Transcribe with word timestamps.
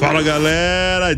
Fala 0.00 0.22
galera, 0.22 1.14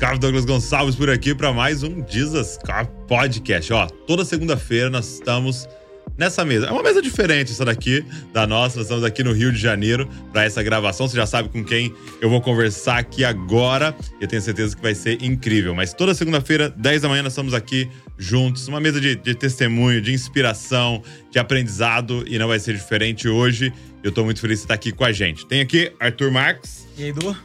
Cop, 0.00 0.18
Douglas 0.18 0.46
Gonçalves 0.46 0.96
por 0.96 1.10
aqui 1.10 1.34
para 1.34 1.52
mais 1.52 1.82
um 1.82 2.00
Cop 2.00 2.90
Podcast. 3.06 3.70
Ó, 3.70 3.86
toda 3.86 4.24
segunda-feira 4.24 4.88
nós 4.88 5.06
estamos 5.12 5.68
nessa 6.16 6.42
mesa. 6.42 6.68
É 6.68 6.72
uma 6.72 6.82
mesa 6.82 7.02
diferente 7.02 7.52
essa 7.52 7.66
daqui 7.66 8.02
da 8.32 8.46
nossa. 8.46 8.78
Nós 8.78 8.86
estamos 8.86 9.04
aqui 9.04 9.22
no 9.22 9.30
Rio 9.30 9.52
de 9.52 9.58
Janeiro 9.58 10.08
para 10.32 10.42
essa 10.42 10.62
gravação. 10.62 11.06
Você 11.06 11.16
já 11.16 11.26
sabe 11.26 11.50
com 11.50 11.62
quem 11.62 11.94
eu 12.18 12.30
vou 12.30 12.40
conversar 12.40 12.96
aqui 12.96 13.26
agora. 13.26 13.94
Eu 14.18 14.26
tenho 14.26 14.40
certeza 14.40 14.74
que 14.74 14.80
vai 14.80 14.94
ser 14.94 15.22
incrível. 15.22 15.74
Mas 15.74 15.92
toda 15.92 16.14
segunda-feira, 16.14 16.70
10 16.70 17.02
da 17.02 17.10
manhã, 17.10 17.22
nós 17.22 17.34
estamos 17.34 17.52
aqui 17.52 17.90
juntos. 18.16 18.66
Uma 18.68 18.80
mesa 18.80 19.02
de, 19.02 19.16
de 19.16 19.34
testemunho, 19.34 20.00
de 20.00 20.14
inspiração, 20.14 21.02
de 21.30 21.38
aprendizado. 21.38 22.24
E 22.26 22.38
não 22.38 22.48
vai 22.48 22.58
ser 22.58 22.72
diferente 22.72 23.28
hoje. 23.28 23.70
Eu 24.02 24.08
estou 24.08 24.24
muito 24.24 24.40
feliz 24.40 24.60
de 24.60 24.64
estar 24.64 24.74
aqui 24.74 24.92
com 24.92 25.04
a 25.04 25.12
gente. 25.12 25.44
Tem 25.44 25.60
aqui 25.60 25.92
Arthur 26.00 26.30
Marques. 26.30 26.88
E 26.96 27.02
aí, 27.02 27.10
Edu? 27.10 27.36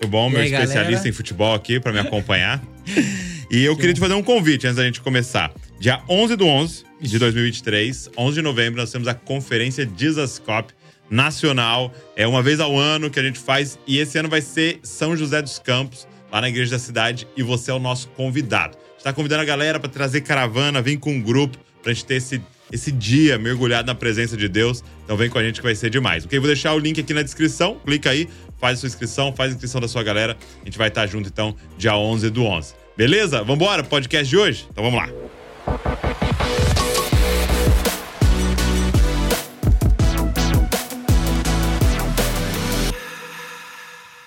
Tudo 0.00 0.12
bom, 0.12 0.30
meu 0.30 0.40
aí, 0.40 0.46
especialista 0.46 0.84
galera? 0.84 1.08
em 1.10 1.12
futebol 1.12 1.54
aqui 1.54 1.78
para 1.78 1.92
me 1.92 1.98
acompanhar. 1.98 2.62
e 3.50 3.62
eu 3.62 3.76
queria 3.76 3.92
te 3.92 4.00
fazer 4.00 4.14
um 4.14 4.22
convite 4.22 4.66
antes 4.66 4.78
da 4.78 4.84
gente 4.84 4.98
começar. 5.02 5.52
Dia 5.78 6.00
11 6.08 6.36
do 6.36 6.46
11 6.46 6.84
de 7.02 7.18
2023, 7.18 8.08
11 8.16 8.34
de 8.34 8.40
novembro, 8.40 8.80
nós 8.80 8.90
temos 8.90 9.06
a 9.06 9.12
conferência 9.12 9.84
Dizascope 9.84 10.72
Nacional. 11.10 11.92
É 12.16 12.26
uma 12.26 12.42
vez 12.42 12.60
ao 12.60 12.78
ano 12.78 13.10
que 13.10 13.20
a 13.20 13.22
gente 13.22 13.38
faz 13.38 13.78
e 13.86 13.98
esse 13.98 14.16
ano 14.16 14.30
vai 14.30 14.40
ser 14.40 14.80
São 14.82 15.14
José 15.14 15.42
dos 15.42 15.58
Campos, 15.58 16.08
lá 16.32 16.40
na 16.40 16.48
igreja 16.48 16.70
da 16.70 16.78
cidade, 16.78 17.28
e 17.36 17.42
você 17.42 17.70
é 17.70 17.74
o 17.74 17.78
nosso 17.78 18.08
convidado. 18.08 18.78
A 18.78 18.88
gente 18.92 18.98
está 19.00 19.12
convidando 19.12 19.42
a 19.42 19.44
galera 19.44 19.78
para 19.78 19.90
trazer 19.90 20.22
caravana, 20.22 20.80
vir 20.80 20.98
com 20.98 21.12
um 21.12 21.20
grupo, 21.20 21.58
para 21.82 21.92
a 21.92 21.94
gente 21.94 22.06
ter 22.06 22.14
esse, 22.14 22.40
esse 22.72 22.92
dia 22.92 23.38
mergulhado 23.38 23.86
na 23.86 23.94
presença 23.94 24.36
de 24.36 24.48
Deus. 24.48 24.82
Então 25.04 25.16
vem 25.16 25.28
com 25.28 25.38
a 25.38 25.42
gente 25.42 25.56
que 25.56 25.62
vai 25.62 25.74
ser 25.74 25.90
demais. 25.90 26.24
Ok? 26.24 26.38
Vou 26.38 26.46
deixar 26.46 26.74
o 26.74 26.78
link 26.78 27.00
aqui 27.00 27.12
na 27.12 27.22
descrição, 27.22 27.78
clica 27.84 28.10
aí, 28.10 28.28
faz 28.58 28.78
a 28.78 28.80
sua 28.80 28.86
inscrição, 28.88 29.32
faz 29.34 29.52
a 29.52 29.54
inscrição 29.54 29.80
da 29.80 29.88
sua 29.88 30.02
galera. 30.02 30.36
A 30.60 30.64
gente 30.64 30.78
vai 30.78 30.88
estar 30.88 31.06
junto 31.06 31.28
então 31.28 31.54
dia 31.76 31.96
11 31.96 32.30
do 32.30 32.44
11. 32.44 32.74
Beleza? 32.96 33.42
Vambora? 33.42 33.82
Podcast 33.82 34.28
de 34.28 34.36
hoje? 34.36 34.66
Então 34.70 34.84
vamos 34.84 35.00
lá. 35.00 35.08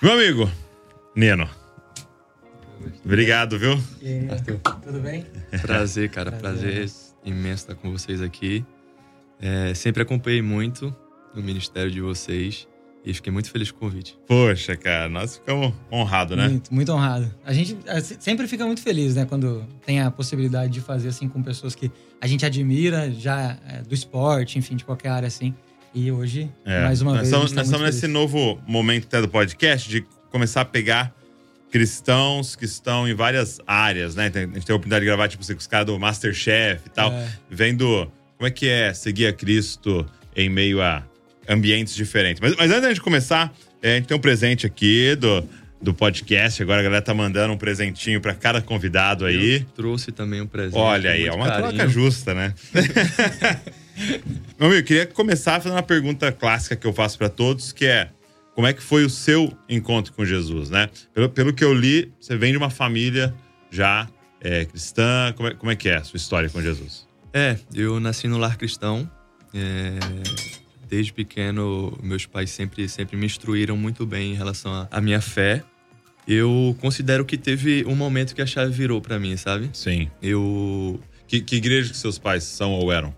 Meu 0.02 0.12
amigo, 0.12 0.52
Neno. 1.16 1.50
Obrigado, 3.06 3.58
viu? 3.58 3.82
E 4.02 4.08
aí, 4.08 4.30
Arthur. 4.30 4.60
tudo 4.84 5.00
bem? 5.00 5.26
Prazer, 5.62 6.10
cara. 6.10 6.32
Prazer 6.32 6.90
imenso 7.26 7.64
estar 7.64 7.76
com 7.76 7.92
vocês 7.92 8.22
aqui. 8.22 8.66
É, 9.42 9.74
sempre 9.74 10.02
acompanhei 10.02 10.42
muito 10.42 10.96
o 11.36 11.42
ministério 11.42 11.92
de 11.92 12.00
vocês 12.02 12.68
e 13.06 13.14
fiquei 13.14 13.34
muito 13.34 13.52
feliz 13.52 13.70
com 13.72 13.78
o 13.78 13.90
convite. 13.90 14.18
Poxa, 14.26 14.78
cara, 14.78 15.10
nós 15.10 15.36
ficamos 15.36 15.74
honrados, 15.92 16.38
né? 16.38 16.48
Muito, 16.48 16.74
muito 16.74 16.92
honrado. 16.94 17.30
A 17.46 17.52
gente 17.52 17.78
se- 18.02 18.18
sempre 18.20 18.48
fica 18.48 18.66
muito 18.66 18.82
feliz, 18.82 19.16
né? 19.16 19.26
Quando 19.26 19.66
tem 19.86 20.00
a 20.00 20.10
possibilidade 20.10 20.72
de 20.72 20.80
fazer 20.80 21.10
assim 21.10 21.28
com 21.28 21.44
pessoas 21.44 21.76
que 21.76 21.92
a 22.22 22.28
gente 22.28 22.46
admira, 22.46 23.12
já 23.12 23.58
eh, 23.68 23.82
do 23.82 23.94
esporte, 23.94 24.58
enfim, 24.58 24.76
de 24.78 24.86
qualquer 24.86 25.10
área 25.10 25.28
assim. 25.28 25.54
E 25.94 26.12
hoje, 26.12 26.50
É, 26.66 26.84
mais 26.86 27.02
uma 27.02 27.12
nós 27.12 27.20
vez, 27.22 27.28
Estamos, 27.28 27.46
a 27.46 27.48
gente 27.48 27.56
tá 27.56 27.62
nós 27.62 27.68
estamos 27.68 27.86
nesse 27.96 28.08
novo 28.08 28.60
momento 28.66 29.06
até 29.06 29.22
do 29.22 29.28
podcast 29.28 29.90
de 29.90 30.06
começar 30.32 30.62
a 30.62 30.66
pegar 30.66 31.14
cristãos 31.74 32.56
que 32.56 32.66
estão 32.66 33.08
em 33.08 33.16
várias 33.16 33.60
áreas, 33.66 34.14
né? 34.16 34.26
A 34.34 34.40
gente 34.40 34.64
tem 34.64 34.74
a 34.74 34.76
oportunidade 34.76 35.02
de 35.02 35.08
gravar, 35.08 35.28
tipo, 35.28 35.44
com 35.46 35.54
os 35.58 35.66
caras 35.68 35.88
do 35.88 36.00
Masterchef 36.00 36.84
e 36.86 36.90
tal, 36.90 37.12
É. 37.12 37.28
vendo 37.50 38.08
como 38.38 38.48
é 38.48 38.52
que 38.52 38.70
é 38.70 38.94
seguir 38.94 39.26
a 39.26 39.34
Cristo 39.34 40.06
em 40.36 40.50
meio 40.50 40.80
a 40.84 41.04
ambientes 41.50 41.96
diferentes. 41.96 42.40
Mas, 42.40 42.56
mas 42.56 42.70
antes 42.70 42.84
da 42.84 42.90
gente 42.90 43.02
começar, 43.02 43.52
é, 43.82 43.94
a 43.94 43.96
gente 43.96 44.06
tem 44.06 44.16
um 44.16 44.20
presente 44.20 44.68
aqui 44.68 45.16
do, 45.16 45.44
do 45.82 45.94
podcast. 45.96 46.62
Agora 46.62 46.80
a 46.80 46.84
galera 46.84 47.02
tá 47.02 47.12
mandando 47.14 47.52
um 47.54 47.58
presentinho 47.58 48.22
para 48.22 48.36
cada 48.36 48.62
convidado 48.62 49.26
aí. 49.26 49.56
Eu 49.62 49.66
trouxe 49.76 50.12
também 50.12 50.42
um 50.42 50.48
presente. 50.48 50.78
Olha 50.78 51.10
aí, 51.10 51.26
é 51.26 51.32
uma 51.34 51.48
carinho. 51.48 51.70
troca 51.74 51.90
justa, 51.90 52.36
né? 52.36 52.54
Meu 54.60 54.68
amigo, 54.68 54.82
eu 54.82 54.84
queria 54.84 55.06
começar 55.08 55.54
fazendo 55.60 55.74
uma 55.74 55.84
pergunta 55.84 56.32
clássica 56.32 56.76
que 56.76 56.86
eu 56.86 56.94
faço 56.94 57.18
pra 57.18 57.30
todos, 57.30 57.72
que 57.72 57.86
é 57.86 58.10
como 58.56 58.68
é 58.68 58.74
que 58.74 58.82
foi 58.84 59.04
o 59.06 59.10
seu 59.10 59.52
encontro 59.68 60.14
com 60.14 60.24
Jesus, 60.26 60.70
né? 60.70 60.90
Pelo, 61.14 61.30
pelo 61.30 61.54
que 61.54 61.64
eu 61.64 61.74
li, 61.74 62.12
você 62.20 62.36
vem 62.38 62.52
de 62.52 62.58
uma 62.58 62.70
família 62.70 63.34
já 63.72 64.08
é, 64.42 64.66
cristã. 64.66 65.34
Como 65.36 65.50
é, 65.50 65.54
como 65.56 65.72
é 65.72 65.76
que 65.76 65.90
é 65.90 65.96
a 65.98 66.04
sua 66.04 66.18
história 66.18 66.50
com 66.50 66.62
Jesus? 66.62 67.08
É, 67.34 67.58
eu 67.74 68.00
nasci 68.00 68.28
no 68.28 68.38
lar 68.38 68.58
cristão. 68.58 69.10
é, 69.54 69.98
desde 70.90 71.12
pequeno, 71.14 71.98
meus 72.04 72.26
pais 72.28 72.52
sempre, 72.52 72.88
sempre 72.88 73.18
me 73.18 73.26
instruíram 73.26 73.76
muito 73.76 74.06
bem 74.06 74.32
em 74.34 74.36
relação 74.36 74.88
à- 74.92 75.02
minha 75.02 75.20
fé. 75.22 75.64
Eu 76.28 76.76
considero 76.80 77.26
que 77.26 77.36
teve 77.38 77.84
um 77.86 77.96
momento 77.96 78.36
que 78.36 78.42
a 78.42 78.46
chave 78.46 78.72
virou 78.72 79.02
pra 79.02 79.20
mim, 79.20 79.36
sabe? 79.36 79.70
Sim. 79.74 80.10
Eu 80.22 81.00
Que, 81.28 81.42
que 81.42 81.56
igreja 81.56 81.90
que 81.92 81.98
seus 81.98 82.20
pais 82.20 82.44
são 82.44 82.72
ou 82.74 82.92
eram? 82.92 83.14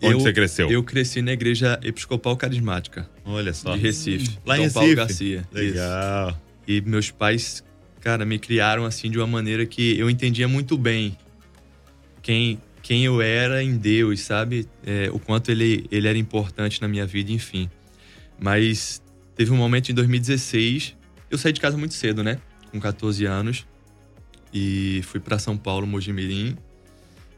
Onde 0.00 0.14
eu, 0.14 0.20
você 0.20 0.32
cresceu? 0.32 0.70
Eu 0.70 0.82
cresci 0.82 1.20
na 1.22 1.32
igreja 1.32 1.78
episcopal 1.82 2.36
carismática 2.36 3.08
Olha 3.24 3.52
só. 3.52 3.74
de 3.74 3.82
Recife, 3.82 4.38
Lá 4.46 4.58
em 4.58 4.66
Dom 4.68 4.72
Paulo 4.72 4.88
Recife? 4.88 4.96
Garcia. 4.96 5.38
Isso. 5.38 5.54
Legal. 5.54 6.40
E 6.66 6.80
meus 6.82 7.10
pais, 7.10 7.64
cara, 8.00 8.24
me 8.24 8.38
criaram 8.38 8.84
assim 8.84 9.10
de 9.10 9.18
uma 9.18 9.26
maneira 9.26 9.66
que 9.66 9.98
eu 9.98 10.08
entendia 10.08 10.46
muito 10.46 10.78
bem 10.78 11.16
quem, 12.22 12.60
quem 12.82 13.04
eu 13.04 13.20
era 13.20 13.62
em 13.62 13.76
Deus, 13.76 14.20
sabe? 14.20 14.68
É, 14.84 15.10
o 15.12 15.18
quanto 15.18 15.50
ele, 15.50 15.86
ele 15.90 16.06
era 16.06 16.18
importante 16.18 16.80
na 16.80 16.86
minha 16.86 17.06
vida, 17.06 17.32
enfim. 17.32 17.68
Mas 18.38 19.02
teve 19.34 19.50
um 19.50 19.56
momento 19.56 19.90
em 19.90 19.94
2016, 19.94 20.94
eu 21.30 21.38
saí 21.38 21.52
de 21.52 21.60
casa 21.60 21.76
muito 21.76 21.94
cedo, 21.94 22.22
né? 22.22 22.38
Com 22.70 22.78
14 22.78 23.24
anos. 23.24 23.66
E 24.52 25.00
fui 25.04 25.20
para 25.20 25.38
São 25.38 25.56
Paulo, 25.56 25.86
Mojimirim. 25.86 26.56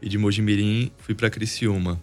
E 0.03 0.09
de 0.09 0.19
Mojimirim 0.19 0.91
fui 0.99 1.15
para 1.15 1.31
Criciúma. 1.31 2.01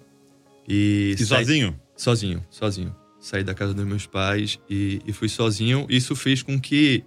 E, 0.67 1.15
E 1.17 1.25
saí- 1.25 1.45
sozinho? 1.45 1.79
Sozinho, 1.95 2.45
sozinho. 2.49 2.95
Saí 3.19 3.43
da 3.43 3.53
casa 3.53 3.73
dos 3.73 3.85
meus 3.85 4.05
pais 4.05 4.59
e, 4.69 5.01
e 5.05 5.11
fui 5.13 5.27
sozinho. 5.29 5.85
Isso 5.89 6.15
fez 6.15 6.43
com 6.43 6.59
que 6.59 7.03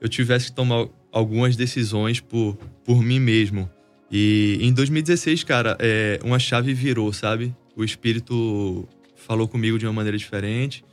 eu 0.00 0.08
tivesse 0.08 0.46
que 0.46 0.52
tomar 0.52 0.86
algumas 1.10 1.56
decisões 1.56 2.20
por, 2.20 2.56
por 2.84 3.02
mim 3.02 3.18
mesmo. 3.20 3.70
E 4.10 4.58
em 4.60 4.72
2016, 4.72 5.42
cara, 5.44 5.76
é, 5.80 6.20
uma 6.22 6.38
chave 6.38 6.74
virou, 6.74 7.12
sabe? 7.12 7.54
O 7.74 7.82
Espírito 7.82 8.86
falou 9.16 9.48
comigo 9.48 9.78
de 9.78 9.86
uma 9.86 9.92
maneira 9.92 10.18
diferente. 10.18 10.84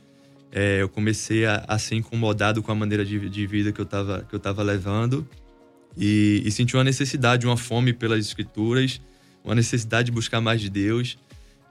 É, 0.50 0.80
eu 0.82 0.88
comecei 0.88 1.44
a, 1.44 1.64
a 1.68 1.78
ser 1.78 1.96
incomodado 1.96 2.62
com 2.62 2.72
a 2.72 2.74
maneira 2.74 3.04
de, 3.04 3.28
de 3.28 3.46
vida 3.46 3.70
que 3.72 3.80
eu 3.80 3.86
tava, 3.86 4.26
que 4.28 4.34
eu 4.34 4.40
tava 4.40 4.62
levando. 4.62 5.28
E, 5.96 6.42
e 6.44 6.50
senti 6.50 6.74
uma 6.74 6.84
necessidade, 6.84 7.46
uma 7.46 7.56
fome 7.56 7.92
pelas 7.92 8.24
escrituras, 8.24 9.00
uma 9.44 9.54
necessidade 9.54 10.06
de 10.06 10.12
buscar 10.12 10.40
mais 10.40 10.60
de 10.60 10.70
Deus. 10.70 11.18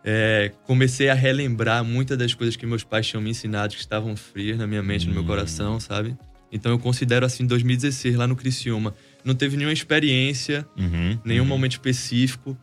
É, 0.03 0.51
comecei 0.65 1.09
a 1.09 1.13
relembrar 1.13 1.83
muitas 1.83 2.17
das 2.17 2.33
coisas 2.33 2.55
que 2.55 2.65
meus 2.65 2.83
pais 2.83 3.05
tinham 3.07 3.21
me 3.21 3.29
ensinado, 3.29 3.73
que 3.75 3.79
estavam 3.79 4.15
frias 4.15 4.57
na 4.57 4.65
minha 4.65 4.81
mente, 4.81 5.05
no 5.07 5.13
meu 5.13 5.21
Hum. 5.23 5.27
coração, 5.27 5.79
sabe? 5.79 6.17
Então 6.51 6.71
eu 6.71 6.79
considero 6.79 7.25
assim, 7.25 7.45
2016, 7.45 8.15
lá 8.15 8.27
no 8.27 8.35
Criciúma. 8.35 8.93
Não 9.23 9.35
teve 9.35 9.55
nenhuma 9.55 9.73
experiência, 9.73 10.65
Uhum, 10.77 11.19
nenhum 11.23 11.43
uhum. 11.43 11.47
momento 11.49 11.73
específico, 11.73 12.57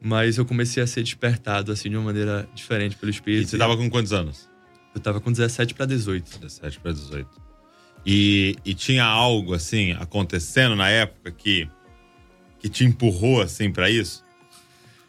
mas 0.00 0.36
eu 0.38 0.44
comecei 0.44 0.82
a 0.82 0.86
ser 0.86 1.02
despertado, 1.02 1.72
assim, 1.72 1.88
de 1.90 1.96
uma 1.96 2.04
maneira 2.04 2.46
diferente 2.54 2.94
pelo 2.96 3.10
E 3.10 3.14
Espírito. 3.14 3.48
você 3.48 3.58
tava 3.58 3.76
com 3.76 3.88
quantos 3.90 4.12
anos? 4.12 4.48
Eu 4.94 5.00
tava 5.00 5.20
com 5.20 5.32
17 5.32 5.74
para 5.74 5.86
18. 5.86 6.38
17 6.40 6.78
para 6.80 6.92
18. 6.92 7.28
E, 8.04 8.54
e 8.64 8.72
tinha 8.74 9.04
algo 9.04 9.52
assim 9.54 9.92
acontecendo 9.92 10.76
na 10.76 10.88
época 10.88 11.30
que 11.32 11.68
que 12.58 12.68
te 12.68 12.84
empurrou 12.84 13.40
assim 13.42 13.70
para 13.72 13.90
isso? 13.90 14.22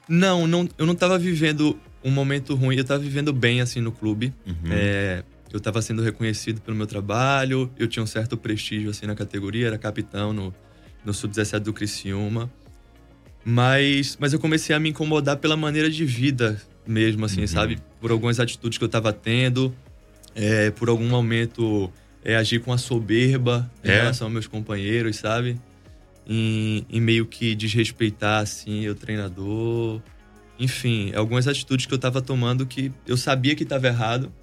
Não, 0.09 0.47
não, 0.47 0.67
eu 0.77 0.85
não 0.85 0.95
tava 0.95 1.17
vivendo 1.17 1.77
um 2.03 2.11
momento 2.11 2.55
ruim, 2.55 2.75
eu 2.77 2.83
tava 2.83 3.01
vivendo 3.01 3.33
bem, 3.33 3.59
assim, 3.61 3.81
no 3.81 3.91
clube. 3.91 4.33
Uhum. 4.45 4.53
É, 4.71 5.23
eu 5.51 5.57
estava 5.57 5.81
sendo 5.81 6.01
reconhecido 6.01 6.61
pelo 6.61 6.75
meu 6.77 6.87
trabalho, 6.87 7.69
eu 7.77 7.87
tinha 7.87 8.03
um 8.03 8.07
certo 8.07 8.37
prestígio 8.37 8.89
assim 8.89 9.05
na 9.05 9.15
categoria, 9.15 9.67
era 9.67 9.77
capitão 9.77 10.31
no, 10.33 10.53
no 11.05 11.13
sub-17 11.13 11.59
do 11.59 11.73
Criciúma. 11.73 12.49
Mas, 13.43 14.17
mas 14.19 14.33
eu 14.33 14.39
comecei 14.39 14.75
a 14.75 14.79
me 14.79 14.89
incomodar 14.89 15.37
pela 15.37 15.55
maneira 15.55 15.89
de 15.89 16.03
vida 16.05 16.61
mesmo, 16.85 17.25
assim, 17.25 17.41
Uhum. 17.41 17.47
sabe? 17.47 17.79
Por 18.01 18.11
algumas 18.11 18.39
atitudes 18.39 18.77
que 18.77 18.83
eu 18.83 18.87
estava 18.87 19.11
tendo, 19.13 19.73
é, 20.35 20.69
por 20.71 20.89
algum 20.89 21.07
momento 21.07 21.91
é, 22.23 22.35
agir 22.35 22.59
com 22.59 22.73
a 22.73 22.77
soberba 22.77 23.69
em 23.83 23.89
É? 23.89 23.97
relação 23.99 24.27
aos 24.27 24.33
meus 24.33 24.47
companheiros, 24.47 25.15
sabe? 25.17 25.57
Em, 26.29 26.85
em 26.89 26.99
meio 26.99 27.25
que 27.25 27.55
desrespeitar, 27.55 28.41
assim, 28.41 28.87
o 28.89 28.95
treinador. 28.95 30.01
Enfim, 30.59 31.13
algumas 31.15 31.47
atitudes 31.47 31.85
que 31.85 31.93
eu 31.93 31.97
estava 31.97 32.21
tomando 32.21 32.65
que 32.65 32.91
eu 33.05 33.15
sabia 33.15 33.55
que 33.55 33.63
estava 33.63 33.87
errado 33.87 34.33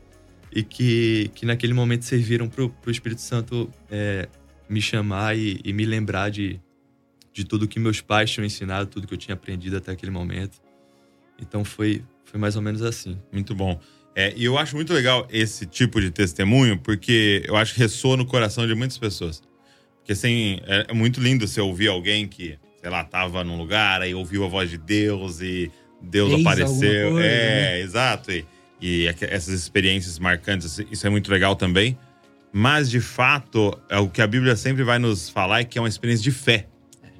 e 0.55 0.63
que, 0.63 1.31
que 1.35 1.45
naquele 1.45 1.75
momento 1.75 2.05
serviram 2.05 2.49
pro, 2.49 2.71
pro 2.71 2.91
Espírito 2.91 3.21
Santo 3.21 3.71
é, 3.91 4.29
me 4.69 4.81
chamar 4.81 5.37
e, 5.37 5.61
e 5.65 5.73
me 5.73 5.85
lembrar 5.85 6.31
de, 6.31 6.61
de 7.33 7.45
tudo 7.45 7.67
que 7.67 7.81
meus 7.81 8.01
pais 8.01 8.31
tinham 8.31 8.47
ensinado, 8.47 8.89
tudo 8.89 9.07
que 9.07 9.15
eu 9.15 9.19
tinha 9.19 9.35
aprendido 9.35 9.77
até 9.77 9.93
aquele 9.93 10.13
momento. 10.13 10.63
Então 11.41 11.65
foi, 11.65 12.05
foi 12.25 12.39
mais 12.39 12.55
ou 12.55 12.63
menos 12.63 12.81
assim. 12.83 13.19
Muito 13.33 13.55
bom. 13.55 13.81
É, 14.15 14.33
e 14.37 14.45
eu 14.45 14.57
acho 14.57 14.77
muito 14.77 14.93
legal 14.93 15.27
esse 15.29 15.67
tipo 15.67 16.01
de 16.01 16.11
testemunho, 16.11 16.79
porque 16.79 17.43
eu 17.47 17.57
acho 17.57 17.75
que 17.75 17.81
ressoa 17.81 18.17
no 18.17 18.25
coração 18.25 18.65
de 18.67 18.75
muitas 18.75 18.97
pessoas. 18.97 19.43
Porque 20.05 20.13
assim, 20.13 20.61
é, 20.67 20.87
é 20.91 20.93
muito 20.93 21.19
lindo 21.19 21.49
você 21.49 21.63
ouvir 21.63 21.89
alguém 21.89 22.29
que, 22.29 22.59
sei 22.79 22.91
lá, 22.91 23.03
tava 23.03 23.43
num 23.43 23.57
lugar, 23.57 24.03
aí 24.03 24.15
ouviu 24.15 24.45
a 24.45 24.49
voz 24.49 24.69
de 24.69 24.77
Deus 24.77 25.41
e 25.41 25.73
Deus 26.03 26.31
Fez 26.31 26.47
apareceu. 26.47 27.13
coisa, 27.13 27.27
é, 27.27 27.79
né? 27.79 27.81
exato. 27.81 28.31
E, 28.31 28.45
e 28.83 29.07
essas 29.07 29.55
experiências 29.55 30.19
marcantes, 30.19 30.79
isso 30.91 31.07
é 31.07 31.11
muito 31.11 31.31
legal 31.31 31.57
também. 31.57 31.97
Mas, 32.53 32.91
de 32.91 33.01
fato, 33.01 33.77
é 33.89 33.99
o 33.99 34.07
que 34.07 34.21
a 34.21 34.27
Bíblia 34.27 34.55
sempre 34.57 34.85
vai 34.85 34.99
nos 34.99 35.31
falar 35.31 35.61
é 35.61 35.65
que 35.65 35.79
é 35.79 35.81
uma 35.81 35.89
experiência 35.89 36.23
de 36.23 36.31
fé, 36.31 36.69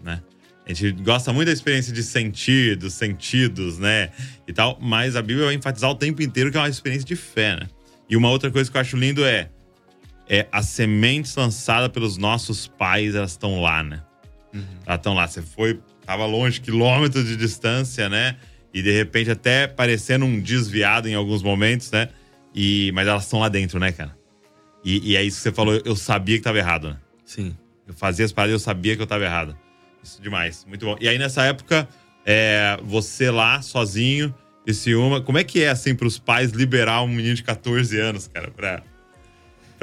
né? 0.03 0.23
A 0.67 0.73
gente 0.73 0.93
gosta 1.03 1.33
muito 1.33 1.47
da 1.47 1.53
experiência 1.55 1.93
de 1.93 2.03
sentir, 2.03 2.77
dos 2.77 2.93
sentidos, 2.93 3.79
né? 3.79 4.11
E 4.47 4.53
tal, 4.53 4.79
mas 4.79 5.17
a 5.17 5.23
Bíblia 5.23 5.47
vai 5.47 5.55
enfatizar 5.55 5.91
o 5.91 5.95
tempo 5.95 6.23
inteiro 6.23 6.51
que 6.51 6.59
é 6.59 6.61
uma 6.61 6.69
experiência 6.69 7.07
de 7.07 7.17
fé, 7.17 7.57
né? 7.57 7.69
E 8.11 8.15
uma 8.17 8.29
outra 8.29 8.51
coisa 8.51 8.71
que 8.71 8.77
eu 8.77 8.81
acho 8.81 8.97
lindo 8.97 9.25
é, 9.25 9.49
é 10.29 10.47
as 10.51 10.67
sementes 10.67 11.35
lançadas 11.37 11.89
pelos 11.89 12.17
nossos 12.17 12.67
pais, 12.67 13.15
elas 13.15 13.33
estão 13.33 13.61
lá, 13.61 13.83
né? 13.83 14.03
Elas 14.87 14.99
estão 14.99 15.15
lá. 15.15 15.27
Você 15.27 15.43
foi, 15.43 15.81
tava 16.07 16.25
longe, 16.27 16.61
quilômetros 16.61 17.27
de 17.27 17.37
distância, 17.37 18.09
né? 18.09 18.37
E 18.73 18.83
de 18.83 18.93
repente 18.93 19.31
até 19.31 19.67
parecendo 19.67 20.25
um 20.25 20.41
desviado 20.41 21.09
em 21.09 21.15
alguns 21.15 21.43
momentos, 21.43 21.91
né? 21.91 22.09
E, 22.55 22.93
mas 22.93 23.07
elas 23.07 23.25
estão 23.25 23.41
lá 23.41 23.49
dentro, 23.49 23.79
né, 23.79 23.93
cara? 23.93 24.17
E, 24.85 25.13
e 25.13 25.17
é 25.17 25.23
isso 25.23 25.39
que 25.39 25.43
você 25.45 25.53
falou, 25.53 25.81
eu 25.85 25.97
sabia 25.97 26.37
que 26.37 26.43
tava 26.45 26.59
errado, 26.59 26.91
né? 26.91 26.97
Sim. 27.25 27.57
Eu 27.87 27.95
fazia 27.95 28.25
as 28.25 28.33
paradas 28.33 28.53
e 28.53 28.55
eu 28.55 28.61
sabia 28.61 28.97
que 28.97 29.03
eu 29.03 29.07
tava 29.07 29.25
errado. 29.25 29.57
Isso 30.03 30.21
demais, 30.21 30.65
muito 30.69 30.85
bom. 30.85 30.97
E 31.01 31.09
aí 31.09 31.19
nessa 31.19 31.45
época, 31.45 31.89
é, 32.25 32.79
você 32.83 33.31
lá, 33.31 33.61
sozinho, 33.63 34.35
esse 34.67 34.95
uma. 34.95 35.21
Como 35.21 35.39
é 35.39 35.45
que 35.45 35.63
é, 35.63 35.71
assim, 35.71 35.95
pros 35.95 36.19
pais 36.19 36.53
liberar 36.53 37.03
um 37.03 37.09
menino 37.09 37.35
de 37.35 37.43
14 37.43 37.99
anos, 37.99 38.29
cara, 38.29 38.51
pra, 38.51 38.83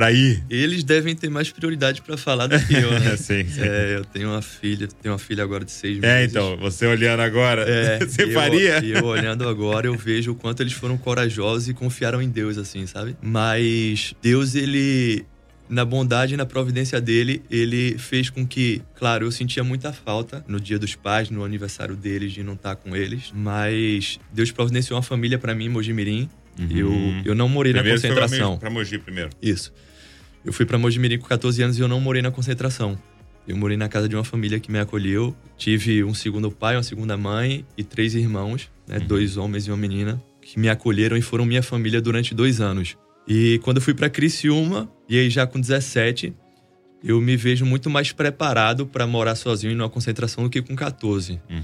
pra 0.02 0.12
ir? 0.12 0.44
Eles 0.50 0.84
devem 0.84 1.16
ter 1.16 1.30
mais 1.30 1.52
prioridade 1.52 2.02
pra 2.02 2.18
falar 2.18 2.48
do 2.48 2.60
que 2.66 2.74
eu, 2.74 2.90
né? 3.00 3.16
Sim, 3.16 3.46
sim. 3.48 3.62
É, 3.62 3.98
eu 3.98 4.06
tenho 4.06 4.30
uma 4.30 4.42
filha, 4.42 4.88
tenho 5.00 5.14
uma 5.14 5.20
filha 5.20 5.44
agora 5.44 5.64
de 5.64 5.72
seis 5.72 6.00
meses. 6.00 6.16
É, 6.16 6.26
então, 6.26 6.58
você 6.58 6.88
olhando 6.88 7.20
agora, 7.20 7.62
É, 7.70 8.00
você 8.06 8.24
eu- 8.24 8.32
faria? 8.32 8.84
Eu 8.84 9.06
olhando 9.06 9.48
agora, 9.48 9.86
eu 9.86 9.96
vejo 9.96 10.32
o 10.32 10.36
quanto 10.36 10.62
eles 10.64 10.74
foram 10.74 10.98
corajosos 10.98 11.70
e 11.70 11.74
confiaram 11.76 12.20
em 12.20 12.30
Deus, 12.30 12.58
assim, 12.58 12.88
sabe? 12.88 13.16
Mas 13.22 14.16
Deus, 14.24 14.56
ele, 14.56 15.24
na 15.70 15.86
bondade 15.86 16.34
e 16.34 16.38
na 16.38 16.48
providência 16.48 17.00
dele, 17.00 17.44
ele 17.52 17.96
fez 18.00 18.28
com 18.30 18.44
que, 18.46 18.82
claro, 18.96 19.26
eu 19.26 19.32
sentia 19.32 19.64
muita 19.64 19.94
falta 19.94 20.44
no 20.48 20.60
dia 20.60 20.80
dos 20.80 20.96
pais, 20.96 21.30
no 21.30 21.44
aniversário 21.46 21.96
deles, 21.96 22.32
de 22.34 22.42
não 22.42 22.54
estar 22.54 22.76
com 22.76 22.96
eles. 22.96 23.32
Mas 23.36 24.20
Deus 24.34 24.50
providenciou 24.52 24.98
uma 24.98 25.04
família 25.04 25.38
pra 25.38 25.54
mim 25.54 25.70
Mojimirim. 25.70 26.28
Eu, 26.70 26.92
eu 27.24 27.34
não 27.34 27.48
morei 27.48 27.72
Uhum. 27.72 27.80
Primeiro 27.80 28.02
na 28.02 28.10
concentração. 28.10 28.58
Pra 28.58 28.70
Mogi 28.70 28.98
primeiro. 28.98 29.30
Isso. 29.42 29.72
Eu 30.44 30.52
fui 30.52 30.66
pra 30.66 30.78
Mojimirim 30.78 31.18
com 31.18 31.28
14 31.28 31.62
anos 31.62 31.78
e 31.78 31.82
eu 31.82 31.88
não 31.88 32.00
morei 32.00 32.22
na 32.22 32.32
concentração. 32.32 32.98
Eu 33.48 33.58
morei 33.58 33.78
na 33.78 33.90
casa 33.90 34.08
de 34.08 34.16
uma 34.16 34.24
família 34.24 34.60
que 34.60 34.72
me 34.72 34.80
acolheu. 34.80 35.36
Tive 35.58 36.04
um 36.04 36.14
segundo 36.14 36.52
pai, 36.52 36.76
uma 36.76 36.84
segunda 36.84 37.18
mãe 37.18 37.66
e 37.78 37.84
três 37.84 38.16
irmãos, 38.16 38.70
né, 38.88 39.00
dois 39.00 39.38
homens 39.38 39.68
e 39.68 39.72
uma 39.72 39.78
menina, 39.78 40.22
que 40.42 40.60
me 40.60 40.70
acolheram 40.70 41.18
e 41.18 41.22
foram 41.22 41.46
minha 41.46 41.64
família 41.64 42.02
durante 42.02 42.34
dois 42.34 42.62
anos. 42.62 42.98
E 43.28 43.60
quando 43.64 43.78
eu 43.78 43.82
fui 43.82 43.94
pra 43.94 44.10
Criciúma, 44.10 44.92
e 45.08 45.18
aí 45.18 45.30
já 45.30 45.46
com 45.46 45.60
17, 45.60 46.34
eu 47.04 47.20
me 47.22 47.36
vejo 47.36 47.66
muito 47.66 47.90
mais 47.90 48.12
preparado 48.12 48.86
pra 48.86 49.08
morar 49.08 49.36
sozinho 49.36 49.76
numa 49.76 49.90
concentração 49.90 50.44
do 50.44 50.50
que 50.50 50.62
com 50.62 50.76
14. 50.76 51.40
Uhum. 51.50 51.62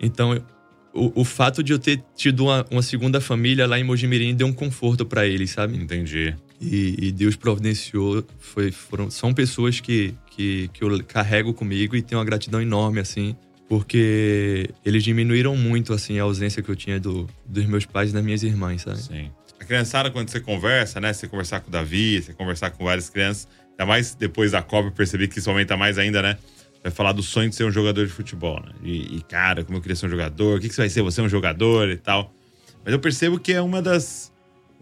Então, 0.00 0.42
o, 0.92 1.20
o 1.20 1.24
fato 1.24 1.62
de 1.62 1.72
eu 1.72 1.78
ter 1.78 2.02
tido 2.16 2.44
uma, 2.44 2.64
uma 2.70 2.82
segunda 2.82 3.20
família 3.20 3.66
lá 3.66 3.78
em 3.78 3.84
Mojimirim 3.84 4.34
deu 4.34 4.46
um 4.46 4.52
conforto 4.52 5.04
pra 5.04 5.26
eles, 5.26 5.50
sabe? 5.50 5.76
Entendi. 5.76 6.34
E, 6.60 7.06
e 7.06 7.12
Deus 7.12 7.36
providenciou, 7.36 8.22
foi, 8.38 8.70
foram, 8.70 9.10
são 9.10 9.32
pessoas 9.32 9.80
que, 9.80 10.14
que, 10.30 10.68
que 10.74 10.84
eu 10.84 11.02
carrego 11.04 11.54
comigo 11.54 11.96
e 11.96 12.02
tenho 12.02 12.18
uma 12.18 12.24
gratidão 12.24 12.60
enorme, 12.60 13.00
assim, 13.00 13.34
porque 13.66 14.68
eles 14.84 15.02
diminuíram 15.02 15.56
muito, 15.56 15.94
assim, 15.94 16.18
a 16.18 16.24
ausência 16.24 16.62
que 16.62 16.68
eu 16.68 16.76
tinha 16.76 17.00
do, 17.00 17.26
dos 17.46 17.64
meus 17.64 17.86
pais 17.86 18.10
e 18.10 18.12
das 18.12 18.22
minhas 18.22 18.42
irmãs, 18.42 18.82
sabe? 18.82 18.98
Sim. 18.98 19.30
A 19.58 19.64
criançada, 19.64 20.10
quando 20.10 20.28
você 20.28 20.40
conversa, 20.40 21.00
né? 21.00 21.12
Você 21.12 21.28
conversar 21.28 21.60
com 21.60 21.68
o 21.68 21.70
Davi, 21.70 22.20
você 22.20 22.32
conversar 22.34 22.70
com 22.70 22.84
várias 22.84 23.08
crianças, 23.08 23.46
ainda 23.70 23.86
mais 23.86 24.14
depois 24.14 24.52
da 24.52 24.62
Copa, 24.62 24.88
eu 24.88 24.92
percebi 24.92 25.28
que 25.28 25.38
isso 25.38 25.48
aumenta 25.48 25.76
mais 25.76 25.98
ainda, 25.98 26.20
né? 26.20 26.36
Vai 26.82 26.90
falar 26.90 27.12
do 27.12 27.22
sonho 27.22 27.48
de 27.48 27.56
ser 27.56 27.64
um 27.64 27.70
jogador 27.70 28.06
de 28.06 28.12
futebol, 28.12 28.58
né? 28.60 28.72
E, 28.82 29.18
e, 29.18 29.22
cara, 29.22 29.62
como 29.62 29.78
eu 29.78 29.82
queria 29.82 29.94
ser 29.94 30.06
um 30.06 30.10
jogador, 30.10 30.56
o 30.56 30.60
que, 30.60 30.68
que 30.68 30.74
você 30.74 30.80
vai 30.80 30.88
ser? 30.88 31.02
Você 31.02 31.20
é 31.20 31.24
um 31.24 31.28
jogador 31.28 31.90
e 31.90 31.96
tal. 31.96 32.34
Mas 32.84 32.92
eu 32.92 32.98
percebo 32.98 33.38
que 33.38 33.52
é 33.52 33.60
uma 33.60 33.82
das. 33.82 34.29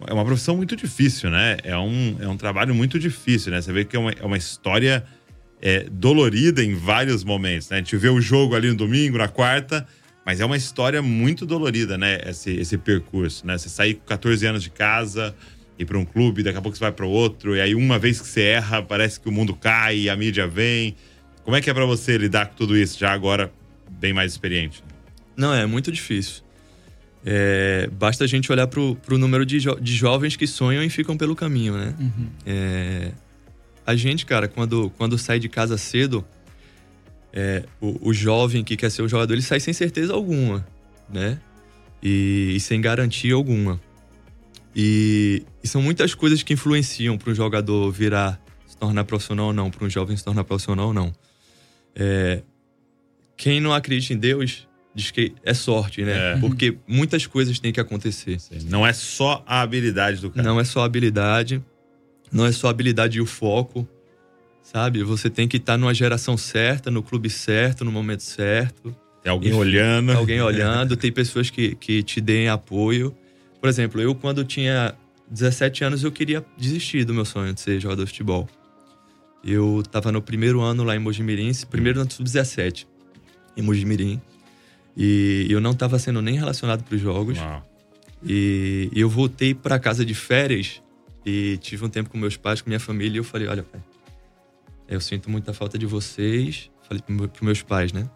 É 0.06 0.12
uma 0.12 0.24
profissão 0.24 0.56
muito 0.56 0.76
difícil, 0.76 1.30
né? 1.30 1.56
É 1.64 1.76
um, 1.76 2.16
é 2.20 2.28
um 2.28 2.36
trabalho 2.36 2.74
muito 2.74 2.98
difícil, 2.98 3.50
né? 3.50 3.60
Você 3.60 3.72
vê 3.72 3.84
que 3.84 3.96
é 3.96 3.98
uma, 3.98 4.12
é 4.12 4.24
uma 4.24 4.36
história 4.36 5.04
é, 5.60 5.86
dolorida 5.90 6.62
em 6.62 6.74
vários 6.74 7.24
momentos, 7.24 7.68
né? 7.68 7.76
A 7.76 7.80
gente 7.80 7.96
vê 7.96 8.08
o 8.08 8.20
jogo 8.20 8.54
ali 8.54 8.68
no 8.68 8.76
domingo, 8.76 9.18
na 9.18 9.28
quarta, 9.28 9.86
mas 10.24 10.40
é 10.40 10.44
uma 10.44 10.56
história 10.56 11.02
muito 11.02 11.44
dolorida, 11.44 11.98
né? 11.98 12.20
Esse, 12.24 12.52
esse 12.52 12.78
percurso, 12.78 13.46
né? 13.46 13.58
Você 13.58 13.68
sair 13.68 13.94
com 13.94 14.04
14 14.04 14.46
anos 14.46 14.62
de 14.62 14.70
casa, 14.70 15.34
ir 15.78 15.84
para 15.84 15.98
um 15.98 16.04
clube, 16.04 16.42
daqui 16.42 16.58
a 16.58 16.62
pouco 16.62 16.76
você 16.76 16.84
vai 16.84 16.92
para 16.92 17.06
outro, 17.06 17.56
e 17.56 17.60
aí 17.60 17.74
uma 17.74 17.98
vez 17.98 18.20
que 18.20 18.26
você 18.26 18.42
erra, 18.42 18.82
parece 18.82 19.18
que 19.18 19.28
o 19.28 19.32
mundo 19.32 19.54
cai 19.54 20.08
a 20.08 20.16
mídia 20.16 20.46
vem. 20.46 20.94
Como 21.44 21.56
é 21.56 21.60
que 21.60 21.70
é 21.70 21.74
para 21.74 21.86
você 21.86 22.18
lidar 22.18 22.46
com 22.46 22.54
tudo 22.54 22.76
isso, 22.76 22.98
já 22.98 23.12
agora 23.12 23.52
bem 23.90 24.12
mais 24.12 24.32
experiente? 24.32 24.84
Não, 25.36 25.54
é 25.54 25.66
muito 25.66 25.90
difícil. 25.90 26.42
É, 27.30 27.90
basta 27.92 28.24
a 28.24 28.26
gente 28.26 28.50
olhar 28.50 28.66
pro, 28.68 28.94
pro 28.96 29.18
número 29.18 29.44
de, 29.44 29.60
jo- 29.60 29.78
de 29.78 29.94
jovens 29.94 30.34
que 30.34 30.46
sonham 30.46 30.82
e 30.82 30.88
ficam 30.88 31.14
pelo 31.14 31.36
caminho, 31.36 31.76
né? 31.76 31.94
Uhum. 32.00 32.28
É, 32.46 33.12
a 33.86 33.94
gente, 33.94 34.24
cara, 34.24 34.48
quando, 34.48 34.88
quando 34.96 35.18
sai 35.18 35.38
de 35.38 35.46
casa 35.46 35.76
cedo, 35.76 36.24
é, 37.30 37.64
o, 37.82 38.08
o 38.08 38.14
jovem 38.14 38.64
que 38.64 38.76
quer 38.78 38.90
ser 38.90 39.02
um 39.02 39.08
jogador, 39.08 39.34
ele 39.34 39.42
sai 39.42 39.60
sem 39.60 39.74
certeza 39.74 40.14
alguma, 40.14 40.66
né? 41.12 41.38
E, 42.02 42.54
e 42.56 42.60
sem 42.60 42.80
garantia 42.80 43.34
alguma. 43.34 43.78
E, 44.74 45.42
e 45.62 45.68
são 45.68 45.82
muitas 45.82 46.14
coisas 46.14 46.42
que 46.42 46.54
influenciam 46.54 47.18
para 47.18 47.30
um 47.30 47.34
jogador 47.34 47.90
virar, 47.90 48.40
se 48.66 48.74
tornar 48.76 49.04
profissional 49.04 49.48
ou 49.48 49.52
não, 49.52 49.70
para 49.70 49.84
um 49.84 49.90
jovem 49.90 50.16
se 50.16 50.24
tornar 50.24 50.44
profissional 50.44 50.88
ou 50.88 50.94
não. 50.94 51.12
É, 51.94 52.42
quem 53.36 53.60
não 53.60 53.74
acredita 53.74 54.14
em 54.14 54.16
Deus 54.18 54.67
diz 54.98 55.10
que 55.10 55.32
é 55.44 55.54
sorte, 55.54 56.02
né? 56.02 56.34
É. 56.34 56.36
Porque 56.38 56.76
muitas 56.86 57.26
coisas 57.26 57.58
têm 57.58 57.72
que 57.72 57.80
acontecer. 57.80 58.38
Não 58.64 58.86
é 58.86 58.92
só 58.92 59.42
a 59.46 59.62
habilidade 59.62 60.20
do 60.20 60.30
cara. 60.30 60.46
Não 60.46 60.58
é 60.58 60.64
só 60.64 60.82
habilidade, 60.84 61.62
não 62.32 62.44
é 62.44 62.52
só 62.52 62.68
habilidade 62.68 63.18
e 63.18 63.20
o 63.20 63.26
foco, 63.26 63.88
sabe? 64.62 65.02
Você 65.04 65.30
tem 65.30 65.46
que 65.46 65.56
estar 65.56 65.78
numa 65.78 65.94
geração 65.94 66.36
certa, 66.36 66.90
no 66.90 67.02
clube 67.02 67.30
certo, 67.30 67.84
no 67.84 67.92
momento 67.92 68.22
certo. 68.22 68.94
Tem 69.22 69.30
alguém 69.30 69.50
Enfim, 69.50 69.58
olhando. 69.58 70.12
Alguém 70.12 70.40
olhando, 70.42 70.96
tem 70.96 71.12
pessoas 71.12 71.48
que, 71.48 71.74
que 71.76 72.02
te 72.02 72.20
deem 72.20 72.48
apoio. 72.48 73.14
Por 73.60 73.68
exemplo, 73.68 74.00
eu 74.00 74.14
quando 74.14 74.44
tinha 74.44 74.94
17 75.30 75.84
anos 75.84 76.04
eu 76.04 76.10
queria 76.10 76.44
desistir 76.56 77.04
do 77.04 77.14
meu 77.14 77.24
sonho 77.24 77.54
de 77.54 77.60
ser 77.60 77.80
jogador 77.80 78.04
de 78.04 78.10
futebol. 78.10 78.48
Eu 79.44 79.82
tava 79.90 80.10
no 80.10 80.20
primeiro 80.20 80.60
ano 80.60 80.82
lá 80.82 80.96
em 80.96 80.98
Mojimirim, 80.98 81.52
primeiro 81.70 82.00
ano 82.00 82.10
sub-17 82.10 82.86
em 83.56 83.62
Mojimirim. 83.62 84.20
E 85.00 85.46
eu 85.48 85.60
não 85.60 85.74
tava 85.74 85.96
sendo 85.96 86.20
nem 86.20 86.34
relacionado 86.34 86.82
para 86.82 86.96
os 86.96 87.00
jogos. 87.00 87.38
Uau. 87.38 87.64
E, 88.26 88.90
e 88.92 89.00
eu 89.00 89.08
voltei 89.08 89.54
para 89.54 89.78
casa 89.78 90.04
de 90.04 90.12
férias 90.12 90.82
e 91.24 91.56
tive 91.58 91.84
um 91.84 91.88
tempo 91.88 92.10
com 92.10 92.18
meus 92.18 92.36
pais, 92.36 92.60
com 92.60 92.68
minha 92.68 92.80
família, 92.80 93.16
e 93.16 93.20
eu 93.20 93.24
falei: 93.24 93.46
olha, 93.46 93.62
pai, 93.62 93.80
eu 94.88 95.00
sinto 95.00 95.30
muita 95.30 95.54
falta 95.54 95.78
de 95.78 95.86
vocês. 95.86 96.68
Falei 96.88 97.00
para 97.02 97.44
meus 97.44 97.62
pais, 97.62 97.92
né? 97.92 98.10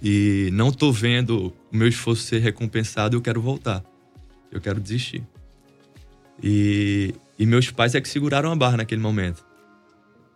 E 0.00 0.48
não 0.52 0.70
tô 0.70 0.92
vendo 0.92 1.52
o 1.72 1.76
meu 1.76 1.88
esforço 1.88 2.22
ser 2.22 2.40
recompensado, 2.40 3.16
eu 3.16 3.20
quero 3.20 3.40
voltar. 3.40 3.82
Eu 4.52 4.60
quero 4.60 4.78
desistir. 4.78 5.26
E, 6.40 7.14
e 7.36 7.46
meus 7.46 7.70
pais 7.70 7.94
é 7.94 8.00
que 8.00 8.08
seguraram 8.08 8.52
a 8.52 8.54
barra 8.54 8.76
naquele 8.76 9.00
momento. 9.00 9.44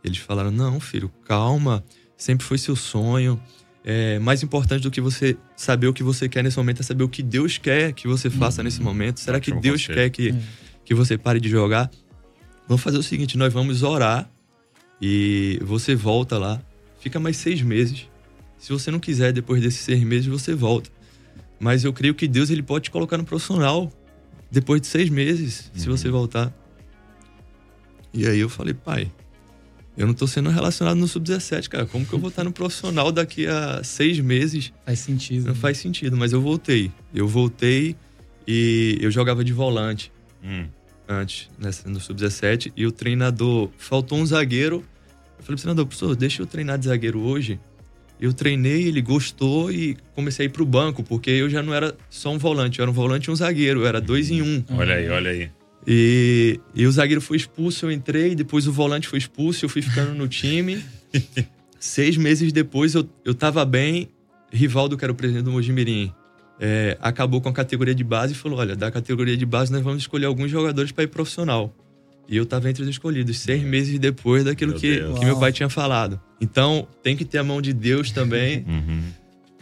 Eles 0.02 0.18
falaram: 0.18 0.50
não, 0.50 0.80
filho, 0.80 1.12
calma, 1.24 1.84
sempre 2.16 2.44
foi 2.44 2.58
seu 2.58 2.74
sonho. 2.74 3.40
É, 3.82 4.18
mais 4.18 4.42
importante 4.42 4.82
do 4.82 4.90
que 4.90 5.00
você 5.00 5.36
saber 5.56 5.86
o 5.86 5.92
que 5.92 6.02
você 6.02 6.28
quer 6.28 6.44
nesse 6.44 6.56
momento 6.56 6.80
é 6.80 6.82
saber 6.82 7.02
o 7.02 7.08
que 7.08 7.22
Deus 7.22 7.56
quer 7.56 7.92
que 7.92 8.06
você 8.06 8.28
faça 8.28 8.62
nesse 8.62 8.82
momento. 8.82 9.20
Será 9.20 9.40
que 9.40 9.50
Deus 9.52 9.82
conselho. 9.82 9.94
quer 9.94 10.10
que, 10.10 10.34
que 10.84 10.94
você 10.94 11.16
pare 11.16 11.40
de 11.40 11.48
jogar? 11.48 11.90
Vamos 12.68 12.82
fazer 12.82 12.98
o 12.98 13.02
seguinte: 13.02 13.38
nós 13.38 13.52
vamos 13.52 13.82
orar 13.82 14.30
e 15.00 15.58
você 15.62 15.94
volta 15.94 16.36
lá. 16.38 16.60
Fica 17.00 17.18
mais 17.18 17.38
seis 17.38 17.62
meses. 17.62 18.06
Se 18.58 18.70
você 18.72 18.90
não 18.90 19.00
quiser, 19.00 19.32
depois 19.32 19.62
desses 19.62 19.80
seis 19.80 20.02
meses, 20.02 20.26
você 20.26 20.54
volta. 20.54 20.90
Mas 21.58 21.82
eu 21.82 21.92
creio 21.92 22.14
que 22.14 22.28
Deus 22.28 22.50
ele 22.50 22.62
pode 22.62 22.84
te 22.84 22.90
colocar 22.90 23.16
no 23.16 23.24
profissional 23.24 23.90
depois 24.50 24.82
de 24.82 24.86
seis 24.86 25.08
meses, 25.08 25.70
se 25.74 25.88
você 25.88 26.10
voltar. 26.10 26.52
E 28.12 28.26
aí 28.26 28.40
eu 28.40 28.48
falei, 28.48 28.74
pai, 28.74 29.10
eu 30.00 30.06
não 30.06 30.14
tô 30.14 30.26
sendo 30.26 30.48
relacionado 30.48 30.96
no 30.96 31.06
Sub-17, 31.06 31.68
cara. 31.68 31.84
Como 31.84 32.06
que 32.06 32.12
eu 32.14 32.18
vou 32.18 32.30
estar 32.30 32.42
no 32.42 32.50
profissional 32.50 33.12
daqui 33.12 33.46
a 33.46 33.84
seis 33.84 34.18
meses? 34.18 34.72
Faz 34.86 35.00
sentido. 35.00 35.44
Não 35.44 35.52
né? 35.52 35.60
faz 35.60 35.76
sentido, 35.76 36.16
mas 36.16 36.32
eu 36.32 36.40
voltei. 36.40 36.90
Eu 37.14 37.28
voltei 37.28 37.94
e 38.48 38.96
eu 38.98 39.10
jogava 39.10 39.44
de 39.44 39.52
volante. 39.52 40.10
Hum. 40.42 40.64
antes, 41.06 41.50
nessa, 41.58 41.86
no 41.86 42.00
Sub-17, 42.00 42.72
e 42.74 42.86
o 42.86 42.92
treinador 42.92 43.68
faltou 43.76 44.16
um 44.16 44.24
zagueiro. 44.24 44.76
Eu 45.38 45.44
falei 45.44 45.56
pro 45.56 45.56
treinador, 45.56 45.84
professor, 45.84 46.16
deixa 46.16 46.40
eu 46.40 46.46
treinar 46.46 46.78
de 46.78 46.86
zagueiro 46.86 47.20
hoje. 47.20 47.60
Eu 48.18 48.32
treinei, 48.32 48.88
ele 48.88 49.02
gostou 49.02 49.70
e 49.70 49.98
comecei 50.14 50.46
a 50.46 50.48
ir 50.48 50.52
pro 50.52 50.64
banco, 50.64 51.02
porque 51.02 51.30
eu 51.30 51.50
já 51.50 51.62
não 51.62 51.74
era 51.74 51.94
só 52.08 52.30
um 52.30 52.38
volante, 52.38 52.78
eu 52.78 52.84
era 52.84 52.90
um 52.90 52.94
volante 52.94 53.28
e 53.28 53.30
um 53.30 53.36
zagueiro, 53.36 53.80
eu 53.80 53.86
era 53.86 54.00
dois 54.00 54.30
em 54.30 54.40
um. 54.40 54.64
Olha 54.70 54.94
aí, 54.94 55.10
olha 55.10 55.30
aí. 55.30 55.50
E, 55.86 56.60
e 56.74 56.86
o 56.86 56.92
zagueiro 56.92 57.20
foi 57.20 57.36
expulso, 57.36 57.86
eu 57.86 57.92
entrei, 57.92 58.34
depois 58.34 58.66
o 58.66 58.72
volante 58.72 59.08
foi 59.08 59.18
expulso, 59.18 59.64
eu 59.64 59.68
fui 59.68 59.82
ficando 59.82 60.14
no 60.14 60.28
time. 60.28 60.82
Seis 61.80 62.16
meses 62.16 62.52
depois 62.52 62.94
eu, 62.94 63.08
eu 63.24 63.34
tava 63.34 63.64
bem, 63.64 64.08
Rivaldo, 64.52 64.96
que 64.96 65.04
era 65.04 65.12
o 65.12 65.14
presidente 65.14 65.44
do 65.44 65.52
Mojimirim, 65.52 66.12
é, 66.60 66.98
acabou 67.00 67.40
com 67.40 67.48
a 67.48 67.52
categoria 67.52 67.94
de 67.94 68.04
base 68.04 68.34
e 68.34 68.36
falou: 68.36 68.58
olha, 68.58 68.76
da 68.76 68.90
categoria 68.90 69.36
de 69.36 69.46
base 69.46 69.72
nós 69.72 69.82
vamos 69.82 70.02
escolher 70.02 70.26
alguns 70.26 70.50
jogadores 70.50 70.92
para 70.92 71.04
ir 71.04 71.08
profissional. 71.08 71.74
E 72.28 72.36
eu 72.36 72.46
tava 72.46 72.70
entre 72.70 72.82
os 72.82 72.88
escolhidos, 72.88 73.40
seis 73.40 73.62
meses 73.62 73.98
depois 73.98 74.44
daquilo 74.44 74.72
Meu 74.72 74.80
que, 74.80 75.00
Deus. 75.00 75.18
que 75.18 75.24
meu 75.24 75.36
pai 75.40 75.50
tinha 75.50 75.68
falado. 75.68 76.20
Então, 76.40 76.86
tem 77.02 77.16
que 77.16 77.24
ter 77.24 77.38
a 77.38 77.44
mão 77.44 77.60
de 77.60 77.72
Deus 77.72 78.12
também. 78.12 78.64
Uhum. 78.68 79.02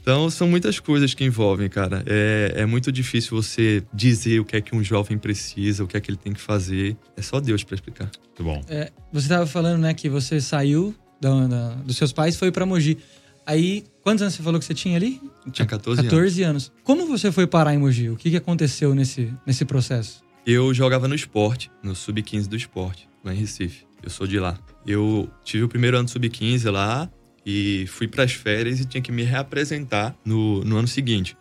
Então, 0.08 0.30
são 0.30 0.48
muitas 0.48 0.80
coisas 0.80 1.12
que 1.12 1.22
envolvem, 1.22 1.68
cara. 1.68 2.02
É, 2.06 2.54
é 2.56 2.64
muito 2.64 2.90
difícil 2.90 3.36
você 3.36 3.84
dizer 3.92 4.40
o 4.40 4.44
que 4.46 4.56
é 4.56 4.60
que 4.62 4.74
um 4.74 4.82
jovem 4.82 5.18
precisa, 5.18 5.84
o 5.84 5.86
que 5.86 5.98
é 5.98 6.00
que 6.00 6.10
ele 6.10 6.16
tem 6.16 6.32
que 6.32 6.40
fazer. 6.40 6.96
É 7.14 7.20
só 7.20 7.38
Deus 7.38 7.62
para 7.62 7.74
explicar. 7.74 8.10
Muito 8.24 8.42
bom. 8.42 8.62
É, 8.70 8.90
você 9.12 9.26
estava 9.26 9.46
falando, 9.46 9.82
né, 9.82 9.92
que 9.92 10.08
você 10.08 10.40
saiu 10.40 10.94
da, 11.20 11.46
da- 11.46 11.74
dos 11.84 11.94
seus 11.98 12.10
pais 12.10 12.34
e 12.36 12.38
foi 12.38 12.50
pra 12.50 12.64
Mogi. 12.64 12.96
Aí, 13.44 13.84
quantos 14.02 14.22
anos 14.22 14.32
você 14.32 14.42
falou 14.42 14.58
que 14.58 14.64
você 14.64 14.72
tinha 14.72 14.96
ali? 14.96 15.20
Tinha 15.52 15.66
14 15.66 16.00
anos. 16.00 16.10
14 16.10 16.42
anos. 16.42 16.72
Como 16.82 17.06
você 17.06 17.30
foi 17.30 17.46
parar 17.46 17.74
em 17.74 17.78
Mogi? 17.78 18.08
O 18.08 18.16
que, 18.16 18.30
que 18.30 18.36
aconteceu 18.38 18.94
nesse, 18.94 19.30
nesse 19.46 19.66
processo? 19.66 20.22
Eu 20.46 20.72
jogava 20.72 21.06
no 21.06 21.14
esporte, 21.14 21.70
no 21.82 21.94
sub-15 21.94 22.46
do 22.46 22.56
esporte, 22.56 23.06
lá 23.22 23.34
em 23.34 23.36
Recife. 23.36 23.84
Eu 24.02 24.08
sou 24.08 24.26
de 24.26 24.38
lá. 24.38 24.58
Eu 24.86 25.28
tive 25.44 25.64
o 25.64 25.68
primeiro 25.68 25.98
ano 25.98 26.06
do 26.06 26.10
sub-15 26.10 26.70
lá 26.70 27.10
e 27.44 27.86
fui 27.88 28.06
para 28.08 28.24
as 28.24 28.32
férias 28.32 28.80
e 28.80 28.84
tinha 28.84 29.00
que 29.00 29.10
me 29.12 29.22
reapresentar 29.22 30.14
no, 30.24 30.62
no 30.64 30.76
ano 30.76 30.88
seguinte. 30.88 31.36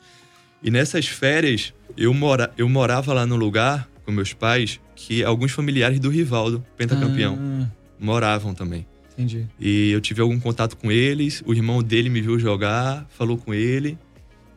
E 0.64 0.72
nessas 0.72 1.06
férias, 1.08 1.74
eu, 1.96 2.14
mora, 2.14 2.52
eu 2.58 2.68
morava 2.68 3.14
lá 3.14 3.26
no 3.26 3.36
lugar 3.36 3.88
com 4.06 4.12
meus 4.12 4.34
pais 4.34 4.80
que 4.96 5.24
alguns 5.24 5.52
familiares 5.52 6.00
do 6.00 6.10
Rivaldo, 6.10 6.64
pentacampeão, 6.78 7.38
Ah, 7.40 7.68
moravam 8.00 8.54
também. 8.54 8.86
entendi. 9.14 9.46
E 9.60 9.92
eu 9.92 10.02
tive 10.02 10.22
algum 10.22 10.40
contato 10.40 10.76
com 10.78 10.92
eles, 10.92 11.44
o 11.46 11.54
irmão 11.54 11.84
dele 11.84 12.10
me 12.10 12.22
viu 12.22 12.40
jogar, 12.40 13.06
falou 13.10 13.38
com 13.38 13.54
ele, 13.54 13.98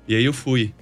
e 0.09 0.15
aí 0.15 0.25
eu 0.25 0.33
fui. 0.33 0.73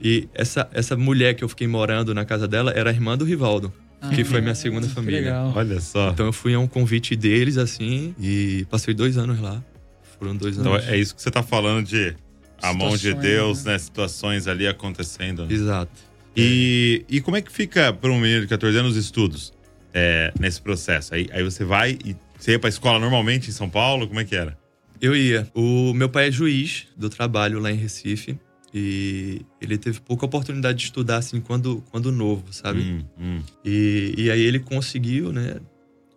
E 0.00 0.28
essa, 0.34 0.68
essa 0.74 0.94
mulher 0.96 1.34
que 1.34 1.42
eu 1.42 1.48
fiquei 1.48 1.66
morando 1.66 2.12
na 2.14 2.24
casa 2.24 2.46
dela 2.46 2.70
era 2.72 2.90
a 2.90 2.92
irmã 2.92 3.16
do 3.16 3.24
Rivaldo, 3.24 3.72
que 4.14 4.20
Ah, 4.20 4.24
foi 4.26 4.40
minha 4.42 4.54
segunda 4.54 4.86
que 4.86 4.92
família. 4.92 5.20
legal. 5.20 5.52
Olha 5.56 5.80
só. 5.80 6.10
Então 6.10 6.26
eu 6.26 6.32
fui 6.32 6.52
a 6.52 6.58
um 6.58 6.66
convite 6.66 7.16
deles, 7.16 7.56
assim, 7.56 8.14
e 8.20 8.66
passei 8.68 8.92
dois 8.92 9.16
anos 9.16 9.40
lá. 9.40 9.64
Foram 10.18 10.36
dois 10.36 10.56
Então 10.56 10.74
anos. 10.74 10.88
é 10.88 10.96
isso 10.96 11.14
que 11.14 11.22
você 11.22 11.30
tá 11.30 11.42
falando 11.42 11.86
de 11.86 12.14
a 12.62 12.72
mão 12.72 12.96
de 12.96 13.12
Deus, 13.14 13.64
né? 13.64 13.72
né? 13.72 13.78
Situações 13.78 14.46
ali 14.46 14.66
acontecendo. 14.66 15.46
Exato. 15.50 15.92
E, 16.36 17.04
e 17.08 17.20
como 17.20 17.36
é 17.36 17.42
que 17.42 17.50
fica 17.50 17.92
para 17.92 18.10
um 18.10 18.18
menino 18.20 18.42
de 18.42 18.46
14 18.46 18.76
anos 18.78 18.92
os 18.92 19.04
estudos 19.04 19.52
é, 19.92 20.32
nesse 20.38 20.60
processo? 20.60 21.14
Aí, 21.14 21.28
aí 21.32 21.42
você 21.42 21.64
vai 21.64 21.98
e 22.04 22.14
você 22.38 22.52
ia 22.52 22.58
pra 22.58 22.68
escola 22.68 22.98
normalmente 22.98 23.48
em 23.48 23.52
São 23.52 23.68
Paulo? 23.70 24.06
Como 24.06 24.20
é 24.20 24.24
que 24.24 24.34
era? 24.36 24.56
Eu 25.00 25.14
ia. 25.16 25.50
O 25.54 25.92
meu 25.94 26.08
pai 26.08 26.28
é 26.28 26.30
juiz 26.30 26.86
do 26.96 27.08
trabalho 27.08 27.58
lá 27.58 27.70
em 27.70 27.76
Recife. 27.76 28.38
E 28.74 29.40
ele 29.58 29.78
teve 29.78 30.00
pouca 30.00 30.26
oportunidade 30.26 30.76
de 30.78 30.84
estudar, 30.84 31.16
assim, 31.18 31.40
quando, 31.40 31.82
quando 31.90 32.12
novo, 32.12 32.44
sabe? 32.50 32.80
Hum, 32.80 33.04
hum. 33.18 33.40
E, 33.64 34.14
e 34.18 34.30
aí 34.30 34.42
ele 34.42 34.58
conseguiu, 34.58 35.32
né, 35.32 35.56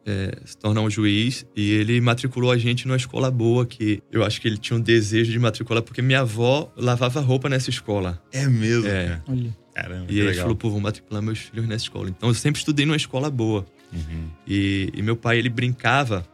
é, 0.06 0.38
se 0.46 0.58
tornar 0.58 0.82
um 0.82 0.89
juiz 0.89 1.46
e 1.56 1.72
ele 1.72 2.00
matriculou 2.01 2.51
a 2.51 2.58
gente 2.58 2.88
numa 2.88 2.98
escola 2.98 3.29
boa 3.29 3.65
que 3.65 4.01
eu 4.12 4.24
acho 4.24 4.39
que 4.41 4.48
ele 4.48 4.58
tinha 4.58 4.77
um 4.77 4.82
desejo 4.82 5.32
de 5.32 5.38
matricular 5.39 5.84
porque 5.84 6.01
minha 6.01 6.22
avó 6.22 6.72
lavava 6.75 7.20
roupa 7.20 7.48
nessa 7.50 7.70
escola. 7.70 8.22
É 8.32 8.48
mesmo, 8.48 8.88
É. 8.88 9.22
Olha. 9.27 9.56
Caramba, 9.75 10.06
E 10.12 10.18
ele 10.20 10.27
legal. 10.29 10.41
falou, 10.44 10.58
pô, 10.58 10.70
vou 10.70 10.79
matricular 10.82 11.22
meus 11.22 11.39
filhos 11.39 11.65
nessa 11.68 11.84
escola. 11.86 12.10
Então 12.10 12.27
eu 12.29 12.34
sempre 12.36 12.60
estudei 12.60 12.86
numa 12.86 12.98
escola 12.98 13.29
boa. 13.29 13.65
Uhum. 13.94 14.27
E, 14.48 14.89
e 14.94 15.01
meu 15.01 15.15
pai, 15.15 15.38
ele 15.38 15.48
brincava 15.50 16.25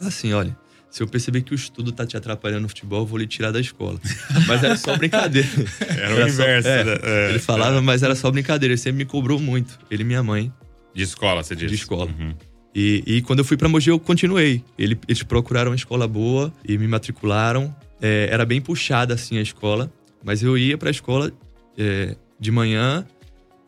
assim, 0.00 0.32
olha, 0.32 0.56
se 0.90 1.02
eu 1.02 1.06
perceber 1.06 1.42
que 1.42 1.52
o 1.52 1.54
estudo 1.54 1.92
tá 1.92 2.04
te 2.04 2.16
atrapalhando 2.16 2.62
no 2.62 2.68
futebol, 2.68 3.00
eu 3.00 3.06
vou 3.06 3.18
lhe 3.18 3.26
tirar 3.26 3.50
da 3.52 3.60
escola. 3.60 4.00
Mas 4.48 4.64
era 4.64 4.76
só 4.76 4.96
brincadeira. 4.96 5.48
Era 5.88 6.14
o 6.14 6.18
Era 6.18 6.28
só- 6.32 6.42
inverso. 6.42 6.68
é, 6.68 6.84
né? 6.84 6.98
É, 7.02 7.30
ele 7.30 7.38
falava, 7.38 7.80
mas 7.80 8.02
era 8.02 8.14
só 8.16 8.30
brincadeira. 8.30 8.72
Ele 8.72 8.78
sempre 8.80 8.98
me 8.98 9.04
cobrou 9.04 9.38
muito. 9.38 9.78
Ele 9.90 10.02
e 10.02 10.04
minha 10.06 10.22
mãe. 10.22 10.52
De 10.94 11.02
escola, 11.02 11.42
você 11.42 11.54
disse? 11.54 11.68
De 11.68 11.74
escola. 11.76 12.10
Uhum. 12.10 12.34
E, 12.74 13.02
e 13.06 13.22
quando 13.22 13.40
eu 13.40 13.44
fui 13.44 13.56
pra 13.56 13.68
Mogi, 13.68 13.90
eu 13.90 13.98
continuei. 13.98 14.64
Ele- 14.78 14.98
eles 15.06 15.22
procuraram 15.22 15.70
uma 15.70 15.76
escola 15.76 16.08
boa 16.08 16.52
e 16.66 16.78
me 16.78 16.88
matricularam. 16.88 17.74
É, 18.00 18.28
era 18.30 18.44
bem 18.46 18.60
puxada, 18.60 19.14
assim, 19.14 19.36
a 19.38 19.42
escola. 19.42 19.92
Mas 20.24 20.42
eu 20.42 20.56
ia 20.56 20.78
pra 20.78 20.90
escola 20.90 21.30
é, 21.76 22.16
de 22.40 22.50
manhã, 22.50 23.06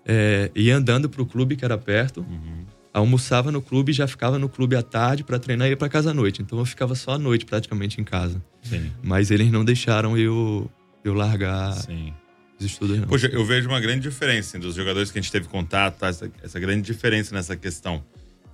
é, 0.07 0.51
ia 0.55 0.77
andando 0.77 1.09
pro 1.09 1.27
clube, 1.27 1.57
que 1.57 1.65
era 1.65 1.77
perto. 1.79 2.21
Uhum. 2.21 2.65
Almoçava 2.93 3.51
no 3.51 3.61
clube 3.61 3.91
e 3.91 3.95
já 3.95 4.07
ficava 4.07 4.39
no 4.39 4.49
clube 4.49 4.77
à 4.77 4.83
tarde 4.83 5.25
pra 5.25 5.39
treinar 5.39 5.67
e 5.67 5.71
ia 5.71 5.77
pra 5.77 5.89
casa 5.89 6.13
à 6.13 6.15
noite. 6.15 6.41
Então 6.43 6.59
eu 6.59 6.65
ficava 6.65 6.95
só 6.95 7.13
à 7.13 7.19
noite, 7.19 7.45
praticamente, 7.45 8.01
em 8.01 8.05
casa. 8.05 8.41
Sim, 8.63 8.91
Mas 9.03 9.31
eles 9.31 9.51
não 9.51 9.65
deixaram 9.65 10.17
eu, 10.17 10.71
eu 11.05 11.13
largar 11.13 11.73
sim. 11.75 12.13
os 12.59 12.65
estudos, 12.65 12.99
não. 13.01 13.09
Poxa, 13.09 13.27
eu 13.27 13.45
vejo 13.45 13.69
uma 13.69 13.81
grande 13.81 14.03
diferença 14.09 14.59
dos 14.61 14.77
jogadores 14.77 15.11
que 15.11 15.19
a 15.19 15.23
gente 15.23 15.33
teve 15.33 15.49
contato, 15.49 15.99
tá? 15.99 16.07
essa, 16.07 16.31
essa 16.43 16.61
grande 16.61 16.83
diferença 16.83 17.35
nessa 17.35 17.57
questão 17.57 18.03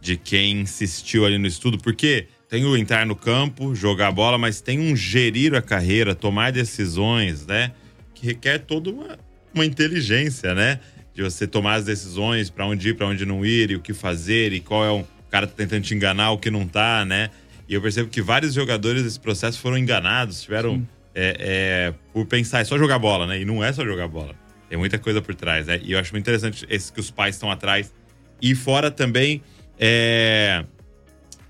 de 0.00 0.16
quem 0.16 0.60
insistiu 0.60 1.24
ali 1.26 1.38
no 1.38 1.46
estudo, 1.46 1.78
porque 1.78 2.26
tem 2.48 2.64
o 2.64 2.76
entrar 2.76 3.06
no 3.06 3.14
campo, 3.14 3.74
jogar 3.74 4.10
bola, 4.10 4.38
mas 4.38 4.60
tem 4.60 4.78
um 4.78 4.96
gerir 4.96 5.54
a 5.54 5.62
carreira, 5.62 6.14
tomar 6.14 6.50
decisões, 6.50 7.46
né? 7.46 7.72
Que 8.14 8.26
requer 8.26 8.58
toda 8.58 8.90
uma, 8.90 9.18
uma 9.54 9.64
inteligência, 9.64 10.54
né? 10.54 10.80
De 11.14 11.22
você 11.22 11.46
tomar 11.46 11.74
as 11.74 11.84
decisões 11.84 12.50
para 12.50 12.66
onde 12.66 12.88
ir, 12.88 12.94
para 12.94 13.06
onde 13.06 13.24
não 13.26 13.44
ir, 13.44 13.70
e 13.70 13.76
o 13.76 13.80
que 13.80 13.92
fazer, 13.92 14.52
e 14.52 14.60
qual 14.60 14.84
é 14.84 14.90
um 14.90 15.00
o 15.00 15.30
cara 15.30 15.46
tá 15.46 15.52
tentando 15.56 15.84
te 15.84 15.94
enganar, 15.94 16.32
o 16.32 16.38
que 16.38 16.50
não 16.50 16.66
tá, 16.66 17.04
né? 17.04 17.30
E 17.68 17.74
eu 17.74 17.80
percebo 17.80 18.10
que 18.10 18.20
vários 18.20 18.52
jogadores 18.52 19.04
desse 19.04 19.20
processo 19.20 19.60
foram 19.60 19.78
enganados, 19.78 20.42
tiveram 20.42 20.84
é, 21.14 21.36
é, 21.38 21.94
por 22.12 22.26
pensar, 22.26 22.58
é 22.58 22.64
só 22.64 22.76
jogar 22.76 22.98
bola, 22.98 23.28
né? 23.28 23.40
E 23.40 23.44
não 23.44 23.62
é 23.62 23.72
só 23.72 23.84
jogar 23.84 24.08
bola. 24.08 24.34
Tem 24.68 24.76
muita 24.76 24.98
coisa 24.98 25.22
por 25.22 25.36
trás, 25.36 25.68
né? 25.68 25.78
E 25.84 25.92
eu 25.92 26.00
acho 26.00 26.12
muito 26.12 26.24
interessante 26.24 26.66
esse 26.68 26.92
que 26.92 26.98
os 26.98 27.12
pais 27.12 27.36
estão 27.36 27.48
atrás. 27.48 27.94
E 28.42 28.56
fora 28.56 28.90
também, 28.90 29.40
é, 29.82 30.62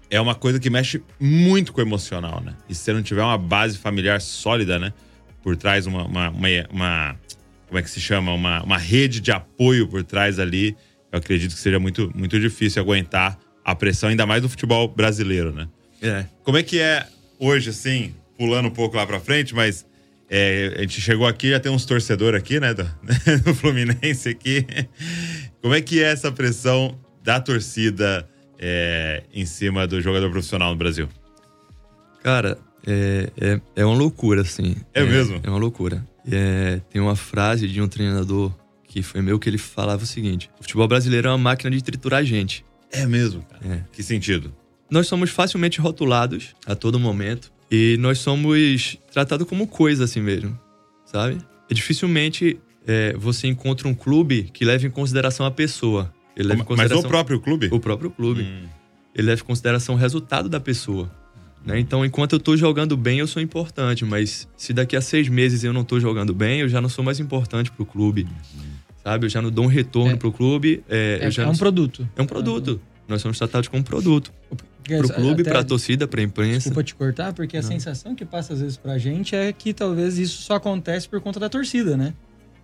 é 0.08 0.20
uma 0.20 0.34
coisa 0.36 0.60
que 0.60 0.70
mexe 0.70 1.02
muito 1.18 1.72
com 1.72 1.80
o 1.80 1.84
emocional, 1.84 2.40
né? 2.40 2.54
E 2.68 2.74
se 2.74 2.82
você 2.82 2.92
não 2.92 3.02
tiver 3.02 3.22
uma 3.22 3.36
base 3.36 3.76
familiar 3.76 4.20
sólida, 4.20 4.78
né? 4.78 4.92
Por 5.42 5.56
trás, 5.56 5.86
uma. 5.86 6.04
uma, 6.04 6.30
uma- 6.30 6.48
uma- 6.70 7.16
como 7.66 7.78
é 7.78 7.82
que 7.82 7.90
se 7.90 8.00
chama? 8.00 8.32
Uma, 8.32 8.62
uma 8.62 8.78
rede 8.78 9.20
de 9.20 9.30
apoio 9.30 9.86
por 9.88 10.02
trás 10.04 10.38
ali. 10.38 10.76
Eu 11.12 11.18
acredito 11.18 11.54
que 11.54 11.60
seja 11.60 11.78
muito, 11.78 12.10
muito 12.14 12.38
difícil 12.38 12.80
aguentar 12.82 13.38
a 13.64 13.74
pressão, 13.74 14.08
ainda 14.08 14.26
mais 14.26 14.42
no 14.42 14.48
futebol 14.48 14.88
brasileiro, 14.88 15.52
né? 15.52 15.68
É. 16.02 16.24
Como 16.44 16.56
é 16.58 16.62
que 16.62 16.78
é 16.80 17.06
hoje, 17.38 17.70
assim, 17.70 18.14
pulando 18.38 18.66
um 18.66 18.70
pouco 18.72 18.96
lá 18.96 19.06
pra 19.06 19.20
frente, 19.20 19.54
mas 19.54 19.86
é, 20.28 20.74
a 20.78 20.80
gente 20.82 21.00
chegou 21.00 21.26
aqui, 21.26 21.50
já 21.50 21.60
tem 21.60 21.70
uns 21.70 21.84
torcedores 21.84 22.40
aqui, 22.40 22.58
né, 22.58 22.74
do, 22.74 22.84
do 23.44 23.54
Fluminense 23.54 24.28
aqui. 24.28 24.66
Como 25.62 25.74
é 25.74 25.80
que 25.80 26.02
é 26.02 26.10
essa 26.10 26.32
pressão 26.32 26.98
da 27.22 27.40
torcida 27.40 28.28
é, 28.58 29.22
em 29.32 29.46
cima 29.46 29.86
do 29.86 30.00
jogador 30.00 30.30
profissional 30.30 30.70
no 30.70 30.76
Brasil? 30.76 31.08
Cara, 32.22 32.58
é, 32.86 33.30
é, 33.40 33.60
é 33.76 33.84
uma 33.84 33.96
loucura, 33.96 34.42
assim. 34.42 34.76
É 34.92 35.02
mesmo? 35.02 35.40
É 35.42 35.48
uma 35.48 35.58
loucura. 35.58 36.06
É, 36.30 36.80
tem 36.90 37.00
uma 37.00 37.16
frase 37.16 37.66
de 37.66 37.80
um 37.80 37.88
treinador 37.88 38.52
que 38.86 39.02
foi 39.02 39.22
meu 39.22 39.38
que 39.38 39.48
ele 39.48 39.58
falava 39.58 40.02
o 40.02 40.06
seguinte: 40.06 40.50
o 40.58 40.62
futebol 40.62 40.86
brasileiro 40.88 41.28
é 41.28 41.30
uma 41.30 41.38
máquina 41.38 41.70
de 41.70 41.82
triturar 41.82 42.24
gente. 42.24 42.64
É 42.90 43.06
mesmo. 43.06 43.44
É. 43.64 43.80
Que 43.92 44.02
sentido? 44.02 44.52
Nós 44.90 45.06
somos 45.06 45.30
facilmente 45.30 45.80
rotulados 45.80 46.56
a 46.66 46.74
todo 46.74 46.98
momento 46.98 47.52
e 47.70 47.96
nós 48.00 48.18
somos 48.18 48.98
tratados 49.12 49.46
como 49.46 49.66
coisa 49.66 50.04
assim 50.04 50.20
mesmo, 50.20 50.58
sabe? 51.06 51.38
E 51.70 51.74
dificilmente 51.74 52.58
é, 52.84 53.14
você 53.16 53.46
encontra 53.46 53.86
um 53.86 53.94
clube 53.94 54.50
que 54.52 54.64
leve 54.64 54.88
em 54.88 54.90
consideração 54.90 55.46
a 55.46 55.50
pessoa. 55.50 56.12
Ele 56.40 56.48
leva 56.48 56.54
em 56.62 56.64
Mas 56.64 56.66
consideração 56.68 57.00
o 57.06 57.08
próprio 57.08 57.40
clube? 57.40 57.68
o 57.70 57.78
próprio 57.80 58.10
clube. 58.10 58.42
Hum, 58.42 58.66
ele 59.14 59.26
leva 59.28 59.40
em 59.42 59.44
consideração 59.44 59.94
o 59.94 59.98
resultado 59.98 60.48
da 60.48 60.58
pessoa. 60.58 61.10
né? 61.64 61.78
Então, 61.78 62.02
enquanto 62.04 62.32
eu 62.32 62.40
tô 62.40 62.56
jogando 62.56 62.96
bem, 62.96 63.18
eu 63.18 63.26
sou 63.26 63.42
importante, 63.42 64.02
mas 64.04 64.48
se 64.56 64.72
daqui 64.72 64.96
a 64.96 65.00
seis 65.02 65.28
meses 65.28 65.62
eu 65.62 65.72
não 65.74 65.84
tô 65.84 66.00
jogando 66.00 66.32
bem, 66.34 66.60
eu 66.60 66.68
já 66.70 66.80
não 66.80 66.88
sou 66.88 67.04
mais 67.04 67.20
importante 67.20 67.70
pro 67.70 67.84
clube. 67.84 68.26
Sabe? 69.04 69.26
Eu 69.26 69.30
já 69.30 69.42
não 69.42 69.50
dou 69.50 69.64
um 69.66 69.68
retorno 69.68 70.12
É. 70.12 70.16
pro 70.16 70.32
clube. 70.32 70.82
É, 70.88 71.18
É, 71.20 71.26
eu 71.26 71.30
já 71.30 71.42
é 71.42 71.46
um 71.46 71.50
sou- 71.54 71.58
produto. 71.58 72.08
é 72.16 72.22
um 72.22 72.26
produto. 72.26 72.80
Nós 73.06 73.20
somos 73.20 73.36
tratados 73.36 73.68
como 73.68 73.82
produto. 73.84 74.32
Pro 74.84 75.08
clube, 75.12 75.42
Até- 75.42 75.50
pra 75.50 75.62
torcida, 75.62 76.08
pra 76.08 76.22
imprensa. 76.22 76.58
Desculpa 76.70 76.82
te 76.82 76.94
cortar, 76.94 77.32
porque 77.34 77.56
a 77.58 77.60
Não. 77.62 77.68
sensação 77.68 78.14
que 78.14 78.24
passa 78.24 78.54
às 78.54 78.60
vezes 78.62 78.76
pra 78.78 78.96
gente 78.98 79.36
é 79.36 79.52
que 79.52 79.74
talvez 79.74 80.16
isso 80.18 80.40
só 80.42 80.54
acontece 80.54 81.06
por 81.08 81.20
conta 81.20 81.38
da 81.38 81.48
torcida, 81.50 81.96
né? 81.96 82.14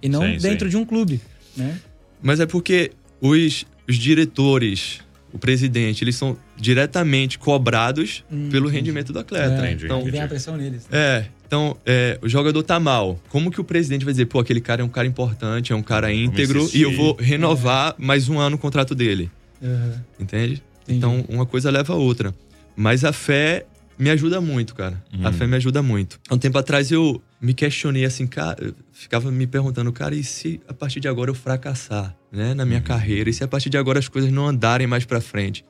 E 0.03 0.09
não 0.09 0.23
Sim, 0.23 0.39
dentro 0.39 0.67
sim. 0.67 0.71
de 0.71 0.77
um 0.79 0.85
clube, 0.87 1.21
né? 1.57 1.79
Mas 2.23 2.41
é 2.41 2.47
porque 2.47 2.93
os, 3.21 3.65
os 3.89 3.97
diretores, 3.97 5.01
o 5.33 5.39
presidente, 5.39 6.03
eles 6.05 6.17
são 6.17 6.37
diretamente 6.57 7.39
cobrados 7.39 8.25
Hum, 8.31 8.49
pelo 8.51 8.67
entendi. 8.67 8.77
rendimento 8.79 9.13
do 9.13 9.19
atleta. 9.19 9.67
É, 9.67 9.73
Entendi, 9.73 9.85
Então, 9.87 10.05
vem 10.05 10.21
a 10.21 10.29
pressão 10.29 10.57
neles. 10.57 10.87
é, 10.91 11.27
então, 11.47 11.77
é, 11.87 12.19
o 12.23 12.29
jogador 12.29 12.63
tá 12.63 12.81
mal. 12.81 13.21
Como 13.29 13.51
que 13.51 13.61
o 13.61 13.65
presidente 13.65 14.05
vai 14.05 14.13
dizer, 14.13 14.27
pô, 14.27 14.41
aquele 14.41 14.61
cara 14.61 14.83
é 14.83 14.85
um 14.85 14.89
cara 14.89 15.07
importante, 15.07 15.73
é 15.73 15.77
um 15.77 15.83
cara 15.83 16.13
íntegro 16.13 16.69
e 16.75 16.83
eu 16.83 16.93
vou 16.97 17.17
renovar 17.19 17.95
mais 17.99 18.29
um 18.29 18.39
ano 18.39 18.57
o 18.57 18.59
contrato 18.59 18.95
dele? 18.95 19.31
Aham. 19.63 20.05
Entende? 20.19 20.63
Entendi. 20.83 20.99
Então, 20.99 21.25
uma 21.29 21.47
coisa 21.47 21.71
leva 21.71 21.93
a 21.93 21.97
outra. 21.97 22.35
Mas 22.75 23.05
a 23.05 23.13
fé 23.13 23.65
me 23.99 24.11
ajuda 24.11 24.41
muito, 24.41 24.75
cara. 24.75 25.03
A 25.23 25.29
Hum. 25.31 25.33
fé 25.33 25.47
me 25.47 25.57
ajuda 25.57 25.83
muito. 25.83 26.19
Há 26.29 26.35
um 26.35 26.39
tempo 26.39 26.59
atrás 26.59 26.91
eu 26.93 27.23
me 27.47 27.55
questionei 27.55 28.05
assim, 28.05 28.27
cara, 28.27 28.75
ficava 28.93 29.31
me 29.31 29.47
perguntando, 29.47 29.93
cara, 29.93 30.17
e 30.17 30.25
se 30.25 30.61
a 30.67 30.75
partir 30.75 30.99
de 30.99 31.07
agora 31.07 31.31
eu 31.31 31.35
fracassar, 31.35 32.13
né, 32.33 32.55
na 32.55 32.67
minha 32.67 32.81
carreira? 32.81 33.31
E 33.31 33.33
se 33.33 33.45
a 33.45 33.47
partir 33.47 33.71
de 33.71 33.79
agora 33.79 34.01
as 34.01 34.09
coisas 34.09 34.33
não 34.33 34.49
andarem 34.49 34.85
mais 34.85 35.05
pra 35.05 35.21
frente? 35.21 35.65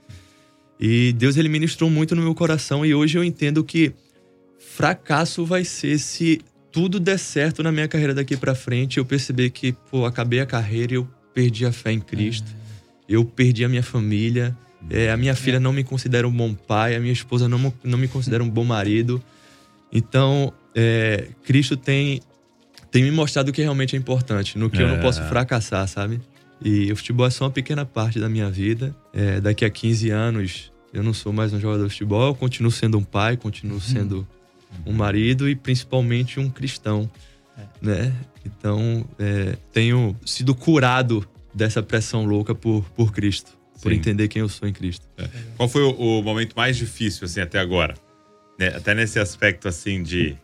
E 0.81 1.13
Deus 1.13 1.37
ele 1.37 1.51
ministrou 1.51 1.91
muito 1.91 2.17
no 2.17 2.23
meu 2.23 2.35
coração 2.35 2.85
e 2.85 2.95
hoje 2.95 3.19
eu 3.19 3.23
entendo 3.23 3.63
que 3.63 3.93
fracasso 4.59 5.45
vai 5.45 5.67
ser 5.67 5.99
se 5.99 6.41
tudo 6.73 6.99
der 6.99 7.19
certo 7.19 7.63
na 7.63 7.71
minha 7.71 7.87
carreira 7.87 8.15
daqui 8.15 8.39
pra 8.39 8.55
frente, 8.55 8.97
eu 8.97 9.05
perceber 9.05 9.51
que, 9.51 9.73
pô, 9.91 10.07
acabei 10.07 10.41
a 10.41 10.47
carreira 10.47 10.95
e 10.95 10.97
eu 10.97 11.07
perdi 11.35 11.67
a 11.67 11.73
fé 11.73 11.93
em 11.93 12.01
Cristo. 12.01 12.57
Eu 13.07 13.23
perdi 13.23 13.67
a 13.67 13.69
minha 13.69 13.83
família, 13.83 14.57
é, 14.89 15.11
a 15.11 15.17
minha 15.17 15.35
filha 15.35 15.61
não 15.61 15.75
me 15.75 15.85
considera 15.85 16.27
um 16.27 16.33
bom 16.33 16.55
pai, 16.55 16.97
a 16.97 17.01
minha 17.01 17.13
esposa 17.13 17.47
não, 17.47 17.73
não 17.85 17.99
me 17.99 18.09
considera 18.09 18.43
um 18.43 18.49
bom 18.49 18.65
marido. 18.65 19.23
Então, 19.93 20.53
é, 20.77 21.29
Cristo 21.45 21.77
tem, 21.77 22.21
tem 22.91 23.03
me 23.03 23.11
mostrado 23.11 23.49
o 23.51 23.53
que 23.53 23.63
realmente 23.63 23.97
é 23.97 23.99
importante, 23.99 24.59
no 24.59 24.69
que 24.71 24.81
eu 24.81 24.87
É. 24.87 24.91
não 24.93 25.01
posso 25.01 25.23
fracassar, 25.25 25.89
sabe? 25.89 26.21
E 26.63 26.93
o 26.93 26.97
futebol 26.97 27.27
é 27.27 27.31
só 27.31 27.45
uma 27.45 27.51
pequena 27.51 27.85
parte 27.85 28.21
da 28.21 28.29
minha 28.29 28.51
vida. 28.51 28.95
É, 29.13 29.41
daqui 29.41 29.65
a 29.65 29.71
15 29.71 30.11
anos, 30.11 30.73
eu 30.93 31.03
não 31.03 31.13
sou 31.13 31.33
mais 31.33 31.53
um 31.53 31.59
jogador 31.61 31.85
de 31.85 31.91
futebol, 31.91 32.29
eu 32.29 32.35
continuo 32.35 32.71
sendo 32.71 32.97
um 32.99 33.05
pai, 33.05 33.37
continuo 33.37 33.81
sendo 33.81 34.27
um 34.87 34.93
marido 34.93 35.49
e 35.49 35.57
principalmente 35.57 36.39
um 36.39 36.49
cristão, 36.51 37.11
né? 37.81 38.13
Então, 38.45 39.05
é, 39.19 39.57
tenho 39.73 40.15
sido 40.25 40.55
curado 40.55 41.27
dessa 41.55 41.83
pressão 41.83 42.25
louca 42.25 42.55
por, 42.55 42.85
por 42.91 43.13
Cristo, 43.13 43.51
por 43.83 43.91
Sim. 43.93 43.99
entender 43.99 44.29
quem 44.29 44.41
eu 44.41 44.49
sou 44.49 44.69
em 44.69 44.73
Cristo. 44.73 45.07
Qual 45.57 45.69
foi 45.69 45.83
o, 45.83 45.91
o 45.93 46.23
momento 46.23 46.55
mais 46.55 46.77
difícil, 46.77 47.25
assim, 47.25 47.41
até 47.41 47.59
agora? 47.59 47.95
Né, 48.59 48.69
Até 48.69 48.95
nesse 48.95 49.19
aspecto, 49.19 49.67
assim, 49.69 50.03
de, 50.03 50.37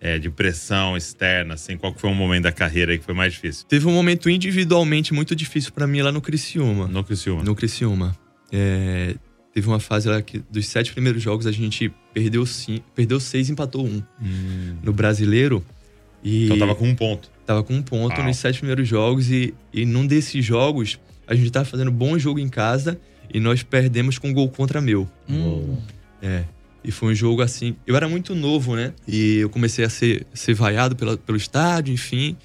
é, 0.00 0.18
de 0.18 0.30
pressão 0.30 0.96
externa, 0.96 1.54
assim, 1.54 1.76
qual 1.76 1.94
foi 1.94 2.08
um 2.08 2.14
momento 2.14 2.44
da 2.44 2.52
carreira 2.52 2.92
aí 2.92 2.98
que 2.98 3.04
foi 3.04 3.14
mais 3.14 3.34
difícil? 3.34 3.66
Teve 3.68 3.86
um 3.86 3.92
momento 3.92 4.30
individualmente 4.30 5.12
muito 5.12 5.36
difícil 5.36 5.72
pra 5.72 5.86
mim 5.86 6.00
lá 6.00 6.10
no 6.10 6.20
Criciúma. 6.20 6.88
No 6.88 7.04
Criciúma. 7.04 7.42
No 7.42 7.54
Criciúma. 7.54 8.16
É, 8.50 9.14
teve 9.52 9.68
uma 9.68 9.78
fase 9.78 10.08
lá 10.08 10.22
que 10.22 10.42
dos 10.50 10.66
sete 10.66 10.92
primeiros 10.92 11.22
jogos 11.22 11.46
a 11.46 11.52
gente 11.52 11.92
perdeu, 12.14 12.46
cinco, 12.46 12.84
perdeu 12.94 13.20
seis 13.20 13.48
e 13.48 13.52
empatou 13.52 13.86
um. 13.86 14.02
Hum. 14.22 14.76
No 14.82 14.92
brasileiro. 14.92 15.64
E 16.24 16.46
Então 16.46 16.58
tava 16.58 16.74
com 16.74 16.88
um 16.88 16.94
ponto. 16.94 17.30
tava 17.46 17.62
com 17.62 17.74
um 17.74 17.82
ponto 17.82 18.16
Uau. 18.16 18.26
nos 18.26 18.36
sete 18.38 18.58
primeiros 18.58 18.88
jogos. 18.88 19.30
E, 19.30 19.54
e 19.72 19.84
num 19.84 20.06
desses 20.06 20.44
jogos, 20.44 20.98
a 21.26 21.34
gente 21.34 21.50
tava 21.50 21.64
fazendo 21.66 21.90
bom 21.90 22.18
jogo 22.18 22.38
em 22.38 22.48
casa 22.48 22.98
e 23.32 23.38
nós 23.38 23.62
perdemos 23.62 24.18
com 24.18 24.28
um 24.28 24.32
gol 24.32 24.48
contra 24.48 24.80
meu. 24.80 25.08
Hum. 25.28 25.76
É. 26.22 26.44
E 26.82 26.90
foi 26.90 27.12
um 27.12 27.14
jogo 27.14 27.42
assim. 27.42 27.76
Eu 27.86 27.94
era 27.96 28.08
muito 28.08 28.34
novo, 28.34 28.74
né? 28.74 28.92
E 29.06 29.36
eu 29.38 29.50
comecei 29.50 29.84
a 29.84 29.88
ser, 29.90 30.26
ser 30.32 30.54
vaiado 30.54 30.96
pela, 30.96 31.16
pelo 31.16 31.36
estádio, 31.36 31.92
enfim. 31.92 32.36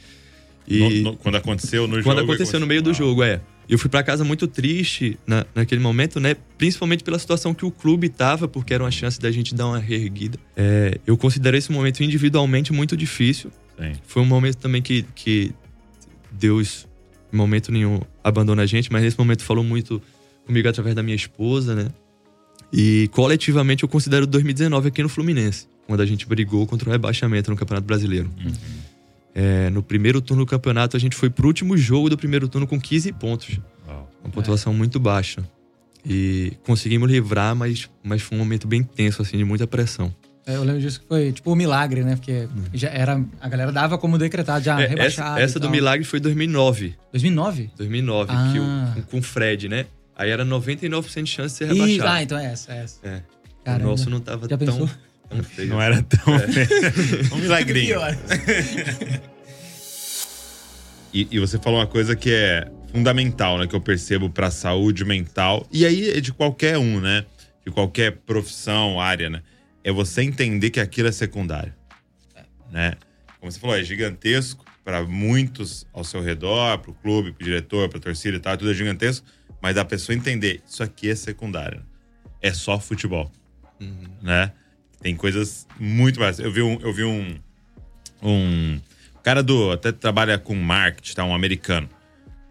E 0.68 0.80
No- 0.80 1.12
no- 1.12 1.18
quando 1.18 1.36
aconteceu 1.36 1.88
no 1.88 1.94
jogo. 1.96 2.04
quando 2.04 2.20
aconteceu 2.22 2.60
no 2.60 2.66
meio 2.68 2.82
do 2.82 2.90
Ah. 2.90 2.94
jogo, 2.94 3.24
é. 3.24 3.40
Eu 3.68 3.80
fui 3.80 3.90
pra 3.90 4.04
casa 4.04 4.24
muito 4.24 4.46
triste 4.48 5.18
na, 5.26 5.44
naquele 5.56 5.82
momento, 5.82 6.20
né? 6.20 6.36
Principalmente 6.58 7.04
pela 7.04 7.18
situação 7.18 7.54
que 7.54 7.66
o 7.66 7.72
clube 7.72 8.10
tava, 8.10 8.48
porque 8.48 8.74
era 8.74 8.84
uma 8.84 8.92
chance 8.92 9.20
da 9.20 9.32
gente 9.32 9.56
dar 9.56 9.68
uma 9.68 9.80
reerguida. 9.80 10.38
É, 10.56 11.00
eu 11.08 11.18
considero 11.18 11.56
esse 11.58 11.72
momento 11.72 12.04
individualmente 12.04 12.72
muito 12.74 12.96
difícil. 12.96 13.52
Sim. 13.80 13.94
Foi 14.06 14.22
um 14.22 14.26
momento 14.26 14.58
também 14.58 14.82
que, 14.84 15.04
que 15.16 15.52
Deus, 16.32 16.88
em 17.34 17.38
momento 17.38 17.72
nenhum, 17.72 18.00
abandona 18.24 18.62
a 18.64 18.66
gente, 18.66 18.92
mas 18.92 19.02
nesse 19.02 19.18
momento 19.18 19.44
falou 19.44 19.64
muito 19.64 20.02
comigo 20.46 20.68
através 20.68 20.96
da 20.96 21.02
minha 21.02 21.16
esposa, 21.16 21.74
né? 21.74 21.88
E 22.78 23.08
coletivamente 23.14 23.84
eu 23.84 23.90
considero 23.90 24.28
2019 24.28 24.90
aqui 24.90 25.02
no 25.02 25.08
Fluminense, 25.08 25.66
quando 25.88 26.02
a 26.02 26.06
gente 26.06 26.28
brigou 26.28 26.68
contra 26.68 26.90
o 26.90 26.92
rebaixamento 26.92 27.50
no 27.50 27.56
Campeonato 27.56 27.88
Brasileiro. 27.88 28.30
É, 29.34 29.70
no 29.70 29.82
primeiro 29.82 30.20
turno 30.22 30.44
do 30.46 30.50
campeonato, 30.50 30.98
a 30.98 31.00
gente 31.00 31.16
foi 31.16 31.30
pro 31.30 31.48
último 31.48 31.78
jogo 31.78 32.10
do 32.10 32.18
primeiro 32.18 32.48
turno 32.50 32.68
com 32.68 32.80
15 32.80 33.14
pontos. 33.14 33.60
Uau. 33.88 34.12
Uma 34.24 34.30
pontuação 34.32 34.74
muito 34.74 35.00
baixa. 35.00 35.42
E 36.06 36.54
conseguimos 36.66 37.10
livrar, 37.10 37.56
mas, 37.56 37.90
mas 38.04 38.22
foi 38.22 38.38
um 38.38 38.40
momento 38.40 38.68
bem 38.68 38.84
tenso, 38.84 39.22
assim, 39.22 39.38
de 39.38 39.46
muita 39.46 39.66
pressão. 39.66 40.14
É, 40.46 40.56
eu 40.58 40.64
lembro 40.64 40.80
disso 40.82 41.00
que 41.02 41.08
foi 41.08 41.32
tipo 41.32 41.52
um 41.52 41.56
milagre, 41.56 42.04
né? 42.04 42.16
Porque 42.18 42.48
já 42.74 42.90
era, 42.90 43.20
a 43.42 43.50
galera 43.50 43.72
dava 43.72 43.98
como 43.98 44.18
decretado 44.18 44.64
já 44.64 44.80
É, 44.80 44.84
essa 44.84 44.90
rebaixado. 44.90 45.40
essa 45.40 45.58
e 45.58 45.62
do 45.62 45.70
milagre 45.70 46.06
foi 46.06 46.20
2009. 46.20 46.94
2009? 47.12 47.72
2009, 47.76 48.32
Ah. 48.32 48.52
que 48.94 49.00
o, 49.00 49.04
com 49.08 49.18
o 49.18 49.22
Fred, 49.24 49.68
né? 49.68 49.86
Aí 50.16 50.30
era 50.30 50.46
99% 50.46 51.24
de 51.24 51.30
chance 51.30 51.54
de 51.56 51.58
ser 51.58 51.72
Ih, 51.76 51.80
rebaixado. 51.80 52.10
ah, 52.10 52.24
então 52.24 52.38
é 52.38 52.46
essa, 52.46 52.74
é 52.74 52.84
essa. 52.84 53.00
É. 53.08 53.22
Caramba. 53.64 53.86
O 53.88 53.92
nosso 53.92 54.10
não 54.10 54.20
tava 54.20 54.48
Já 54.48 54.58
tão, 54.58 54.68
pensou? 54.68 54.90
tão 55.30 55.44
feio. 55.44 55.70
Não 55.70 55.82
era 55.82 56.02
tão. 56.04 56.34
um 57.34 57.42
milagrinho. 57.42 57.88
Pior. 57.88 58.18
E, 61.14 61.28
e 61.32 61.40
você 61.40 61.58
falou 61.58 61.80
uma 61.80 61.88
coisa 61.88 62.16
que 62.16 62.32
é 62.32 62.70
fundamental, 62.92 63.58
né? 63.58 63.68
Que 63.68 63.76
eu 63.76 63.82
percebo 63.82 64.30
pra 64.30 64.52
saúde 64.52 65.06
mental. 65.06 65.66
E 65.72 65.86
aí 65.86 66.10
é 66.10 66.22
de 66.22 66.34
qualquer 66.34 66.78
um, 66.78 67.00
né? 67.00 67.26
De 67.66 67.72
qualquer 67.72 68.12
profissão, 68.12 69.00
área, 69.00 69.30
né? 69.30 69.42
É 69.84 69.92
você 69.92 70.22
entender 70.22 70.70
que 70.72 70.80
aquilo 70.80 71.08
é 71.08 71.12
secundário. 71.12 71.74
Né? 72.72 72.94
Como 73.40 73.52
você 73.52 73.60
falou, 73.60 73.76
é 73.78 73.84
gigantesco 73.84 74.66
para 74.84 75.04
muitos 75.04 75.88
ao 75.94 76.04
seu 76.04 76.22
redor, 76.22 76.78
pro 76.80 76.94
clube, 76.94 77.32
pro 77.32 77.44
diretor, 77.44 77.88
pra 77.90 78.00
torcida 78.00 78.38
e 78.38 78.40
tal, 78.40 78.58
tudo 78.58 78.72
é 78.72 78.74
gigantesco. 78.74 79.26
Mas 79.66 79.78
a 79.78 79.84
pessoa 79.84 80.16
entender, 80.16 80.62
isso 80.64 80.84
aqui 80.84 81.10
é 81.10 81.16
secundário. 81.16 81.84
É 82.40 82.54
só 82.54 82.80
futebol. 82.80 83.32
Né? 84.22 84.52
Tem 85.02 85.16
coisas 85.16 85.66
muito 85.80 86.20
mais. 86.20 86.38
Eu 86.38 86.52
vi 86.52 86.62
um. 86.62 86.80
Eu 86.82 86.94
vi 86.94 87.04
um, 87.04 87.36
um 88.22 88.80
cara 89.24 89.42
do. 89.42 89.72
Até 89.72 89.92
trabalha 89.92 90.38
com 90.38 90.54
marketing, 90.54 91.16
tá? 91.16 91.26
Um 91.26 91.34
americano. 91.34 91.90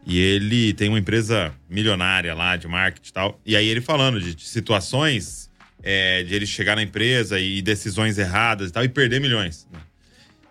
E 0.05 0.18
ele 0.18 0.74
tem 0.74 0.88
uma 0.88 0.98
empresa 0.98 1.55
milionária 1.70 2.35
lá 2.35 2.57
de 2.57 2.66
marketing 2.66 3.09
e 3.09 3.12
tal. 3.12 3.40
E 3.46 3.55
aí 3.55 3.68
ele 3.68 3.81
falando 3.81 4.20
de, 4.20 4.35
de 4.35 4.48
situações 4.48 5.48
é, 5.85 6.24
de 6.24 6.35
ele 6.35 6.46
chegar 6.46 6.74
na 6.74 6.83
empresa 6.83 7.38
e 7.38 7.62
decisões 7.62 8.18
erradas 8.18 8.70
e 8.70 8.72
tal, 8.72 8.83
e 8.83 8.88
perder 8.88 9.20
milhões. 9.20 9.68
né? 9.72 9.79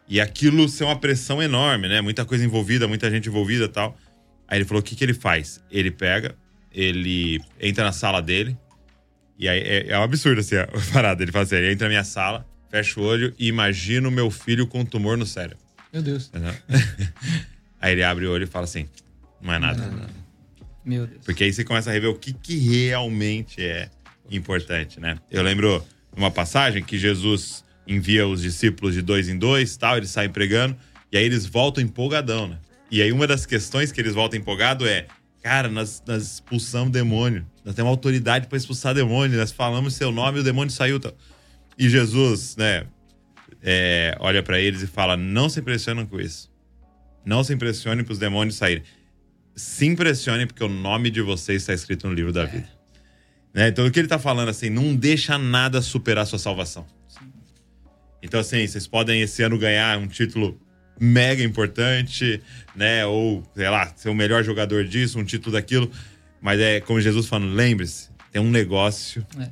E 0.08 0.21
aquilo 0.21 0.69
ser 0.69 0.86
uma 0.86 0.97
pressão 0.97 1.43
enorme, 1.43 1.89
né? 1.89 1.99
Muita 1.99 2.23
coisa 2.23 2.45
envolvida, 2.45 2.88
muita 2.88 3.12
gente 3.12 3.28
envolvida 3.28 3.65
e 3.65 3.67
tal. 3.67 3.97
Aí 4.47 4.60
ele 4.60 4.65
falou: 4.65 4.80
o 4.80 4.84
que, 4.84 4.95
que 4.95 5.04
ele 5.04 5.13
faz? 5.13 5.62
Ele 5.69 5.91
pega, 5.91 6.38
ele 6.73 7.41
entra 7.59 7.83
na 7.83 7.91
sala 7.91 8.21
dele, 8.21 8.57
e 9.38 9.47
aí 9.47 9.59
é, 9.59 9.89
é 9.89 9.99
um 9.99 10.03
absurdo 10.03 10.39
assim, 10.39 10.55
a 10.57 10.67
parada. 10.91 11.23
Ele 11.23 11.31
fala 11.31 11.43
assim: 11.43 11.55
ele 11.55 11.71
entra 11.71 11.86
na 11.86 11.89
minha 11.89 12.03
sala, 12.03 12.45
fecha 12.69 12.99
o 12.99 13.03
olho 13.03 13.33
e 13.38 13.47
imagina 13.47 14.07
o 14.07 14.12
meu 14.12 14.31
filho 14.31 14.67
com 14.67 14.81
um 14.81 14.86
tumor 14.86 15.17
no 15.17 15.25
cérebro. 15.25 15.57
Meu 15.91 16.01
Deus. 16.01 16.31
Aí 17.79 17.91
ele 17.91 18.03
abre 18.03 18.25
o 18.25 18.31
olho 18.31 18.43
e 18.43 18.47
fala 18.47 18.65
assim: 18.65 18.88
não 19.41 19.53
é 19.53 19.59
nada. 19.59 19.91
Meu 20.86 21.05
Deus. 21.05 21.21
Porque 21.23 21.43
aí 21.45 21.53
você 21.53 21.63
começa 21.63 21.89
a 21.89 21.93
rever 21.93 22.09
o 22.09 22.15
que, 22.15 22.33
que 22.33 22.57
realmente 22.57 23.62
é 23.62 23.89
importante, 24.29 24.99
né? 24.99 25.17
Eu 25.31 25.41
lembro 25.41 25.86
uma 26.15 26.29
passagem 26.29 26.83
que 26.83 26.97
Jesus 26.97 27.63
envia 27.88 28.27
os 28.27 28.41
discípulos 28.41 28.93
de 28.93 29.01
dois 29.01 29.29
em 29.29 29.38
dois, 29.38 29.75
tal, 29.77 29.97
eles 29.97 30.09
saem 30.09 30.29
pregando, 30.29 30.75
e 31.12 31.17
aí 31.17 31.25
eles 31.25 31.45
voltam 31.45 31.83
empolgadão, 31.83 32.47
né? 32.47 32.57
E 32.89 33.01
aí 33.01 33.12
uma 33.12 33.27
das 33.27 33.45
questões 33.45 33.91
que 33.91 33.99
eles 33.99 34.13
voltam 34.13 34.39
empolgado 34.39 34.88
é, 34.88 35.07
cara, 35.43 35.69
nós, 35.69 36.01
nós 36.08 36.23
expulsamos 36.23 36.91
demônio, 36.91 37.45
nós 37.63 37.75
temos 37.75 37.89
autoridade 37.89 38.47
para 38.47 38.58
expulsar 38.58 38.95
demônio, 38.95 39.38
nós 39.38 39.51
falamos 39.51 39.93
seu 39.93 40.12
nome 40.12 40.39
e 40.39 40.41
o 40.41 40.43
demônio 40.43 40.71
saiu. 40.71 40.99
Tal. 40.99 41.13
E 41.77 41.89
Jesus, 41.89 42.56
né, 42.56 42.86
é, 43.62 44.15
olha 44.19 44.41
para 44.41 44.60
eles 44.60 44.82
e 44.82 44.88
fala, 44.88 45.15
não 45.15 45.49
se 45.49 45.60
impressionam 45.60 46.06
com 46.06 46.19
isso. 46.19 46.51
Não 47.25 47.43
se 47.43 47.53
impressione 47.53 48.03
para 48.03 48.13
os 48.13 48.19
demônios 48.19 48.56
saírem 48.56 48.84
se 49.56 49.86
impressionem 49.86 50.47
porque 50.47 50.63
o 50.63 50.69
nome 50.69 51.10
de 51.10 51.21
vocês 51.21 51.62
está 51.62 51.73
escrito 51.73 52.08
no 52.08 52.13
livro 52.13 52.32
da 52.32 52.45
vida. 52.45 52.67
Né? 53.53 53.67
Então, 53.67 53.86
o 53.86 53.91
que 53.91 53.99
ele 53.99 54.08
está 54.08 54.17
falando 54.17 54.49
assim, 54.49 54.69
não 54.69 54.95
deixa 54.95 55.38
nada 55.38 55.82
superar 55.82 56.23
a 56.23 56.25
sua 56.25 56.39
salvação. 56.39 56.86
Então, 58.21 58.39
assim, 58.39 58.65
vocês 58.65 58.88
podem 58.88 59.21
esse 59.21 59.43
ano 59.43 59.58
ganhar 59.58 59.97
um 59.97 60.08
título 60.08 60.60
mega 60.99 61.43
importante, 61.43 62.41
né? 62.75 63.06
Ou, 63.06 63.43
sei 63.56 63.69
lá, 63.69 63.91
ser 63.95 64.10
o 64.10 64.15
melhor 64.15 64.43
jogador 64.43 64.84
disso, 64.86 65.19
um 65.19 65.23
título 65.23 65.53
daquilo. 65.53 65.91
Mas 66.41 66.60
é 66.60 66.79
como 66.82 66.99
Jesus 67.01 67.27
falando, 67.27 67.53
lembre-se, 67.53 68.10
tem 68.32 68.41
um 68.41 68.49
negócio 68.51 69.25
É. 69.39 69.45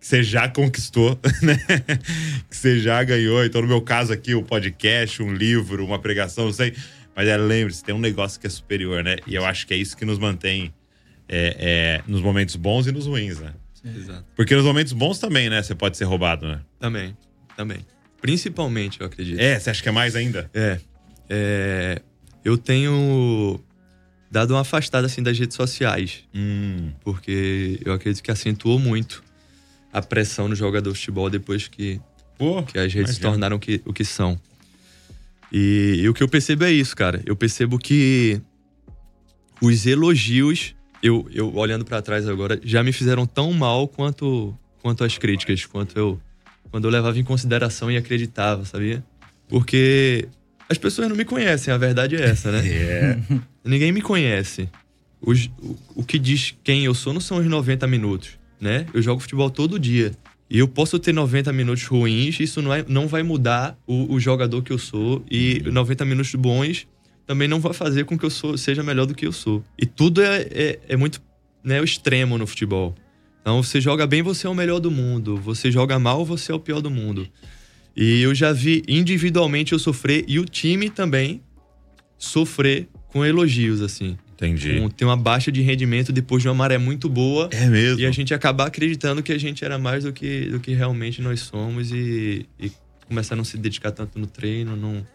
que 0.00 0.06
você 0.06 0.22
já 0.22 0.48
conquistou, 0.48 1.18
né? 1.42 1.56
Que 2.50 2.56
você 2.56 2.78
já 2.80 3.02
ganhou. 3.04 3.44
Então, 3.44 3.62
no 3.62 3.68
meu 3.68 3.80
caso 3.80 4.12
aqui, 4.12 4.34
o 4.34 4.42
podcast, 4.42 5.22
um 5.22 5.32
livro, 5.32 5.84
uma 5.84 5.98
pregação, 5.98 6.46
não 6.46 6.52
sei. 6.52 6.74
Mas 7.14 7.28
é, 7.28 7.36
lembre-se, 7.36 7.84
tem 7.84 7.94
um 7.94 7.98
negócio 8.00 8.40
que 8.40 8.46
é 8.46 8.50
superior, 8.50 9.04
né? 9.04 9.16
E 9.26 9.34
eu 9.34 9.44
acho 9.44 9.66
que 9.66 9.74
é 9.74 9.76
isso 9.76 9.96
que 9.96 10.04
nos 10.04 10.18
mantém 10.18 10.72
é, 11.28 11.56
é, 11.58 12.10
nos 12.10 12.20
momentos 12.22 12.56
bons 12.56 12.86
e 12.86 12.92
nos 12.92 13.06
ruins, 13.06 13.38
né? 13.38 13.52
Exato. 13.84 14.24
Porque 14.34 14.54
nos 14.54 14.64
momentos 14.64 14.92
bons 14.92 15.18
também, 15.18 15.50
né? 15.50 15.62
Você 15.62 15.74
pode 15.74 15.96
ser 15.96 16.04
roubado, 16.04 16.46
né? 16.48 16.60
Também, 16.78 17.16
também. 17.56 17.84
Principalmente, 18.22 19.00
eu 19.00 19.06
acredito. 19.06 19.38
É, 19.38 19.58
você 19.58 19.68
acha 19.68 19.82
que 19.82 19.88
é 19.88 19.92
mais 19.92 20.14
ainda? 20.14 20.48
É. 20.54 20.78
é, 21.28 22.02
eu 22.44 22.56
tenho 22.56 23.60
dado 24.30 24.52
uma 24.54 24.60
afastada 24.60 25.06
assim 25.06 25.22
das 25.22 25.38
redes 25.38 25.56
sociais, 25.56 26.24
Hum, 26.34 26.92
porque 27.02 27.80
eu 27.84 27.92
acredito 27.92 28.22
que 28.22 28.30
acentuou 28.30 28.78
muito 28.78 29.22
a 29.92 30.00
pressão 30.00 30.48
no 30.48 30.54
jogador 30.54 30.92
de 30.92 30.98
futebol 30.98 31.28
depois 31.28 31.68
que, 31.68 32.00
pô, 32.38 32.62
que 32.62 32.78
as 32.78 32.94
redes 32.94 33.16
se 33.16 33.20
tornaram 33.20 33.56
o 33.56 33.60
que, 33.60 33.82
o 33.84 33.92
que 33.92 34.04
são. 34.04 34.40
E, 35.52 35.98
e 35.98 36.08
o 36.08 36.14
que 36.14 36.22
eu 36.22 36.28
percebo 36.28 36.64
é 36.64 36.72
isso, 36.72 36.96
cara. 36.96 37.20
Eu 37.26 37.36
percebo 37.36 37.78
que 37.78 38.40
os 39.60 39.84
elogios, 39.84 40.74
eu, 41.02 41.28
eu 41.30 41.54
olhando 41.54 41.84
pra 41.84 42.00
trás 42.00 42.26
agora, 42.26 42.58
já 42.64 42.82
me 42.82 42.92
fizeram 42.92 43.26
tão 43.26 43.52
mal 43.52 43.86
quanto, 43.86 44.56
quanto 44.80 45.04
as 45.04 45.18
críticas, 45.18 45.66
quanto 45.66 45.98
eu 45.98 46.20
quando 46.72 46.84
eu 46.86 46.90
levava 46.90 47.16
em 47.18 47.22
consideração 47.22 47.88
e 47.90 47.96
acreditava, 47.96 48.64
sabia? 48.64 49.04
Porque 49.48 50.26
as 50.68 50.78
pessoas 50.78 51.08
não 51.08 51.14
me 51.14 51.24
conhecem, 51.24 51.72
a 51.72 51.76
verdade 51.78 52.16
é 52.16 52.22
essa, 52.24 52.50
né? 52.50 52.62
É. 52.66 53.18
Ninguém 53.64 53.92
me 53.92 54.02
conhece. 54.02 54.68
Os- 55.20 55.46
o, 55.62 55.76
o 55.96 56.04
que 56.04 56.18
diz 56.18 56.54
quem 56.64 56.84
eu 56.84 56.94
sou 56.94 57.12
não 57.12 57.20
são 57.20 57.36
os 57.38 57.46
90 57.46 57.86
minutos, 57.86 58.30
né? 58.60 58.86
Eu 58.92 59.00
jogo 59.00 59.20
futebol 59.20 59.48
todo 59.50 59.78
dia. 59.78 60.10
E 60.50 60.58
eu 60.58 60.66
posso 60.66 60.98
ter 60.98 61.12
90 61.12 61.52
minutos 61.52 61.84
ruins, 61.86 62.40
isso 62.40 62.60
não, 62.60 62.74
é, 62.74 62.84
não 62.88 63.06
vai 63.06 63.22
mudar 63.22 63.78
o, 63.86 64.12
o 64.14 64.18
jogador 64.20 64.62
que 64.62 64.72
eu 64.72 64.78
sou. 64.78 65.24
E 65.30 65.62
90 65.64 66.04
minutos 66.04 66.34
bons 66.34 66.86
também 67.26 67.46
não 67.46 67.60
vai 67.60 67.72
fazer 67.72 68.04
com 68.04 68.18
que 68.18 68.24
eu 68.26 68.30
sou, 68.30 68.58
seja 68.58 68.82
melhor 68.82 69.06
do 69.06 69.14
que 69.14 69.26
eu 69.26 69.32
sou. 69.32 69.64
E 69.78 69.86
tudo 69.86 70.20
é, 70.22 70.40
é, 70.50 70.78
é 70.88 70.96
muito 70.96 71.22
né, 71.62 71.80
o 71.80 71.84
extremo 71.84 72.36
no 72.36 72.46
futebol. 72.46 72.94
Então, 73.42 73.62
você 73.62 73.80
joga 73.80 74.06
bem, 74.06 74.22
você 74.22 74.46
é 74.46 74.50
o 74.50 74.54
melhor 74.54 74.78
do 74.78 74.90
mundo. 74.90 75.36
Você 75.36 75.70
joga 75.70 75.98
mal, 75.98 76.24
você 76.24 76.50
é 76.50 76.54
o 76.54 76.60
pior 76.60 76.80
do 76.80 76.90
mundo. 76.90 77.28
E 77.94 78.22
eu 78.22 78.34
já 78.34 78.52
vi 78.52 78.82
individualmente 78.88 79.72
eu 79.72 79.78
sofrer 79.78 80.24
e 80.26 80.38
o 80.38 80.44
time 80.44 80.88
também 80.88 81.42
sofrer 82.16 82.88
com 83.08 83.24
elogios, 83.24 83.82
assim. 83.82 84.16
Entendi. 84.34 84.80
Com, 84.80 84.88
ter 84.88 85.04
uma 85.04 85.16
baixa 85.16 85.52
de 85.52 85.60
rendimento 85.60 86.12
depois 86.12 86.42
de 86.42 86.48
uma 86.48 86.54
maré 86.54 86.78
muito 86.78 87.08
boa 87.08 87.48
É 87.52 87.66
mesmo. 87.66 88.00
e 88.00 88.06
a 88.06 88.10
gente 88.10 88.32
acabar 88.32 88.66
acreditando 88.66 89.22
que 89.22 89.32
a 89.32 89.38
gente 89.38 89.64
era 89.64 89.78
mais 89.78 90.04
do 90.04 90.12
que, 90.12 90.46
do 90.46 90.58
que 90.58 90.72
realmente 90.72 91.20
nós 91.20 91.40
somos 91.40 91.92
e, 91.92 92.46
e 92.58 92.72
começar 93.06 93.34
a 93.34 93.36
não 93.36 93.44
se 93.44 93.58
dedicar 93.58 93.90
tanto 93.90 94.18
no 94.18 94.26
treino, 94.26 94.74
não, 94.76 95.06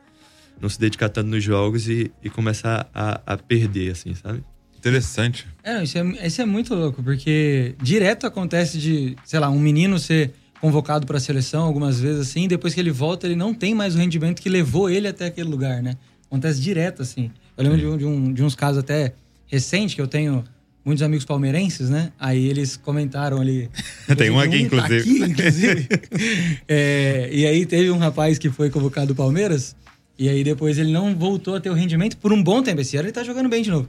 não 0.61 0.69
se 0.69 0.79
dedicar 0.79 1.09
tanto 1.09 1.27
nos 1.29 1.43
jogos 1.43 1.89
e, 1.89 2.11
e 2.23 2.29
começar 2.29 2.89
a, 2.93 3.21
a 3.25 3.37
perder, 3.37 3.91
assim, 3.91 4.13
sabe? 4.13 4.43
Interessante. 4.87 5.45
É, 5.63 5.83
isso 5.83 5.97
é, 5.97 6.27
isso 6.27 6.41
é 6.41 6.45
muito 6.45 6.73
louco, 6.75 7.01
porque 7.03 7.75
direto 7.81 8.25
acontece 8.27 8.77
de, 8.77 9.15
sei 9.25 9.39
lá, 9.39 9.49
um 9.49 9.59
menino 9.59 9.99
ser 9.99 10.31
convocado 10.61 11.05
para 11.05 11.17
a 11.17 11.19
seleção 11.19 11.63
algumas 11.63 11.99
vezes 11.99 12.21
assim, 12.21 12.45
e 12.45 12.47
depois 12.47 12.73
que 12.73 12.79
ele 12.79 12.89
volta, 12.91 13.27
ele 13.27 13.35
não 13.35 13.53
tem 13.53 13.75
mais 13.75 13.95
o 13.95 13.97
rendimento 13.99 14.41
que 14.41 14.49
levou 14.49 14.89
ele 14.89 15.07
até 15.07 15.25
aquele 15.27 15.49
lugar, 15.49 15.83
né? 15.83 15.95
Acontece 16.25 16.59
direto, 16.59 17.01
assim. 17.01 17.29
Eu 17.55 17.63
lembro 17.63 17.77
de, 17.79 17.85
um- 17.85 17.97
de, 17.97 18.05
um- 18.05 18.33
de 18.33 18.43
uns 18.43 18.55
casos 18.55 18.79
até 18.79 19.13
recentes 19.45 19.93
que 19.95 20.01
eu 20.01 20.07
tenho 20.07 20.43
muitos 20.83 21.03
amigos 21.03 21.25
palmeirenses, 21.25 21.89
né? 21.89 22.11
Aí 22.19 22.47
eles 22.47 22.75
comentaram 22.77 23.39
ali. 23.41 23.69
Tem 24.17 24.29
um 24.29 24.39
aqui, 24.39 24.51
tá 24.51 24.57
inclusive. 24.87 24.99
aqui, 25.23 25.31
inclusive. 25.31 25.87
É, 26.67 27.29
e 27.31 27.45
aí 27.45 27.65
teve 27.65 27.91
um 27.91 27.97
rapaz 27.97 28.37
que 28.37 28.49
foi 28.49 28.69
convocado 28.69 29.07
do 29.07 29.15
Palmeiras, 29.15 29.75
e 30.17 30.27
aí 30.27 30.43
depois 30.43 30.77
ele 30.77 30.91
não 30.91 31.15
voltou 31.15 31.55
a 31.55 31.59
ter 31.59 31.69
o 31.69 31.73
rendimento 31.73 32.17
por 32.17 32.33
um 32.33 32.41
bom 32.41 32.61
tempo. 32.63 32.81
Esse 32.81 32.97
ano 32.97 33.05
ele 33.05 33.13
tá 33.13 33.23
jogando 33.23 33.47
bem 33.49 33.61
de 33.61 33.69
novo. 33.69 33.87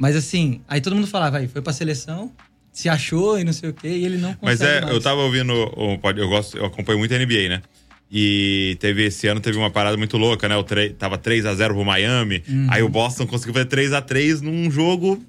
Mas 0.00 0.16
assim, 0.16 0.62
aí 0.66 0.80
todo 0.80 0.96
mundo 0.96 1.06
falava, 1.06 1.36
aí 1.36 1.46
foi 1.46 1.60
pra 1.60 1.74
seleção, 1.74 2.32
se 2.72 2.88
achou 2.88 3.38
e 3.38 3.44
não 3.44 3.52
sei 3.52 3.68
o 3.68 3.74
quê, 3.74 3.88
e 3.88 4.04
ele 4.06 4.16
não 4.16 4.32
consegue 4.32 4.46
Mas 4.46 4.60
é, 4.62 4.80
mais. 4.80 4.94
eu 4.94 5.00
tava 5.02 5.20
ouvindo, 5.20 5.52
eu 5.52 6.28
gosto, 6.28 6.56
eu 6.56 6.64
acompanho 6.64 6.98
muito 6.98 7.12
a 7.14 7.18
NBA, 7.18 7.50
né? 7.50 7.62
E 8.10 8.76
teve 8.80 9.04
esse 9.04 9.26
ano 9.28 9.40
teve 9.40 9.58
uma 9.58 9.70
parada 9.70 9.98
muito 9.98 10.16
louca, 10.16 10.48
né? 10.48 10.56
O 10.56 10.64
tava 10.98 11.18
3 11.18 11.44
a 11.44 11.54
0 11.54 11.74
pro 11.74 11.84
Miami, 11.84 12.42
Uhum. 12.48 12.66
aí 12.70 12.82
o 12.82 12.88
Boston 12.88 13.26
conseguiu 13.26 13.52
fazer 13.52 13.66
3 13.66 13.92
a 13.92 14.00
3 14.00 14.40
num 14.40 14.70
jogo 14.70 15.22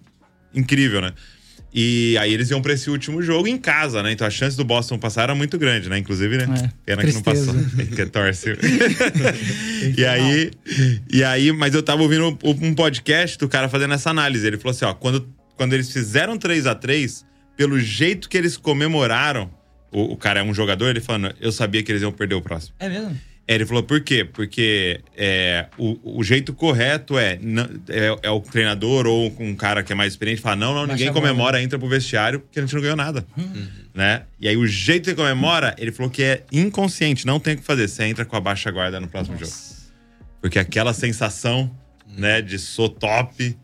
incrível, 0.56 1.02
né? 1.02 1.12
E 1.74 2.18
aí 2.18 2.34
eles 2.34 2.50
iam 2.50 2.62
pra 2.62 2.74
esse 2.74 2.90
último 2.90 3.22
jogo 3.22 3.48
em 3.48 3.58
casa, 3.58 4.04
né? 4.04 4.12
Então 4.12 4.28
a 4.28 4.30
chance 4.30 4.58
do 4.58 4.66
Boston 4.66 4.98
passar 4.98 5.24
era 5.24 5.36
muito 5.36 5.58
grande, 5.58 5.88
né? 5.90 5.98
Inclusive, 5.98 6.38
né? 6.38 6.44
É, 6.44 6.70
Pena 6.86 7.04
que 7.04 7.14
não 7.14 7.22
tristeza. 7.22 7.54
passou. 7.54 7.96
que 7.96 8.06
torce. 8.08 8.58
e 9.98 10.06
aí, 10.06 10.52
e 11.12 11.24
aí, 11.24 11.52
mas 11.52 11.74
eu 11.74 11.82
tava 11.82 12.02
ouvindo 12.02 12.38
um 12.44 12.52
um 12.62 12.76
podcast 12.76 13.38
do 13.38 13.48
cara 13.48 13.70
fazendo 13.70 13.94
essa 13.94 14.10
análise. 14.10 14.46
Ele 14.46 14.58
falou 14.58 14.72
assim: 14.72 14.86
ó, 14.86 14.94
quando, 14.94 15.28
quando 15.56 15.74
eles 15.74 15.92
fizeram 15.92 16.38
3 16.38 16.68
a 16.68 16.76
3 16.76 17.26
pelo 17.56 17.80
jeito 17.80 18.28
que 18.28 18.38
eles 18.38 18.58
comemoraram, 18.58 19.50
o, 19.92 20.14
o 20.14 20.18
cara 20.18 20.42
é 20.42 20.44
um 20.44 20.54
jogador, 20.54 20.90
ele 20.90 21.00
falando, 21.00 21.34
eu 21.40 21.52
sabia 21.52 21.82
que 21.84 21.92
eles 21.92 22.02
iam 22.02 22.12
perder 22.12 22.36
o 22.36 22.42
próximo. 22.42 22.76
É 22.80 22.90
mesmo? 22.90 23.18
É, 23.48 23.56
ele 23.56 23.66
falou, 23.66 23.84
por 23.84 24.02
quê? 24.02 24.24
Porque 24.24 25.02
é, 25.16 25.68
o, 25.78 26.20
o 26.20 26.24
jeito 26.24 26.54
correto 26.54 27.18
é, 27.18 27.40
é, 27.90 28.18
é 28.24 28.30
o 28.30 28.40
treinador 28.40 29.08
ou 29.08 29.36
um 29.40 29.56
cara 29.56 29.84
que 29.84 29.92
é 29.92 29.96
mais 29.96 30.14
experiente 30.14 30.42
falar, 30.42 30.56
não, 30.56 30.74
não, 30.74 30.82
Baixa 30.88 30.94
ninguém 30.94 31.14
comemora, 31.14 31.62
entra 31.62 31.78
pro 31.78 31.88
vestiário, 31.88 32.40
porque 32.40 32.60
a 32.60 32.62
gente 32.62 32.74
não 32.74 32.82
ganhou 32.82 32.96
nada. 32.96 33.26
Né? 33.94 34.24
E 34.40 34.48
aí 34.48 34.56
o 34.56 34.66
jeito 34.66 35.10
que 35.10 35.16
comemora, 35.16 35.76
ele 35.78 35.92
falou 35.92 36.10
que 36.10 36.24
é 36.24 36.44
inconsciente, 36.52 37.26
não 37.26 37.40
tem 37.40 37.56
o 37.56 37.58
que 37.58 37.64
fazer. 37.64 37.88
Você 37.88 38.06
entra 38.06 38.24
com 38.24 38.36
a 38.36 38.40
baixa 38.40 38.72
guarda 38.72 39.00
no 39.00 39.08
próximo 39.08 39.38
jogo. 39.38 39.52
Porque 40.40 40.58
aquela 40.58 40.94
sensação, 40.94 41.70
né, 42.18 42.42
de 42.42 42.58
sou 42.58 42.90
top, 42.90 43.58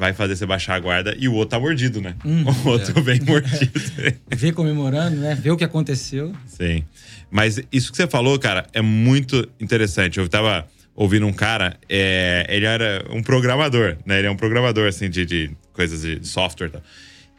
vai 0.00 0.14
fazer 0.14 0.34
você 0.34 0.46
baixar 0.46 0.76
a 0.76 0.80
guarda 0.80 1.14
e 1.18 1.28
o 1.28 1.34
outro 1.34 1.50
tá 1.50 1.60
mordido, 1.60 2.00
né? 2.00 2.16
Hum. 2.24 2.42
o 2.64 2.68
outro 2.68 3.02
bem 3.02 3.20
mordido. 3.20 3.70
Ver 4.34 4.52
comemorando, 4.52 5.16
né? 5.16 5.34
Ver 5.34 5.50
o 5.50 5.56
que 5.58 5.64
aconteceu. 5.64 6.34
Sim. 6.46 6.82
Mas 7.30 7.60
isso 7.70 7.90
que 7.90 7.96
você 7.96 8.06
falou, 8.06 8.38
cara, 8.38 8.66
é 8.72 8.82
muito 8.82 9.48
interessante. 9.60 10.18
Eu 10.18 10.28
tava 10.28 10.66
ouvindo 10.94 11.26
um 11.26 11.32
cara, 11.32 11.78
é, 11.88 12.44
ele 12.48 12.66
era 12.66 13.04
um 13.10 13.22
programador, 13.22 13.96
né? 14.04 14.18
Ele 14.18 14.26
é 14.26 14.30
um 14.30 14.36
programador, 14.36 14.88
assim, 14.88 15.08
de, 15.08 15.24
de 15.24 15.50
coisas 15.72 16.02
de 16.02 16.26
software 16.26 16.66
e 16.66 16.70
tal. 16.70 16.82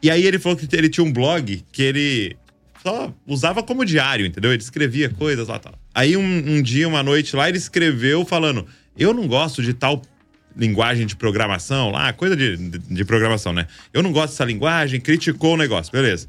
E 0.02 0.10
aí 0.10 0.24
ele 0.26 0.38
falou 0.38 0.56
que 0.56 0.66
ele 0.74 0.88
tinha 0.88 1.04
um 1.04 1.12
blog 1.12 1.62
que 1.70 1.82
ele 1.82 2.36
só 2.82 3.14
usava 3.26 3.62
como 3.62 3.84
diário, 3.84 4.26
entendeu? 4.26 4.52
Ele 4.52 4.62
escrevia 4.62 5.08
coisas 5.08 5.46
lá 5.46 5.58
tal. 5.58 5.74
Aí 5.94 6.16
um, 6.16 6.56
um 6.56 6.62
dia, 6.62 6.88
uma 6.88 7.02
noite 7.02 7.36
lá, 7.36 7.48
ele 7.48 7.58
escreveu 7.58 8.24
falando: 8.24 8.66
Eu 8.98 9.14
não 9.14 9.28
gosto 9.28 9.62
de 9.62 9.72
tal 9.72 10.02
linguagem 10.56 11.06
de 11.06 11.16
programação 11.16 11.90
lá, 11.90 12.12
coisa 12.12 12.36
de, 12.36 12.56
de, 12.56 12.78
de 12.78 13.04
programação, 13.04 13.52
né? 13.52 13.66
Eu 13.92 14.02
não 14.02 14.12
gosto 14.12 14.32
dessa 14.32 14.44
linguagem, 14.44 15.00
criticou 15.00 15.54
o 15.54 15.56
negócio, 15.56 15.92
beleza. 15.92 16.26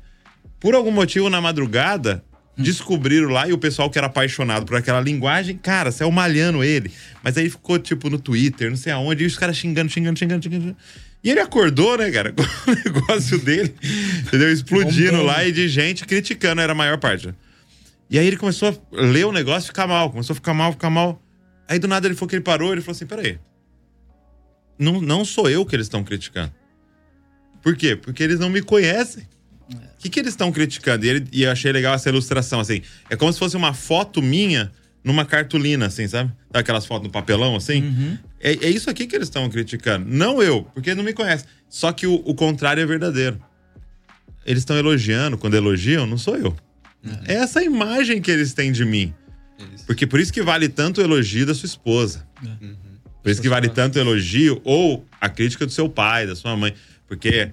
Por 0.60 0.76
algum 0.76 0.92
motivo, 0.92 1.30
na 1.30 1.42
madrugada, 1.42 2.24
descobriram 2.58 3.30
lá 3.30 3.48
e 3.48 3.54
o 3.54 3.58
pessoal 3.58 3.90
que 3.90 3.98
era 3.98 4.08
apaixonado 4.08 4.66
por 4.66 4.76
aquela 4.76 5.02
linguagem, 5.02 5.58
cara, 5.58 5.92
saiu 5.92 6.12
malhando 6.12 6.64
ele. 6.64 6.92
Mas 7.24 7.38
aí 7.38 7.50
ficou, 7.50 7.80
tipo, 7.80 8.10
no 8.10 8.20
Twitter, 8.20 8.70
não 8.70 8.78
sei 8.78 8.92
aonde, 8.92 9.24
e 9.24 9.28
os 9.28 9.38
caras 9.38 9.58
xingando, 9.58 9.92
xingando, 9.92 10.20
xingando, 10.20 10.44
xingando. 10.44 10.78
E 11.24 11.30
ele 11.30 11.40
acordou, 11.40 11.98
né, 11.98 12.12
cara, 12.12 12.34
com 12.34 12.72
o 12.72 12.76
negócio 12.76 13.40
dele, 13.40 13.74
entendeu? 14.20 14.52
Explodindo 14.52 15.24
lá 15.24 15.46
e 15.46 15.52
de 15.52 15.68
gente 15.68 16.06
criticando, 16.06 16.62
era 16.62 16.74
a 16.74 16.76
maior 16.76 16.98
parte. 16.98 17.34
E 18.10 18.20
aí 18.20 18.28
ele 18.28 18.38
começou 18.38 18.70
a 18.70 19.02
ler 19.02 19.26
o 19.26 19.32
negócio 19.32 19.68
e 19.68 19.68
ficar 19.68 19.88
mal, 19.88 20.12
começou 20.12 20.34
a 20.34 20.36
ficar 20.36 20.54
mal, 20.54 20.72
ficar 20.74 20.90
mal. 20.90 21.22
Aí 21.68 21.80
do 21.80 21.88
nada 21.88 22.08
ele 22.08 22.14
falou 22.14 22.30
que 22.30 22.36
ele 22.36 22.44
parou, 22.44 22.72
ele 22.74 22.82
falou 22.82 22.96
assim: 22.96 23.06
peraí. 23.06 23.40
Não, 24.78 25.02
não 25.02 25.24
sou 25.24 25.50
eu 25.50 25.66
que 25.66 25.76
eles 25.76 25.86
estão 25.86 26.04
criticando. 26.04 26.54
Por 27.62 27.76
quê? 27.76 27.96
Porque 27.96 28.22
eles 28.22 28.40
não 28.40 28.50
me 28.50 28.62
conhecem. 28.62 29.26
O 29.72 29.98
que, 30.00 30.10
que 30.10 30.20
eles 30.20 30.34
estão 30.34 30.52
criticando? 30.52 31.06
E, 31.06 31.10
ele- 31.10 31.28
e 31.32 31.44
eu 31.44 31.52
achei 31.52 31.72
legal 31.72 31.94
essa 31.96 32.10
ilustração, 32.10 32.60
assim. 32.60 32.82
É 33.10 33.16
como 33.16 33.32
se 33.32 33.40
fosse 33.40 33.56
uma 33.56 33.74
foto 33.74 34.22
minha 34.22 34.72
numa 35.04 35.26
cartolina, 35.26 35.86
assim, 35.88 36.08
sabe? 36.08 36.32
Aquelas 36.54 36.86
fotos 36.86 37.08
no 37.08 37.12
papelão, 37.12 37.56
assim? 37.56 37.82
Uhum. 37.84 38.18
É, 38.40 38.52
é 38.66 38.70
isso 38.70 38.90
aqui 38.90 39.08
que 39.08 39.16
eles 39.16 39.28
estão 39.28 39.50
criticando. 39.50 40.06
Não 40.10 40.42
eu, 40.42 40.64
porque 40.74 40.94
não 40.94 41.04
me 41.04 41.14
conhecem. 41.14 41.48
Só 41.70 41.92
que 41.92 42.06
o, 42.06 42.16
o 42.26 42.34
contrário 42.36 42.82
é 42.82 42.86
verdadeiro. 42.86 43.42
Eles 44.46 44.60
estão 44.62 44.78
elogiando, 44.78 45.38
quando 45.38 45.56
elogiam, 45.56 46.06
não 46.06 46.18
sou 46.18 46.36
eu. 46.38 46.56
É 47.26 47.34
essa 47.36 47.64
imagem 47.64 48.22
que 48.22 48.30
eles 48.32 48.54
têm 48.54 48.72
de 48.72 48.86
mim. 48.86 49.14
Isso. 49.76 49.86
Porque 49.86 50.06
por 50.08 50.20
isso 50.20 50.32
que 50.32 50.42
vale 50.42 50.68
tanto 50.70 51.00
o 51.02 51.04
elogio 51.04 51.46
da 51.46 51.54
sua 51.54 51.68
esposa. 51.68 52.26
Uhum. 52.42 52.76
Por 53.22 53.30
isso 53.30 53.42
que 53.42 53.48
vale 53.50 53.70
tanto 53.70 53.96
o 53.98 54.00
elogio 54.02 54.62
ou 54.66 55.06
a 55.20 55.30
crítica 55.30 55.66
do 55.66 55.72
seu 55.72 55.88
pai, 55.90 56.28
da 56.28 56.36
sua 56.36 56.56
mãe. 56.58 56.74
Porque 57.08 57.52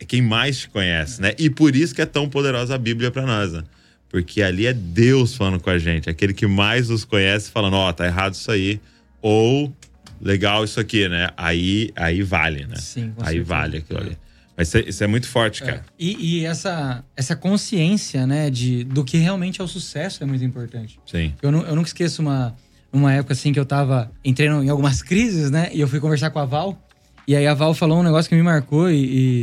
é 0.00 0.04
quem 0.04 0.20
mais 0.22 0.58
te 0.60 0.68
conhece, 0.68 1.20
né? 1.20 1.32
E 1.38 1.48
por 1.50 1.74
isso 1.76 1.94
que 1.94 2.02
é 2.02 2.06
tão 2.06 2.28
poderosa 2.28 2.74
a 2.74 2.78
Bíblia 2.78 3.10
pra 3.10 3.22
nós, 3.26 3.52
né? 3.52 3.62
Porque 4.08 4.42
ali 4.42 4.66
é 4.66 4.72
Deus 4.72 5.34
falando 5.34 5.60
com 5.60 5.70
a 5.70 5.78
gente. 5.78 6.08
Aquele 6.08 6.32
que 6.32 6.46
mais 6.46 6.88
nos 6.88 7.04
conhece 7.04 7.50
falando, 7.50 7.74
ó, 7.74 7.92
tá 7.92 8.06
errado 8.06 8.34
isso 8.34 8.50
aí. 8.50 8.80
Ou, 9.20 9.72
legal 10.20 10.64
isso 10.64 10.78
aqui, 10.78 11.08
né? 11.08 11.30
Aí, 11.36 11.90
aí 11.96 12.22
vale, 12.22 12.64
né? 12.66 12.76
Sim, 12.76 13.12
com 13.16 13.22
aí 13.22 13.26
certeza. 13.36 13.44
vale 13.44 13.76
aquilo 13.78 13.98
ali. 14.00 14.18
Mas 14.56 14.68
isso 14.68 14.76
é, 14.78 14.80
isso 14.88 15.02
é 15.04 15.06
muito 15.08 15.26
forte, 15.26 15.62
cara. 15.64 15.84
E, 15.98 16.38
e 16.42 16.44
essa, 16.46 17.04
essa 17.16 17.34
consciência, 17.34 18.24
né, 18.24 18.50
de, 18.50 18.84
do 18.84 19.02
que 19.04 19.16
realmente 19.16 19.60
é 19.60 19.64
o 19.64 19.68
sucesso 19.68 20.22
é 20.22 20.26
muito 20.26 20.44
importante. 20.44 21.00
Sim. 21.06 21.32
Eu, 21.42 21.50
nu- 21.50 21.62
eu 21.62 21.74
nunca 21.74 21.88
esqueço 21.88 22.22
uma, 22.22 22.54
uma 22.92 23.12
época 23.12 23.32
assim 23.32 23.52
que 23.52 23.58
eu 23.58 23.66
tava 23.66 24.12
entrando 24.24 24.62
em 24.62 24.68
algumas 24.68 25.02
crises, 25.02 25.50
né? 25.50 25.70
E 25.72 25.80
eu 25.80 25.88
fui 25.88 25.98
conversar 25.98 26.30
com 26.30 26.38
a 26.38 26.44
Val. 26.44 26.80
E 27.26 27.34
aí 27.34 27.48
a 27.48 27.54
Val 27.54 27.74
falou 27.74 27.98
um 27.98 28.02
negócio 28.04 28.28
que 28.28 28.36
me 28.36 28.42
marcou 28.44 28.88
e, 28.88 28.94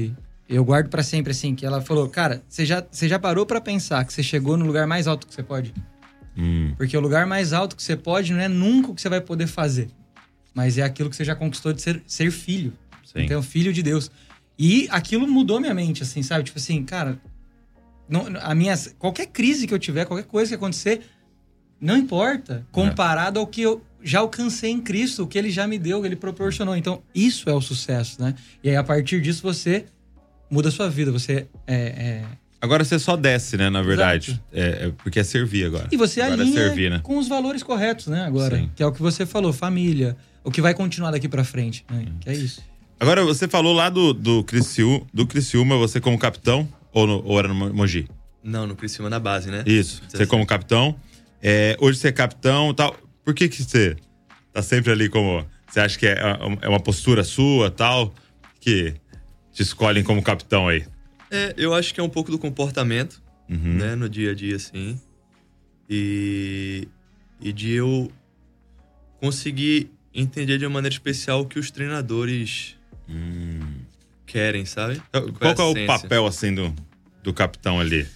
e 0.08 0.14
eu 0.52 0.64
guardo 0.66 0.90
pra 0.90 1.02
sempre, 1.02 1.32
assim, 1.32 1.56
que 1.56 1.66
ela 1.66 1.82
falou, 1.82 2.08
cara, 2.10 2.44
você 2.48 2.66
já, 2.66 2.86
você 2.90 3.08
já 3.08 3.18
parou 3.18 3.46
pra 3.46 3.62
pensar 3.62 4.04
que 4.06 4.12
você 4.14 4.22
chegou 4.22 4.58
no 4.58 4.66
lugar 4.66 4.86
mais 4.86 5.08
alto 5.08 5.26
que 5.26 5.34
você 5.34 5.42
pode? 5.44 5.74
Hum, 6.38 6.74
Porque 6.78 6.96
o 6.96 7.00
lugar 7.02 7.26
mais 7.26 7.54
alto 7.54 7.76
que 7.76 7.84
você 7.84 7.96
pode 7.96 8.32
não 8.34 8.40
é 8.40 8.48
nunca 8.48 8.92
o 8.92 8.96
que 8.96 9.02
você 9.02 9.10
vai 9.10 9.22
poder 9.22 9.48
fazer. 9.48 9.90
Mas 10.54 10.78
é 10.78 10.82
aquilo 10.84 11.10
que 11.10 11.16
você 11.16 11.24
já 11.24 11.36
conquistou 11.36 11.72
de 11.74 11.82
ser, 11.82 12.04
ser 12.06 12.32
filho. 12.32 12.74
sim. 13.06 13.24
Então, 13.24 13.42
filho 13.42 13.72
de 13.72 13.82
Deus. 13.82 14.12
E 14.60 14.88
aquilo 14.92 15.28
mudou 15.28 15.60
minha 15.60 15.74
mente, 15.74 16.04
assim, 16.04 16.22
sabe? 16.22 16.44
Tipo 16.44 16.60
assim, 16.60 16.84
cara, 16.84 17.20
não, 18.08 18.26
a 18.42 18.54
minha, 18.54 18.76
qualquer 19.00 19.28
crise 19.28 19.66
que 19.66 19.74
eu 19.74 19.80
tiver, 19.80 20.06
qualquer 20.06 20.26
coisa 20.26 20.50
que 20.50 20.56
acontecer, 20.56 21.02
não 21.80 21.98
importa, 21.98 22.66
comparado 22.72 23.40
ao 23.40 23.48
que 23.48 23.62
eu 23.62 23.82
já 24.04 24.20
alcancei 24.20 24.70
em 24.72 24.82
Cristo, 24.82 25.24
o 25.24 25.28
que 25.28 25.38
ele 25.38 25.50
já 25.50 25.66
me 25.66 25.80
deu, 25.80 26.00
o 26.00 26.02
que 26.02 26.08
ele 26.08 26.16
proporcionou. 26.16 26.76
Então, 26.76 27.02
isso 27.16 27.50
é 27.50 27.54
o 27.54 27.62
sucesso, 27.62 28.22
né? 28.22 28.36
E 28.64 28.70
aí, 28.70 28.76
a 28.76 28.84
partir 28.84 29.22
disso, 29.22 29.42
você 29.42 29.86
muda 30.52 30.70
a 30.70 30.72
sua 30.72 30.90
vida. 30.90 31.12
Você 31.12 31.48
é, 31.66 31.76
é- 31.76 32.24
Agora 32.62 32.84
você 32.84 33.00
só 33.00 33.16
desce, 33.18 33.58
né, 33.58 33.72
na 33.72 33.82
verdade. 33.82 34.40
É, 34.54 34.86
é 34.88 34.92
porque 35.04 35.20
é 35.20 35.24
servir 35.24 35.66
agora. 35.66 35.88
E 35.92 35.98
você 35.98 36.22
agora 36.22 36.42
alinha 36.44 36.60
é 36.60 36.64
servir, 36.68 36.92
né? 36.92 37.00
com 37.02 37.18
os 37.18 37.28
valores 37.28 37.64
corretos, 37.64 38.06
né? 38.08 38.24
Agora, 38.24 38.58
Sim. 38.58 38.70
que 38.76 38.84
é 38.84 38.86
o 38.86 38.92
que 38.92 39.02
você 39.02 39.26
falou, 39.26 39.52
família, 39.52 40.16
o 40.44 40.52
que 40.52 40.62
vai 40.62 40.74
continuar 40.76 41.10
daqui 41.10 41.28
pra 41.28 41.44
frente, 41.44 41.84
né? 41.90 42.06
Que 42.20 42.30
é 42.30 42.34
isso. 42.34 42.62
Agora, 43.00 43.24
você 43.24 43.48
falou 43.48 43.74
lá 43.74 43.90
do, 43.90 44.14
do, 44.14 44.44
Criciú, 44.44 45.08
do 45.12 45.26
Criciúma, 45.26 45.76
você 45.76 46.00
como 46.00 46.20
capitão, 46.20 46.68
ou, 46.94 47.08
no- 47.08 47.26
ou 47.26 47.40
era 47.40 47.48
no 47.48 47.56
Mo- 47.56 47.74
Mogi? 47.74 48.08
Não, 48.44 48.68
no 48.68 48.76
Criciúma 48.76 49.10
na 49.10 49.20
base, 49.20 49.50
né? 49.50 49.64
Isso, 49.66 50.04
você 50.08 50.28
como 50.28 50.46
capitão. 50.46 50.96
É, 51.42 51.76
hoje 51.80 51.98
você 51.98 52.10
é 52.10 52.12
capitão 52.12 52.70
e 52.70 52.76
tal. 52.76 52.96
Por 53.26 53.34
que 53.34 53.50
que 53.50 53.64
você 53.64 53.96
tá 54.54 54.62
sempre 54.62 54.92
ali 54.92 55.10
como... 55.10 55.44
Você 55.68 55.80
acha 55.80 55.98
que 55.98 56.06
é, 56.06 56.16
é 56.62 56.70
uma 56.70 56.80
postura 56.80 57.24
sua 57.24 57.72
tal, 57.72 58.14
que 58.60 58.94
te 59.52 59.62
escolhem 59.62 60.04
como 60.04 60.22
capitão 60.24 60.68
aí? 60.68 60.86
É, 61.30 61.54
eu 61.58 61.74
acho 61.74 61.94
que 61.94 62.00
é 62.00 62.04
um 62.04 62.10
pouco 62.10 62.32
do 62.32 62.38
comportamento, 62.40 63.22
Uhum. 63.50 63.74
né, 63.76 63.96
no 63.96 64.08
dia 64.10 64.32
a 64.32 64.34
dia, 64.34 64.56
assim. 64.56 65.00
E, 65.90 66.88
e 67.42 67.52
de 67.52 67.72
eu 67.72 68.12
conseguir 69.20 69.92
entender 70.14 70.58
de 70.58 70.66
uma 70.66 70.74
maneira 70.76 70.94
especial 70.94 71.42
o 71.42 71.46
que 71.46 71.60
os 71.60 71.70
treinadores 71.72 72.78
Hum. 73.10 73.60
querem, 74.26 74.64
sabe? 74.66 75.02
Qual 75.12 75.54
que 75.56 75.62
é 75.62 75.66
o 75.66 75.72
essência? 75.72 75.86
papel, 75.88 76.26
assim, 76.26 76.54
do, 76.54 76.74
do 77.22 77.34
capitão 77.34 77.80
ali? 77.80 78.08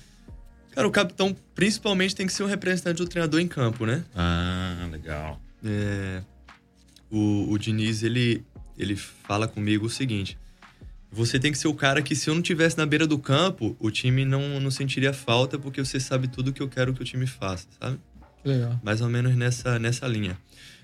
Cara, 0.71 0.87
o 0.87 0.91
capitão 0.91 1.35
principalmente 1.53 2.15
tem 2.15 2.25
que 2.27 2.33
ser 2.33 2.43
um 2.43 2.47
representante 2.47 2.97
do 2.97 3.07
treinador 3.07 3.39
em 3.39 3.47
campo, 3.47 3.85
né? 3.85 4.03
Ah, 4.15 4.87
legal. 4.91 5.41
É, 5.63 6.21
o, 7.09 7.49
o 7.51 7.57
Diniz, 7.57 8.03
ele, 8.03 8.43
ele 8.77 8.95
fala 8.95 9.47
comigo 9.47 9.85
o 9.85 9.89
seguinte: 9.89 10.37
você 11.15 11.39
tem 11.39 11.51
que 11.51 11.57
ser 11.57 11.69
o 11.69 11.73
cara 11.73 12.01
que, 12.01 12.13
se 12.13 12.29
eu 12.29 12.35
não 12.35 12.41
tivesse 12.41 12.77
na 12.77 12.85
beira 12.85 13.07
do 13.07 13.17
campo, 13.17 13.75
o 13.79 13.89
time 13.89 14.25
não, 14.25 14.59
não 14.59 14.69
sentiria 14.69 15.13
falta, 15.13 15.57
porque 15.57 15.83
você 15.83 15.97
sabe 15.97 16.27
tudo 16.27 16.51
que 16.51 16.61
eu 16.61 16.67
quero 16.67 16.93
que 16.93 17.01
o 17.01 17.05
time 17.05 17.25
faça, 17.25 17.67
sabe? 17.79 17.97
Legal. 18.43 18.79
Mais 18.83 18.99
ou 18.99 19.09
menos 19.09 19.33
nessa, 19.35 19.79
nessa 19.79 20.05
linha. 20.07 20.37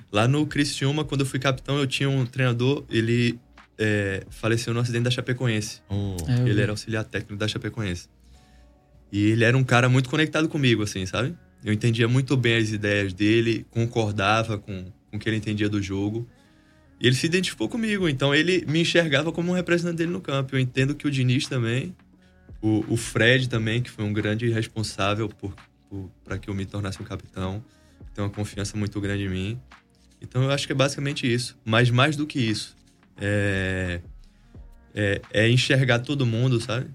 Lá 0.10 0.28
no 0.28 0.46
Criciúma, 0.46 1.04
quando 1.04 1.22
eu 1.22 1.26
fui 1.26 1.38
capitão, 1.38 1.78
eu 1.78 1.86
tinha 1.86 2.10
um 2.10 2.26
treinador, 2.26 2.86
ele 2.90 3.38
é, 3.78 4.24
faleceu 4.30 4.74
no 4.74 4.80
acidente 4.80 5.04
da 5.04 5.12
Chapecoense. 5.12 5.82
Oh. 5.90 6.16
É, 6.28 6.48
Ele 6.50 6.62
era 6.62 6.72
auxiliar 6.72 7.04
técnico 7.04 7.36
da 7.36 7.48
Chapecoense. 7.48 8.08
E 9.12 9.32
ele 9.32 9.44
era 9.44 9.58
um 9.58 9.64
cara 9.64 9.90
muito 9.90 10.10
conectado 10.10 10.48
comigo, 10.48 10.84
assim, 10.84 11.06
sabe? 11.06 11.36
Eu 11.64 11.74
entendia 11.74 12.08
muito 12.08 12.38
bem 12.38 12.56
as 12.56 12.70
ideias 12.70 13.14
dele, 13.14 13.66
concordava 13.70 14.58
com, 14.58 14.86
com 15.10 15.18
o 15.18 15.20
que 15.20 15.28
ele 15.28 15.36
entendia 15.36 15.68
do 15.68 15.82
jogo. 15.82 16.28
E 17.02 17.08
ele 17.08 17.16
se 17.16 17.26
identificou 17.26 17.68
comigo, 17.68 18.08
então 18.08 18.34
ele 18.34 18.64
me 18.68 18.82
enxergava 18.82 19.32
como 19.32 19.52
um 19.52 19.56
representante 19.56 19.98
dele 19.98 20.12
no 20.12 20.22
campo. 20.22 20.56
Eu 20.56 20.60
entendo 20.60 20.94
que 20.94 21.08
o 21.08 21.12
Diniz 21.12 21.48
também, 21.48 21.96
o, 22.62 22.86
o 22.88 22.96
Fred 22.96 23.50
também, 23.50 23.82
que 23.82 23.90
foi 23.90 24.06
um 24.06 24.14
grande 24.14 24.48
responsável 24.52 25.28
por, 25.28 25.56
para 26.24 26.38
que 26.38 26.48
eu 26.48 26.54
me 26.54 26.64
tornasse 26.64 27.02
um 27.02 27.06
capitão, 27.06 27.64
tem 28.14 28.24
uma 28.24 28.30
confiança 28.30 28.78
muito 28.78 29.02
grande 29.02 29.24
em 29.24 29.30
mim. 29.30 29.60
Então 30.22 30.44
eu 30.44 30.52
acho 30.52 30.68
que 30.68 30.74
é 30.74 30.76
basicamente 30.76 31.32
isso. 31.32 31.58
Mas 31.66 31.90
mais 31.90 32.16
do 32.16 32.28
que 32.28 32.40
isso, 32.40 32.78
é, 33.20 34.00
é, 34.94 35.22
é 35.34 35.50
enxergar 35.50 36.00
todo 36.00 36.24
mundo, 36.24 36.62
sabe? 36.62 36.88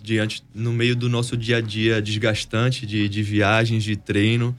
Diante, 0.00 0.44
no 0.54 0.72
meio 0.72 0.94
do 0.94 1.08
nosso 1.08 1.36
dia 1.36 1.56
a 1.56 1.60
dia 1.60 2.00
desgastante 2.00 2.86
de, 2.86 3.08
de 3.08 3.22
viagens, 3.24 3.82
de 3.82 3.96
treino. 3.96 4.56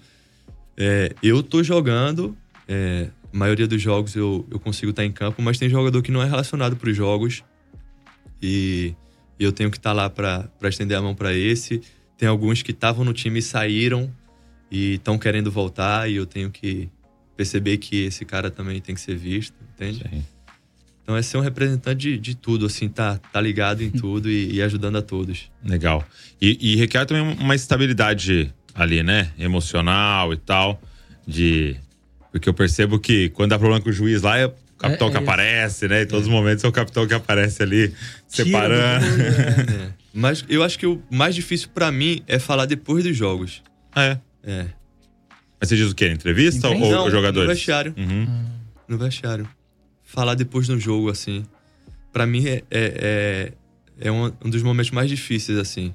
É, 0.75 1.15
eu 1.23 1.41
tô 1.41 1.63
jogando, 1.63 2.37
é, 2.67 3.09
a 3.37 3.39
maioria 3.39 3.67
dos 3.67 3.79
jogos 3.79 4.15
eu, 4.15 4.45
eu 4.49 4.59
consigo 4.59 4.89
estar 4.89 5.05
em 5.05 5.11
campo, 5.11 5.41
mas 5.43 5.59
tem 5.59 5.69
jogador 5.69 6.01
que 6.01 6.11
não 6.11 6.23
é 6.23 6.25
relacionado 6.25 6.75
para 6.75 6.89
os 6.89 6.97
jogos 6.97 7.43
e, 8.41 8.95
e 9.39 9.43
eu 9.43 9.51
tenho 9.51 9.69
que 9.69 9.77
estar 9.77 9.93
lá 9.93 10.09
para 10.09 10.49
estender 10.63 10.97
a 10.97 11.01
mão 11.01 11.13
para 11.13 11.33
esse. 11.33 11.81
Tem 12.17 12.27
alguns 12.27 12.63
que 12.63 12.71
estavam 12.71 13.05
no 13.05 13.13
time 13.13 13.37
e 13.37 13.41
saíram 13.43 14.11
e 14.71 14.95
estão 14.95 15.19
querendo 15.19 15.51
voltar 15.51 16.09
e 16.09 16.15
eu 16.15 16.25
tenho 16.25 16.49
que 16.49 16.89
perceber 17.35 17.77
que 17.77 18.05
esse 18.05 18.25
cara 18.25 18.49
também 18.49 18.81
tem 18.81 18.95
que 18.95 19.01
ser 19.01 19.15
visto, 19.15 19.55
entende? 19.75 20.03
Sim. 20.09 20.25
Então 21.03 21.15
é 21.15 21.21
ser 21.21 21.37
um 21.37 21.41
representante 21.41 21.99
de, 21.99 22.17
de 22.17 22.35
tudo, 22.35 22.65
assim, 22.65 22.89
tá, 22.89 23.19
tá 23.31 23.39
ligado 23.39 23.83
em 23.83 23.91
tudo 23.93 24.31
e, 24.31 24.55
e 24.55 24.61
ajudando 24.63 24.97
a 24.97 25.01
todos. 25.03 25.51
Legal. 25.63 26.03
E, 26.41 26.73
e 26.73 26.75
requer 26.75 27.05
também 27.05 27.37
uma 27.39 27.53
estabilidade 27.53 28.51
ali, 28.73 29.03
né? 29.03 29.31
Emocional 29.37 30.33
e 30.33 30.37
tal. 30.37 30.81
De. 31.25 31.77
Porque 32.39 32.49
eu 32.49 32.53
percebo 32.53 32.99
que 32.99 33.29
quando 33.29 33.49
dá 33.51 33.59
problema 33.59 33.81
com 33.81 33.89
o 33.89 33.93
juiz 33.93 34.21
lá, 34.21 34.37
é 34.37 34.45
o 34.45 34.53
capitão 34.77 35.07
É, 35.07 35.11
que 35.11 35.17
é. 35.17 35.19
aparece, 35.21 35.87
né? 35.87 36.03
Em 36.03 36.05
todos 36.07 36.27
os 36.27 36.31
momentos 36.31 36.63
é 36.63 36.67
o 36.67 36.71
capitão 36.71 37.07
que 37.07 37.13
aparece 37.13 37.61
ali, 37.63 37.93
separando. 38.27 39.05
né? 39.17 39.89
É. 39.91 39.93
Mas 40.13 40.43
eu 40.49 40.63
acho 40.63 40.77
que 40.79 40.85
o 40.85 41.01
mais 41.11 41.35
difícil 41.35 41.69
pra 41.73 41.91
mim 41.91 42.21
é 42.27 42.39
falar 42.39 42.65
depois 42.65 43.03
dos 43.03 43.15
jogos. 43.15 43.61
Ah, 43.93 44.03
é. 44.03 44.19
É. 44.43 44.65
Mas 45.59 45.69
você 45.69 45.75
diz 45.75 45.91
o 45.91 45.95
quê? 45.95 46.09
Entrevista 46.09 46.67
Entrevista? 46.67 46.85
ou, 46.99 47.05
Não, 47.05 47.11
jogadores? 47.11 47.47
no 47.49 47.53
vestiário. 47.55 47.93
Uhum. 47.97 48.45
No 48.87 48.97
vestiário. 48.97 49.47
Falar 50.03 50.35
depois 50.35 50.67
do 50.67 50.79
jogo, 50.79 51.09
assim. 51.09 51.43
Pra 52.13 52.25
mim 52.25 52.47
é, 52.47 52.63
é, 52.71 53.51
é, 53.99 54.07
é 54.07 54.11
um, 54.11 54.31
um 54.45 54.49
dos 54.49 54.61
momentos 54.63 54.91
mais 54.91 55.09
difíceis, 55.09 55.57
assim. 55.57 55.93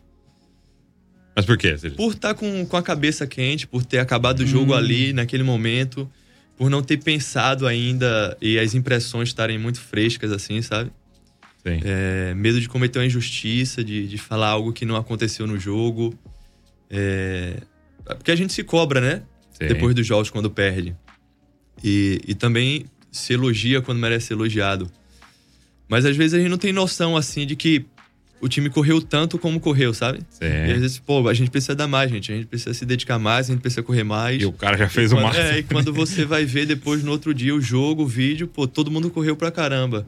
Mas 1.34 1.46
por 1.46 1.56
quê? 1.56 1.74
Por 1.96 2.12
estar 2.12 2.34
com, 2.34 2.66
com 2.66 2.76
a 2.76 2.82
cabeça 2.82 3.26
quente, 3.26 3.66
por 3.66 3.84
ter 3.84 3.98
acabado 3.98 4.40
o 4.40 4.46
jogo 4.46 4.72
Hum. 4.72 4.76
ali, 4.76 5.12
naquele 5.12 5.42
momento, 5.42 6.10
por 6.62 6.70
não 6.70 6.80
ter 6.80 6.98
pensado 6.98 7.66
ainda 7.66 8.38
e 8.40 8.56
as 8.56 8.72
impressões 8.72 9.30
estarem 9.30 9.58
muito 9.58 9.80
frescas, 9.80 10.30
assim, 10.30 10.62
sabe? 10.62 10.92
Sim. 11.60 11.80
É, 11.82 12.34
medo 12.34 12.60
de 12.60 12.68
cometer 12.68 13.00
uma 13.00 13.04
injustiça, 13.04 13.82
de, 13.82 14.06
de 14.06 14.16
falar 14.16 14.50
algo 14.50 14.72
que 14.72 14.84
não 14.84 14.94
aconteceu 14.94 15.44
no 15.44 15.58
jogo. 15.58 16.16
É, 16.88 17.56
porque 18.04 18.30
a 18.30 18.36
gente 18.36 18.52
se 18.52 18.62
cobra, 18.62 19.00
né? 19.00 19.22
Sim. 19.50 19.66
Depois 19.66 19.92
dos 19.92 20.06
jogos, 20.06 20.30
quando 20.30 20.48
perde. 20.52 20.96
E, 21.82 22.20
e 22.28 22.32
também 22.32 22.86
se 23.10 23.32
elogia 23.32 23.82
quando 23.82 23.98
merece 23.98 24.28
ser 24.28 24.34
elogiado. 24.34 24.88
Mas 25.88 26.04
às 26.04 26.16
vezes 26.16 26.34
a 26.34 26.38
gente 26.38 26.48
não 26.48 26.58
tem 26.58 26.72
noção, 26.72 27.16
assim, 27.16 27.44
de 27.44 27.56
que 27.56 27.84
o 28.42 28.48
time 28.48 28.68
correu 28.68 29.00
tanto 29.00 29.38
como 29.38 29.58
correu, 29.60 29.94
sabe? 29.94 30.18
Sim. 30.28 30.44
E 30.44 30.72
às 30.72 30.80
vezes, 30.80 30.98
pô, 30.98 31.26
a 31.28 31.32
gente 31.32 31.50
precisa 31.50 31.74
dar 31.74 31.86
mais, 31.86 32.10
gente. 32.10 32.30
A 32.32 32.34
gente 32.34 32.46
precisa 32.46 32.74
se 32.74 32.84
dedicar 32.84 33.18
mais, 33.18 33.48
a 33.48 33.52
gente 33.52 33.62
precisa 33.62 33.82
correr 33.82 34.02
mais. 34.02 34.42
E 34.42 34.44
o 34.44 34.52
cara 34.52 34.76
já 34.76 34.88
fez 34.88 35.12
o 35.12 35.14
Quando- 35.14 35.22
máximo. 35.24 35.44
É, 35.46 35.58
e 35.60 35.62
quando 35.62 35.92
você 35.94 36.24
vai 36.24 36.44
ver 36.44 36.66
depois 36.66 37.02
no 37.04 37.10
outro 37.12 37.32
dia 37.32 37.54
o 37.54 37.60
jogo, 37.60 38.02
o 38.02 38.06
vídeo, 38.06 38.46
pô, 38.48 38.66
todo 38.66 38.90
mundo 38.90 39.08
correu 39.10 39.36
pra 39.36 39.50
caramba. 39.50 40.06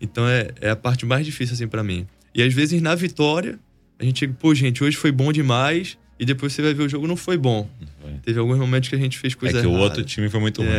Então 0.00 0.26
é, 0.28 0.48
é 0.60 0.70
a 0.70 0.76
parte 0.76 1.06
mais 1.06 1.24
difícil, 1.24 1.54
assim, 1.54 1.68
pra 1.68 1.82
mim. 1.84 2.06
E 2.34 2.42
às 2.42 2.52
vezes 2.52 2.80
na 2.82 2.94
vitória, 2.94 3.58
a 3.98 4.04
gente 4.04 4.18
chega, 4.20 4.34
pô, 4.38 4.54
gente, 4.54 4.82
hoje 4.82 4.96
foi 4.96 5.12
bom 5.12 5.32
demais. 5.32 5.96
E 6.18 6.24
depois 6.24 6.54
você 6.54 6.62
vai 6.62 6.72
ver 6.72 6.82
o 6.84 6.88
jogo, 6.88 7.06
não 7.06 7.16
foi 7.16 7.36
bom. 7.36 7.68
foi. 8.00 8.12
Teve 8.24 8.38
alguns 8.38 8.56
momentos 8.58 8.88
que 8.88 8.94
a 8.94 8.98
gente 8.98 9.18
fez 9.18 9.34
É 9.34 9.36
coisa 9.36 9.60
que 9.60 9.66
o 9.66 9.70
errada. 9.70 9.84
outro 9.84 10.02
time 10.04 10.30
foi 10.30 10.40
muito 10.40 10.62
ruim. 10.62 10.70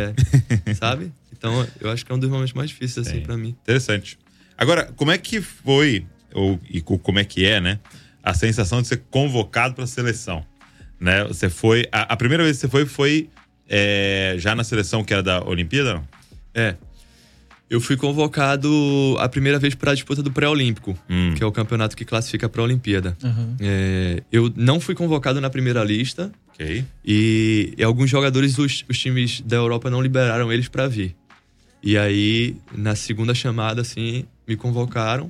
É, 0.65 0.74
sabe? 0.74 1.12
Então 1.32 1.67
eu 1.80 1.91
acho 1.91 2.04
que 2.04 2.12
é 2.12 2.15
um 2.15 2.17
dos 2.17 2.30
momentos 2.30 2.54
mais 2.54 2.70
difíceis, 2.70 3.08
assim, 3.08 3.17
Sim. 3.20 3.24
pra 3.24 3.38
mim. 3.38 3.50
Interessante. 3.62 4.17
Agora, 4.58 4.86
como 4.96 5.12
é 5.12 5.17
que 5.20 5.39
foi, 5.39 6.04
ou 6.34 6.60
e 6.70 6.82
co- 6.82 6.98
como 7.00 7.20
é 7.20 7.24
que 7.24 7.46
é, 7.46 7.60
né? 7.62 7.80
A 8.24 8.34
sensação 8.34 8.82
de 8.82 8.88
ser 8.88 9.04
convocado 9.10 9.74
para 9.76 9.84
a 9.86 9.88
seleção. 9.88 10.46
Né? 11.00 11.24
Você 11.26 11.50
foi. 11.50 11.86
A, 11.92 12.13
a 12.13 12.18
primeira 12.18 12.44
vez 12.44 12.58
que 12.58 12.62
você 12.62 12.68
foi 12.68 12.86
foi 12.86 13.30
é, 13.70 14.36
já 14.38 14.56
na 14.56 14.63
seleção 14.63 15.04
que 15.04 15.13
era 15.13 15.24
da 15.24 15.44
Olimpíada? 15.44 15.94
não? 15.96 16.08
É. 16.54 16.76
Eu 17.70 17.82
fui 17.82 17.98
convocado 17.98 18.70
a 19.20 19.28
primeira 19.28 19.60
vez 19.60 19.76
para 19.76 19.92
a 19.92 19.94
disputa 19.94 20.24
do 20.24 20.32
pré-olímpico, 20.32 20.98
Hum. 21.10 21.34
que 21.36 21.44
é 21.44 21.46
o 21.46 21.52
campeonato 21.52 21.98
que 21.98 22.06
classifica 22.06 22.48
para 22.48 22.62
a 22.62 22.63
Olimpíada. 22.63 23.18
Aham. 23.22 23.58
É, 23.60 24.24
eu 24.32 24.52
não 24.56 24.80
fui 24.80 24.96
convocado 24.96 25.42
na 25.42 25.50
primeira 25.50 25.84
lista 25.84 26.32
Ok. 26.54 26.86
e, 27.04 27.74
e 27.78 27.84
alguns 27.84 28.10
jogadores, 28.10 28.58
os, 28.58 28.86
os 28.90 28.98
times 28.98 29.42
da 29.42 29.58
Europa 29.58 29.90
não 29.90 30.02
liberaram 30.02 30.52
eles 30.52 30.70
para 30.70 30.88
vir. 30.88 31.13
E 31.84 31.98
aí, 31.98 32.56
na 32.74 32.96
segunda 32.96 33.36
chamada, 33.36 33.82
assim, 33.82 34.24
me 34.48 34.56
convocaram. 34.56 35.30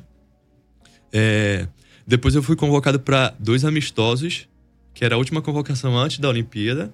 É, 1.12 1.68
depois 2.06 2.36
eu 2.36 2.44
fui 2.44 2.56
convocado 2.56 3.00
para 3.00 3.34
dois 3.40 3.64
amistosos, 3.66 4.48
que 4.94 5.04
era 5.06 5.16
a 5.16 5.18
última 5.18 5.42
convocação 5.42 5.98
antes 5.98 6.20
da 6.20 6.30
Olimpíada. 6.30 6.92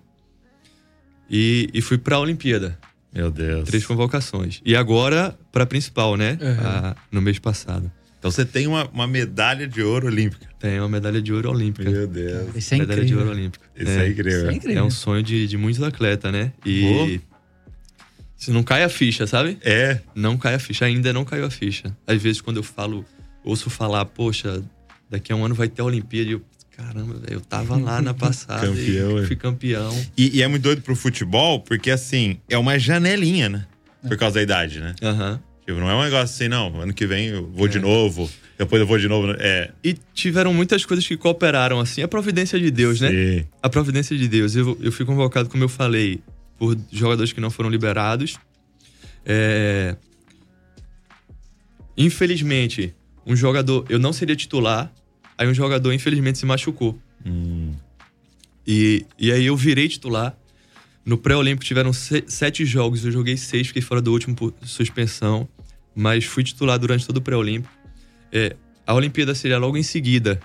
E, 1.30 1.70
e 1.74 1.82
fui 1.82 1.98
para 1.98 2.18
a 2.18 2.20
Olimpíada. 2.20 2.78
Meu 3.14 3.30
Deus. 3.32 3.68
Três 3.70 3.86
convocações. 3.86 4.62
E 4.66 4.76
agora 4.76 5.38
para 5.52 5.64
a 5.64 5.68
principal, 5.68 6.18
né? 6.18 6.38
Uhum. 6.42 6.68
A- 6.68 6.96
no 7.12 7.22
mês 7.22 7.40
passado. 7.40 7.92
Então 8.20 8.32
você 8.32 8.46
tem 8.46 8.68
uma, 8.68 8.88
uma 8.90 9.06
medalha 9.08 9.68
de 9.68 9.82
ouro 9.82 10.08
olímpica. 10.08 10.48
Tem 10.60 10.80
uma 10.80 10.88
medalha 10.90 11.22
de 11.22 11.34
ouro 11.34 11.52
olímpica. 11.52 11.90
Meu 11.90 12.08
Deus. 12.08 12.56
Isso 12.56 12.74
é 12.74 12.78
medalha 12.78 13.02
de 13.02 13.08
incrível. 13.08 13.26
ouro 13.28 13.38
olímpica. 13.38 13.66
Isso 13.76 13.92
é, 13.92 14.08
incrível. 14.10 14.32
Isso 14.42 14.50
é 14.50 14.54
incrível. 14.54 14.78
É 14.80 14.84
um 14.86 14.90
sonho 14.90 15.22
de, 15.22 15.48
de 15.48 15.58
muitos 15.58 15.82
atletas, 15.84 16.32
né? 16.32 16.54
E 16.66 17.20
Pô. 17.20 17.26
se 18.38 18.52
não 18.52 18.64
cai 18.64 18.84
a 18.84 18.90
ficha, 18.90 19.28
sabe? 19.28 19.58
É. 19.62 20.00
Não 20.16 20.38
cai 20.38 20.56
a 20.56 20.60
ficha, 20.60 20.86
ainda 20.86 21.12
não 21.12 21.26
caiu 21.26 21.46
a 21.46 21.50
ficha. 21.50 21.96
Às 22.08 22.22
vezes 22.22 22.40
quando 22.42 22.58
eu 22.58 22.64
falo, 22.64 23.06
ouço 23.44 23.70
falar, 23.70 24.06
poxa, 24.06 24.64
daqui 25.10 25.32
a 25.32 25.36
um 25.36 25.46
ano 25.46 25.56
vai 25.56 25.68
ter 25.68 25.82
a 25.82 25.86
Olimpíada, 25.86 26.30
e 26.30 26.34
eu, 26.34 26.42
caramba, 26.76 27.14
velho, 27.16 27.34
eu 27.34 27.42
tava 27.42 27.78
lá 27.78 28.02
na 28.02 28.14
passada 28.16 28.68
Campeão, 28.68 29.20
é. 29.20 29.24
e 29.24 29.26
fui 29.28 29.36
campeão. 29.36 30.06
E, 30.18 30.38
e 30.38 30.42
é 30.42 30.48
muito 30.48 30.64
doido 30.64 30.82
pro 30.82 30.96
futebol, 30.96 31.60
porque 31.60 31.92
assim, 31.92 32.40
é 32.50 32.58
uma 32.58 32.78
janelinha, 32.80 33.50
né? 33.50 33.66
Por 34.08 34.18
causa 34.18 34.36
da 34.36 34.42
idade, 34.42 34.80
né? 34.80 34.96
Aham. 35.02 35.40
Tipo, 35.66 35.80
não 35.80 35.90
é 35.90 35.96
um 35.96 36.04
negócio 36.04 36.24
assim, 36.36 36.50
não. 36.50 36.82
Ano 36.82 36.94
que 36.94 37.08
vem 37.08 37.28
eu 37.28 37.50
vou 37.50 37.70
de 37.70 37.78
É. 37.78 37.82
novo, 37.82 38.30
depois 38.58 38.82
eu 38.82 38.86
vou 38.86 38.98
de 38.98 39.08
novo. 39.08 39.34
É. 39.40 39.72
E 39.82 39.96
tiveram 40.14 40.54
muitas 40.54 40.86
coisas 40.86 41.08
que 41.08 41.16
cooperaram, 41.16 41.80
assim, 41.80 42.02
a 42.02 42.08
providência 42.08 42.60
de 42.60 42.70
Deus, 42.70 43.00
né? 43.00 43.10
Sim. 43.10 43.46
A 43.62 43.70
providência 43.70 44.18
de 44.18 44.28
Deus. 44.28 44.58
Eu, 44.58 44.78
eu 44.82 44.92
fui 44.92 45.06
convocado, 45.06 45.48
como 45.48 45.64
eu 45.64 45.70
falei, 45.70 46.20
por 46.58 46.78
jogadores 46.92 47.32
que 47.32 47.40
não 47.40 47.50
foram 47.50 47.70
liberados. 47.70 48.38
É... 49.26 49.96
Infelizmente, 51.96 52.94
um 53.26 53.36
jogador. 53.36 53.86
Eu 53.90 54.00
não 54.00 54.14
seria 54.14 54.36
titular. 54.36 54.92
Aí 55.38 55.48
um 55.48 55.54
jogador, 55.54 55.92
infelizmente, 55.94 56.38
se 56.38 56.46
machucou. 56.46 56.98
Hum. 57.26 57.74
E, 58.66 59.06
e 59.20 59.32
aí 59.32 59.46
eu 59.46 59.56
virei 59.58 59.88
titular. 59.88 60.36
No 61.06 61.18
pré-olímpico 61.18 61.66
tiveram 61.66 61.92
se- 61.92 62.24
sete 62.28 62.66
jogos, 62.66 63.04
eu 63.04 63.12
joguei 63.12 63.36
seis, 63.36 63.68
fiquei 63.68 63.82
fora 63.82 64.02
do 64.02 64.12
último 64.12 64.36
por 64.36 64.54
suspensão. 64.64 65.48
Mas 65.96 66.26
fui 66.26 66.44
titular 66.44 66.80
durante 66.80 67.06
todo 67.06 67.18
o 67.18 67.22
pré-olímpico. 67.22 67.74
É, 68.32 68.56
a 68.86 68.94
Olimpíada 68.94 69.36
seria 69.36 69.58
logo 69.58 69.78
em 69.78 69.84
seguida. 69.84 70.40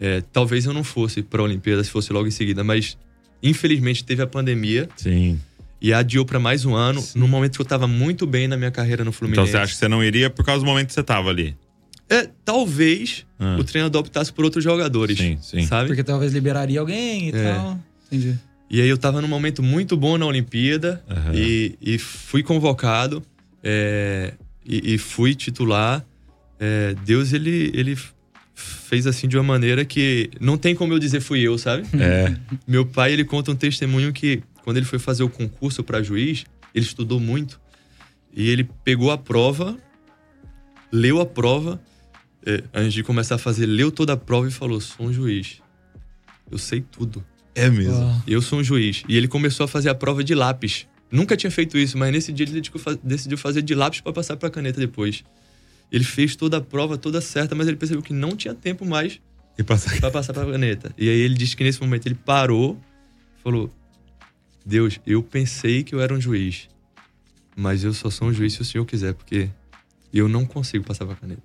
É, 0.00 0.22
talvez 0.32 0.64
eu 0.64 0.72
não 0.72 0.82
fosse 0.82 1.22
para 1.22 1.40
a 1.42 1.44
Olimpíada 1.44 1.84
se 1.84 1.90
fosse 1.90 2.12
logo 2.12 2.26
em 2.26 2.30
seguida, 2.30 2.64
mas 2.64 2.96
infelizmente 3.42 4.02
teve 4.02 4.22
a 4.22 4.26
pandemia 4.26 4.88
Sim. 4.96 5.38
e 5.80 5.92
adiou 5.92 6.24
para 6.24 6.40
mais 6.40 6.64
um 6.64 6.74
ano, 6.74 7.04
no 7.14 7.28
momento 7.28 7.56
que 7.56 7.60
eu 7.60 7.66
tava 7.66 7.86
muito 7.86 8.26
bem 8.26 8.48
na 8.48 8.56
minha 8.56 8.70
carreira 8.70 9.04
no 9.04 9.10
Então 9.10 9.18
Fluminense. 9.18 9.50
você 9.52 9.56
acha 9.58 9.72
que 9.74 9.78
você 9.78 9.88
não 9.88 10.02
iria 10.02 10.30
por 10.30 10.44
causa 10.44 10.64
do 10.64 10.66
momento 10.66 10.88
que 10.88 10.94
você 10.94 11.02
tava 11.02 11.28
ali? 11.28 11.54
É, 12.10 12.28
talvez 12.44 13.24
Ah. 13.38 13.56
o 13.58 13.64
treinador 13.64 14.00
optasse 14.00 14.32
por 14.32 14.44
outros 14.44 14.62
jogadores, 14.64 15.16
Sim, 15.16 15.38
sim. 15.40 15.62
sabe? 15.66 15.86
Porque 15.88 16.02
talvez 16.04 16.32
liberaria 16.32 16.80
alguém 16.80 17.28
e 17.28 17.32
É. 17.34 17.54
tal. 17.54 17.78
Entendi. 18.10 18.36
E 18.68 18.80
aí 18.82 18.88
eu 18.88 18.98
tava 18.98 19.22
num 19.22 19.28
momento 19.28 19.62
muito 19.62 19.96
bom 19.96 20.18
na 20.18 20.26
Olimpíada 20.26 21.02
Aham. 21.08 21.32
e, 21.34 21.76
e 21.80 21.98
fui 21.98 22.42
convocado 22.42 23.22
é, 23.62 24.34
e, 24.66 24.94
e 24.94 24.98
fui 24.98 25.34
titular. 25.34 26.04
É, 26.58 26.94
Deus, 27.04 27.32
ele, 27.32 27.70
ele 27.74 27.96
fez 28.54 29.06
assim 29.06 29.26
de 29.28 29.36
uma 29.36 29.42
maneira 29.44 29.84
que 29.84 30.30
não 30.40 30.58
tem 30.58 30.74
como 30.74 30.92
eu 30.92 30.98
dizer 30.98 31.20
fui 31.20 31.40
eu, 31.40 31.56
sabe? 31.58 31.84
É. 31.98 32.34
Meu 32.66 32.84
pai, 32.84 33.12
ele 33.12 33.24
conta 33.24 33.50
um 33.52 33.56
testemunho 33.56 34.12
que 34.12 34.42
quando 34.64 34.76
ele 34.76 34.86
foi 34.86 34.98
fazer 34.98 35.22
o 35.22 35.28
concurso 35.28 35.82
para 35.82 36.02
juiz, 36.02 36.44
ele 36.74 36.84
estudou 36.84 37.18
muito 37.20 37.60
e 38.34 38.48
ele 38.50 38.68
pegou 38.84 39.10
a 39.10 39.16
prova, 39.18 39.76
leu 40.92 41.20
a 41.20 41.26
prova, 41.26 41.80
é, 42.46 42.64
antes 42.72 42.92
de 42.94 43.02
começar 43.02 43.34
a 43.34 43.38
fazer, 43.38 43.66
leu 43.66 43.90
toda 43.92 44.12
a 44.14 44.16
prova 44.16 44.48
e 44.48 44.50
falou: 44.50 44.80
sou 44.80 45.06
um 45.06 45.12
juiz. 45.12 45.60
Eu 46.50 46.58
sei 46.58 46.80
tudo. 46.80 47.24
É 47.54 47.68
mesmo. 47.68 47.92
Uau. 47.94 48.22
Eu 48.26 48.40
sou 48.42 48.58
um 48.60 48.64
juiz. 48.64 49.02
E 49.08 49.16
ele 49.16 49.28
começou 49.28 49.64
a 49.64 49.68
fazer 49.68 49.88
a 49.88 49.94
prova 49.94 50.22
de 50.24 50.34
lápis. 50.34 50.86
Nunca 51.10 51.36
tinha 51.36 51.50
feito 51.50 51.76
isso, 51.76 51.98
mas 51.98 52.12
nesse 52.12 52.32
dia 52.32 52.44
ele 52.46 52.52
decidiu 52.60 52.78
fa- 52.80 52.98
decidiu 53.02 53.36
fazer 53.38 53.62
de 53.62 53.74
lápis 53.74 54.00
para 54.00 54.12
passar 54.12 54.36
para 54.36 54.48
caneta 54.50 54.78
depois. 54.80 55.24
Ele 55.90 56.04
fez 56.04 56.36
toda 56.36 56.58
a 56.58 56.60
prova, 56.60 56.96
toda 56.96 57.20
certa, 57.20 57.54
mas 57.54 57.66
ele 57.66 57.76
percebeu 57.76 58.00
que 58.02 58.12
não 58.12 58.36
tinha 58.36 58.54
tempo 58.54 58.86
mais 58.86 59.20
E 59.58 59.62
passar. 59.64 59.98
para 60.00 60.10
passar 60.10 60.32
para 60.32 60.48
caneta. 60.50 60.92
E 60.96 61.08
aí 61.08 61.18
ele 61.18 61.34
disse 61.34 61.56
que 61.56 61.64
nesse 61.64 61.80
momento 61.80 62.06
ele 62.06 62.14
parou, 62.14 62.80
falou: 63.42 63.68
Deus, 64.64 65.00
eu 65.06 65.20
pensei 65.22 65.82
que 65.82 65.94
eu 65.94 66.00
era 66.00 66.14
um 66.14 66.20
juiz, 66.20 66.68
mas 67.56 67.82
eu 67.82 67.92
só 67.92 68.08
sou 68.08 68.28
um 68.28 68.32
juiz 68.32 68.52
se 68.52 68.62
o 68.62 68.64
Senhor 68.64 68.84
quiser, 68.84 69.12
porque 69.14 69.50
eu 70.14 70.28
não 70.28 70.46
consigo 70.46 70.84
passar 70.84 71.06
para 71.06 71.16
caneta. 71.16 71.42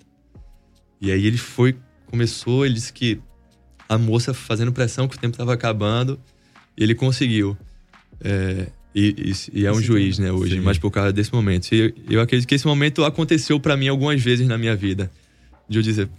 E 1.02 1.12
aí 1.12 1.26
ele 1.26 1.38
foi, 1.38 1.76
começou, 2.08 2.66
ele 2.66 2.76
disse 2.76 2.92
que 2.94 3.20
a 3.88 3.98
moça 3.98 4.34
fazendo 4.34 4.72
pressão, 4.72 5.08
que 5.08 5.16
o 5.16 5.20
tempo 5.20 5.34
estava 5.34 5.54
acabando, 5.54 6.20
ele 6.78 6.96
conseguiu. 6.96 7.58
É, 8.22 8.68
e, 8.94 9.34
e- 9.54 9.60
e 9.62 9.66
é 9.66 9.72
um 9.72 9.76
Esse 9.76 9.84
juiz, 9.88 10.18
né, 10.20 10.32
hoje, 10.32 10.56
Sim. 10.56 10.62
mas 10.62 10.78
por 10.78 10.90
causa 10.90 11.12
desse 11.12 11.34
momento. 11.34 11.72
E 11.74 11.94
eu, 12.10 12.22
acredito 12.22 12.48
que 12.48 12.56
esse 12.56 12.66
momento 12.66 13.04
aconteceu 13.04 13.60
para 13.60 13.76
mim 13.76 13.88
algumas 13.90 14.22
vezes 14.22 14.48
na 14.48 14.58
minha 14.58 14.76
vida. 14.76 15.12
De 15.68 15.78
eu 15.80 15.84
dizer, 15.84 16.10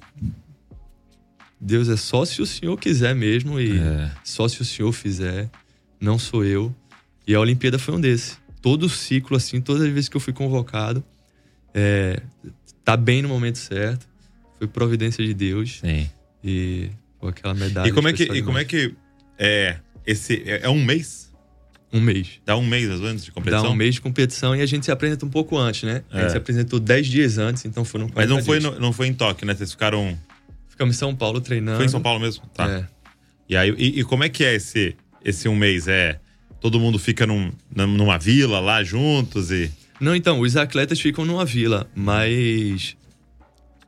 Deus 1.60 1.88
é 1.88 1.96
só 1.96 2.24
se 2.24 2.42
o 2.42 2.46
Senhor 2.46 2.76
quiser 2.78 3.14
mesmo 3.14 3.58
e 3.58 3.78
É. 3.78 4.10
só 4.22 4.46
se 4.46 4.60
o 4.60 4.64
Senhor 4.64 4.92
fizer, 4.92 5.48
não 6.00 6.18
sou 6.18 6.44
eu. 6.44 6.74
E 7.26 7.34
a 7.34 7.40
Olimpíada 7.40 7.78
foi 7.78 7.94
um 7.94 8.00
desse. 8.00 8.36
Todo 8.60 8.84
o 8.84 8.88
ciclo, 8.90 9.36
assim, 9.36 9.60
todas 9.60 9.82
as 9.82 9.88
vezes 9.92 10.08
que 10.08 10.16
eu 10.16 10.20
fui 10.20 10.32
convocado, 10.32 11.02
é, 11.72 12.20
tá 12.84 12.96
bem 12.96 13.22
no 13.22 13.28
momento 13.28 13.56
certo. 13.58 14.06
Foi 14.58 14.66
providência 14.66 15.24
de 15.24 15.34
Deus 15.34 15.80
Sim. 15.80 16.08
e 16.42 16.88
pô, 17.20 17.28
aquela 17.28 17.54
medalha. 17.54 17.88
E 17.88 17.92
como 17.92 18.08
é 18.08 18.12
que, 18.12 18.22
e 18.24 18.42
como 18.42 18.58
é 18.58 18.64
que 18.64 18.94
é 19.38 19.76
esse 20.06 20.42
é, 20.46 20.60
é 20.64 20.68
um 20.70 20.82
mês? 20.84 21.26
Um 21.92 22.00
mês. 22.00 22.40
Dá 22.44 22.56
um 22.56 22.66
mês 22.66 22.88
antes 22.90 23.24
de 23.24 23.30
competição? 23.30 23.62
Dá 23.62 23.70
um 23.70 23.74
mês 23.74 23.94
de 23.94 24.00
competição 24.00 24.54
e 24.56 24.60
a 24.60 24.66
gente 24.66 24.84
se 24.84 24.90
apresenta 24.90 25.24
um 25.24 25.30
pouco 25.30 25.56
antes, 25.56 25.82
né? 25.84 26.02
A 26.10 26.16
gente 26.18 26.26
É. 26.26 26.30
se 26.30 26.36
apresentou 26.36 26.80
10 26.80 27.06
dias 27.06 27.38
antes, 27.38 27.64
então 27.64 27.84
foram 27.84 28.06
Mas 28.14 28.28
não 28.28 28.36
40 28.40 28.44
foi, 28.44 28.58
dias. 28.60 28.72
no- 28.74 28.80
não 28.80 28.92
foi 28.92 29.06
em 29.06 29.14
Tóquio, 29.14 29.46
né? 29.46 29.54
Vocês 29.54 29.70
ficaram. 29.70 30.18
Ficamos 30.68 30.96
em 30.96 30.98
São 30.98 31.14
Paulo 31.14 31.40
treinando. 31.40 31.76
Foi 31.78 31.86
em 31.86 31.88
São 31.88 32.02
Paulo 32.02 32.20
mesmo? 32.20 32.44
Tá. 32.54 32.68
É. 32.68 32.86
E 33.48 33.56
aí, 33.56 33.74
e, 33.78 34.00
e 34.00 34.04
como 34.04 34.24
é 34.24 34.28
que 34.28 34.44
é 34.44 34.54
esse, 34.56 34.96
esse 35.24 35.48
um 35.48 35.54
mês? 35.56 35.86
É. 35.88 36.18
Todo 36.60 36.80
mundo 36.80 36.98
fica 36.98 37.26
num- 37.26 37.52
numa 37.74 38.18
vila 38.18 38.58
lá 38.58 38.82
juntos 38.82 39.50
e. 39.50 39.70
Não, 40.00 40.14
então, 40.14 40.40
os 40.40 40.56
atletas 40.56 41.00
ficam 41.00 41.24
numa 41.24 41.44
vila, 41.44 41.88
mas 41.94 42.96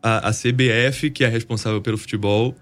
a, 0.03 0.29
a 0.29 0.33
CBF, 0.33 1.11
que 1.11 1.25
é 1.25 1.29
responsável 1.29 1.81
pelo 1.83 1.99
futebol, 1.99 2.55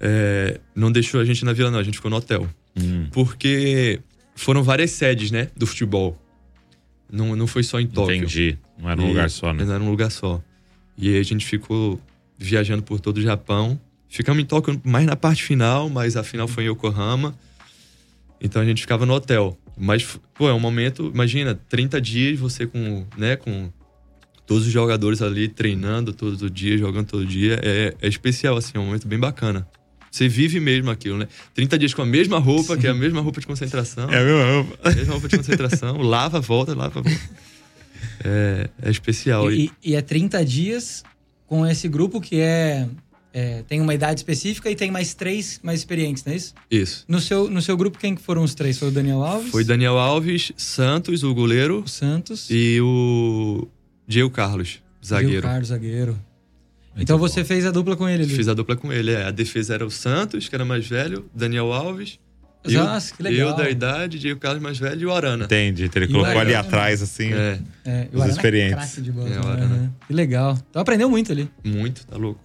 é, 0.00 0.60
não 0.74 0.90
deixou 0.92 1.20
a 1.20 1.24
gente 1.24 1.44
na 1.44 1.52
vila, 1.52 1.70
não. 1.70 1.78
A 1.78 1.82
gente 1.82 1.94
ficou 1.96 2.10
no 2.10 2.16
hotel. 2.16 2.48
Hum, 2.78 3.06
Porque 3.10 4.00
foram 4.34 4.62
várias 4.62 4.90
sedes, 4.92 5.30
né, 5.30 5.48
do 5.56 5.66
futebol. 5.66 6.16
Não, 7.10 7.34
não 7.34 7.46
foi 7.46 7.62
só 7.62 7.80
em 7.80 7.86
Tóquio. 7.86 8.14
entendi. 8.16 8.58
Não 8.78 8.90
era 8.90 9.00
um 9.00 9.04
E- 9.04 9.08
lugar 9.08 9.30
só, 9.30 9.52
né? 9.52 9.64
Não 9.64 9.74
era 9.74 9.82
um 9.82 9.90
lugar 9.90 10.10
só. 10.10 10.42
E 10.96 11.08
aí 11.08 11.18
a 11.18 11.22
gente 11.22 11.44
ficou 11.46 12.00
viajando 12.36 12.82
por 12.82 13.00
todo 13.00 13.16
o 13.18 13.22
Japão. 13.22 13.80
Ficamos 14.08 14.42
em 14.42 14.46
Tóquio 14.46 14.80
mais 14.84 15.06
na 15.06 15.16
parte 15.16 15.42
final, 15.42 15.88
mas 15.88 16.16
a 16.16 16.22
final 16.22 16.46
foi 16.46 16.64
em 16.64 16.68
Yokohama. 16.70 17.34
Então 18.40 18.60
a 18.62 18.64
gente 18.64 18.80
ficava 18.82 19.04
no 19.06 19.14
hotel. 19.14 19.56
Mas, 19.76 20.18
pô, 20.34 20.48
é 20.48 20.52
um 20.52 20.60
momento, 20.60 21.10
imagina, 21.12 21.54
30 21.68 22.00
dias 22.00 22.38
você 22.38 22.66
com, 22.66 23.06
né, 23.16 23.36
com 23.36 23.70
todos 24.48 24.66
os 24.66 24.72
jogadores 24.72 25.20
ali 25.20 25.46
treinando 25.46 26.12
todo 26.12 26.48
dia, 26.48 26.76
jogando 26.78 27.06
todo 27.06 27.26
dia. 27.26 27.60
É, 27.62 27.94
é 28.00 28.08
especial, 28.08 28.56
assim, 28.56 28.72
é 28.74 28.78
um 28.80 28.86
momento 28.86 29.06
bem 29.06 29.18
bacana. 29.18 29.68
Você 30.10 30.26
vive 30.26 30.58
mesmo 30.58 30.90
aquilo, 30.90 31.18
né? 31.18 31.28
30 31.54 31.78
dias 31.78 31.92
com 31.92 32.00
a 32.00 32.06
mesma 32.06 32.38
roupa, 32.38 32.74
que 32.78 32.86
é 32.86 32.90
a 32.90 32.94
mesma 32.94 33.20
roupa 33.20 33.40
de 33.40 33.46
concentração. 33.46 34.10
É 34.10 34.24
mesmo. 34.24 34.72
A 34.82 34.90
mesma 34.90 35.12
roupa 35.12 35.28
de 35.28 35.36
concentração. 35.36 35.98
lava, 36.00 36.40
volta, 36.40 36.74
lava, 36.74 37.02
volta. 37.02 37.20
É, 38.24 38.70
é 38.82 38.90
especial. 38.90 39.52
E, 39.52 39.70
e 39.84 39.94
é 39.94 40.00
30 40.00 40.42
dias 40.46 41.04
com 41.46 41.66
esse 41.66 41.86
grupo 41.86 42.18
que 42.18 42.40
é, 42.40 42.88
é, 43.34 43.62
tem 43.68 43.82
uma 43.82 43.92
idade 43.92 44.20
específica 44.20 44.70
e 44.70 44.74
tem 44.74 44.90
mais 44.90 45.12
três 45.12 45.60
mais 45.62 45.80
experientes, 45.80 46.24
não 46.24 46.32
é 46.32 46.36
isso? 46.36 46.54
Isso. 46.70 47.04
No 47.06 47.20
seu, 47.20 47.50
no 47.50 47.60
seu 47.60 47.76
grupo, 47.76 47.98
quem 47.98 48.14
que 48.14 48.22
foram 48.22 48.42
os 48.42 48.54
três? 48.54 48.78
Foi 48.78 48.88
o 48.88 48.90
Daniel 48.90 49.22
Alves? 49.22 49.50
Foi 49.50 49.62
Daniel 49.62 49.98
Alves, 49.98 50.52
Santos, 50.56 51.22
o 51.22 51.34
goleiro, 51.34 51.82
O 51.82 51.88
Santos. 51.88 52.48
e 52.48 52.80
o 52.80 53.68
Diego 54.08 54.30
Carlos, 54.30 54.82
zagueiro. 55.04 55.42
Carlos, 55.42 55.68
zagueiro. 55.68 56.12
Muito 56.12 57.02
então 57.02 57.18
bom. 57.18 57.28
você 57.28 57.44
fez 57.44 57.64
a 57.66 57.70
dupla 57.70 57.94
com 57.96 58.08
ele 58.08 58.24
ali. 58.24 58.34
Fiz 58.34 58.48
a 58.48 58.54
dupla 58.54 58.74
com 58.74 58.92
ele. 58.92 59.12
é. 59.12 59.24
A 59.26 59.30
defesa 59.30 59.74
era 59.74 59.86
o 59.86 59.90
Santos, 59.90 60.48
que 60.48 60.54
era 60.54 60.64
mais 60.64 60.88
velho, 60.88 61.30
Daniel 61.34 61.72
Alves. 61.72 62.18
eu, 62.64 62.82
Nossa, 62.82 63.14
que 63.14 63.22
legal. 63.22 63.50
eu 63.50 63.54
da 63.56 63.70
idade, 63.70 64.18
Diego 64.18 64.40
Carlos 64.40 64.60
mais 64.62 64.78
velho 64.78 65.02
e 65.02 65.06
o 65.06 65.12
Arana. 65.12 65.44
Entendi. 65.44 65.88
Ele 65.94 66.04
E 66.06 66.08
colocou 66.08 66.34
o 66.34 66.38
ali 66.38 66.54
atrás, 66.54 67.02
assim. 67.02 67.32
É, 67.32 67.60
É, 67.84 68.08
Os 68.12 68.22
é 68.24 68.28
experientes. 68.30 68.74
craque 68.74 69.00
de 69.02 69.12
bola. 69.12 69.28
É, 69.28 69.38
o 69.38 69.44
né? 69.44 69.50
Arana. 69.52 69.94
Que 70.06 70.12
legal. 70.14 70.58
Então 70.70 70.82
aprendeu 70.82 71.08
muito 71.08 71.30
ali. 71.30 71.48
muito, 71.62 72.04
tá 72.06 72.16
louco. 72.16 72.40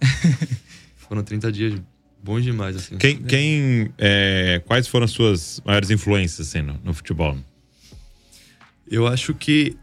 Foram 1.08 1.22
30 1.24 1.50
dias 1.50 1.80
bons 2.22 2.42
demais, 2.44 2.76
assim. 2.76 2.96
Quem, 2.96 3.16
quem 3.22 3.90
é, 3.98 4.62
quais 4.66 4.86
foram 4.86 5.04
as 5.04 5.10
suas 5.10 5.60
maiores 5.64 5.90
influências 5.90 6.48
assim, 6.48 6.62
no, 6.62 6.78
no 6.84 6.94
futebol? 6.94 7.36
Eu 8.90 9.06
acho 9.06 9.34
que 9.34 9.76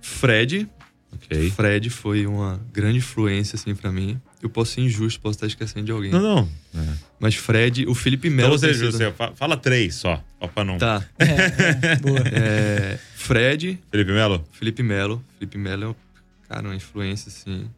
Fred, 0.00 0.68
Ok. 1.12 1.50
Fred 1.50 1.90
foi 1.90 2.26
uma 2.26 2.60
grande 2.72 2.98
influência, 2.98 3.56
assim, 3.56 3.74
pra 3.74 3.90
mim. 3.90 4.20
Eu 4.42 4.48
posso 4.50 4.72
ser 4.74 4.82
injusto, 4.82 5.20
posso 5.20 5.36
estar 5.36 5.46
esquecendo 5.46 5.86
de 5.86 5.92
alguém. 5.92 6.10
Não, 6.12 6.20
não. 6.20 6.48
É. 6.74 6.94
Mas 7.18 7.34
Fred, 7.34 7.86
o 7.86 7.94
Felipe 7.94 8.28
Então 8.28 8.36
Melo... 8.48 8.58
você, 8.58 8.72
sido- 8.74 8.90
José, 8.92 9.10
fa- 9.12 9.32
fala 9.34 9.56
três 9.56 9.94
só, 9.96 10.22
só 10.40 10.46
pra 10.46 10.64
não. 10.64 10.78
Tá. 10.78 11.04
É, 11.18 11.24
é, 11.92 11.96
boa. 11.96 12.20
É, 12.32 12.98
Fred, 13.16 13.78
Felipe 13.90 14.12
Melo? 14.12 14.44
Felipe 14.52 14.82
Melo. 14.82 15.24
Felipe 15.38 15.58
Melo 15.58 15.84
é, 15.84 15.88
um- 15.88 15.94
cara, 16.48 16.68
uma 16.68 16.76
influência, 16.76 17.28
assim, 17.28 17.68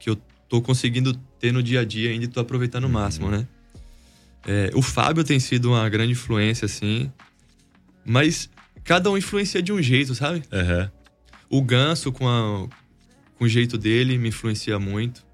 que 0.00 0.10
eu 0.10 0.16
tô 0.48 0.60
conseguindo 0.60 1.14
ter 1.38 1.52
no 1.52 1.62
dia 1.62 1.80
a 1.80 1.84
dia 1.84 2.10
ainda 2.10 2.24
e 2.24 2.28
tô 2.28 2.40
aproveitando 2.40 2.84
o 2.84 2.88
máximo, 2.88 3.30
né? 3.30 3.46
É, 4.46 4.70
o 4.74 4.82
Fábio 4.82 5.22
tem 5.24 5.38
sido 5.38 5.70
uma 5.70 5.88
grande 5.88 6.12
influência, 6.12 6.66
assim. 6.66 7.10
Mas 8.04 8.50
cada 8.82 9.10
um 9.10 9.16
influencia 9.16 9.62
de 9.62 9.72
um 9.72 9.80
jeito, 9.80 10.14
sabe? 10.14 10.42
Aham. 10.52 10.90
O 11.56 11.62
Ganso, 11.62 12.10
com, 12.10 12.26
a- 12.28 12.66
com 13.38 13.44
o 13.44 13.48
jeito 13.48 13.78
dele, 13.78 14.18
me 14.18 14.28
influencia 14.30 14.78
muito. 14.78 15.24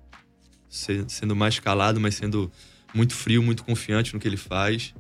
Se- 0.68 1.04
sendo 1.08 1.34
mais 1.34 1.58
calado, 1.58 1.98
mas 1.98 2.14
sendo 2.14 2.50
muito 2.94 3.14
frio, 3.14 3.42
muito 3.42 3.64
confiante 3.64 4.12
no 4.12 4.20
que 4.20 4.28
ele 4.28 4.36
faz. 4.36 4.94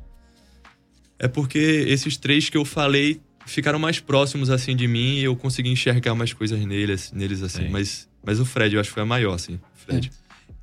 É 1.18 1.28
porque 1.28 1.58
esses 1.58 2.16
três 2.16 2.48
que 2.48 2.56
eu 2.56 2.64
falei 2.64 3.20
ficaram 3.46 3.78
mais 3.78 4.00
próximos, 4.00 4.48
assim, 4.48 4.74
de 4.74 4.86
mim 4.88 5.16
e 5.18 5.24
eu 5.24 5.36
consegui 5.36 5.68
enxergar 5.68 6.14
mais 6.14 6.32
coisas 6.32 6.58
neles, 6.64 7.12
neles 7.12 7.42
assim. 7.42 7.64
Sim. 7.64 7.68
Mas, 7.68 8.08
mas 8.24 8.40
o 8.40 8.44
Fred, 8.46 8.74
eu 8.74 8.80
acho 8.80 8.88
que 8.88 8.94
foi 8.94 9.02
a 9.02 9.06
maior, 9.06 9.34
assim. 9.34 9.60
Fred. 9.74 10.10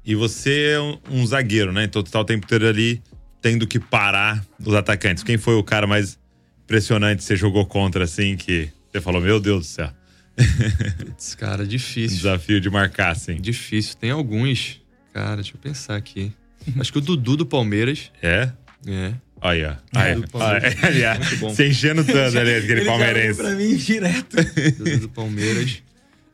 E 0.03 0.15
você 0.15 0.71
é 0.73 0.79
um, 0.81 0.97
um 1.11 1.25
zagueiro, 1.27 1.71
né? 1.71 1.83
Então 1.83 2.01
tu 2.01 2.09
tá 2.09 2.19
o 2.19 2.25
tempo 2.25 2.45
inteiro 2.45 2.67
ali 2.67 3.01
tendo 3.41 3.67
que 3.67 3.79
parar 3.79 4.43
os 4.59 4.73
atacantes. 4.73 5.21
Quem 5.23 5.37
foi 5.37 5.53
o 5.55 5.63
cara 5.63 5.85
mais 5.85 6.17
impressionante 6.63 7.19
que 7.19 7.23
você 7.25 7.35
jogou 7.35 7.65
contra, 7.65 8.03
assim, 8.05 8.35
que 8.35 8.69
você 8.91 8.99
falou, 8.99 9.21
meu 9.21 9.39
Deus 9.39 9.59
do 9.59 9.65
céu. 9.67 9.91
Putz, 10.97 11.35
cara, 11.35 11.65
difícil. 11.65 12.17
desafio 12.17 12.61
de 12.61 12.69
marcar, 12.69 13.11
assim. 13.11 13.35
Difícil. 13.35 13.95
Tem 13.97 14.11
alguns. 14.11 14.81
Cara, 15.13 15.35
deixa 15.37 15.53
eu 15.55 15.59
pensar 15.59 15.95
aqui. 15.95 16.31
Acho 16.79 16.91
que 16.91 16.97
o 16.97 17.01
Dudu 17.01 17.37
do 17.37 17.45
Palmeiras. 17.45 18.11
É? 18.21 18.51
É. 18.85 19.13
Olha. 19.41 19.79
Muito 21.17 21.37
bom. 21.37 21.49
Você 21.49 21.67
enchendo 21.69 22.03
tanto 22.03 22.37
ali, 22.37 22.55
aquele 22.55 22.81
Ele 22.81 22.85
palmeirense. 22.85 23.39
pra 23.41 23.51
mim 23.55 23.75
direto. 23.75 24.37
Dudu 24.77 24.99
do 24.99 25.09
Palmeiras. 25.09 25.81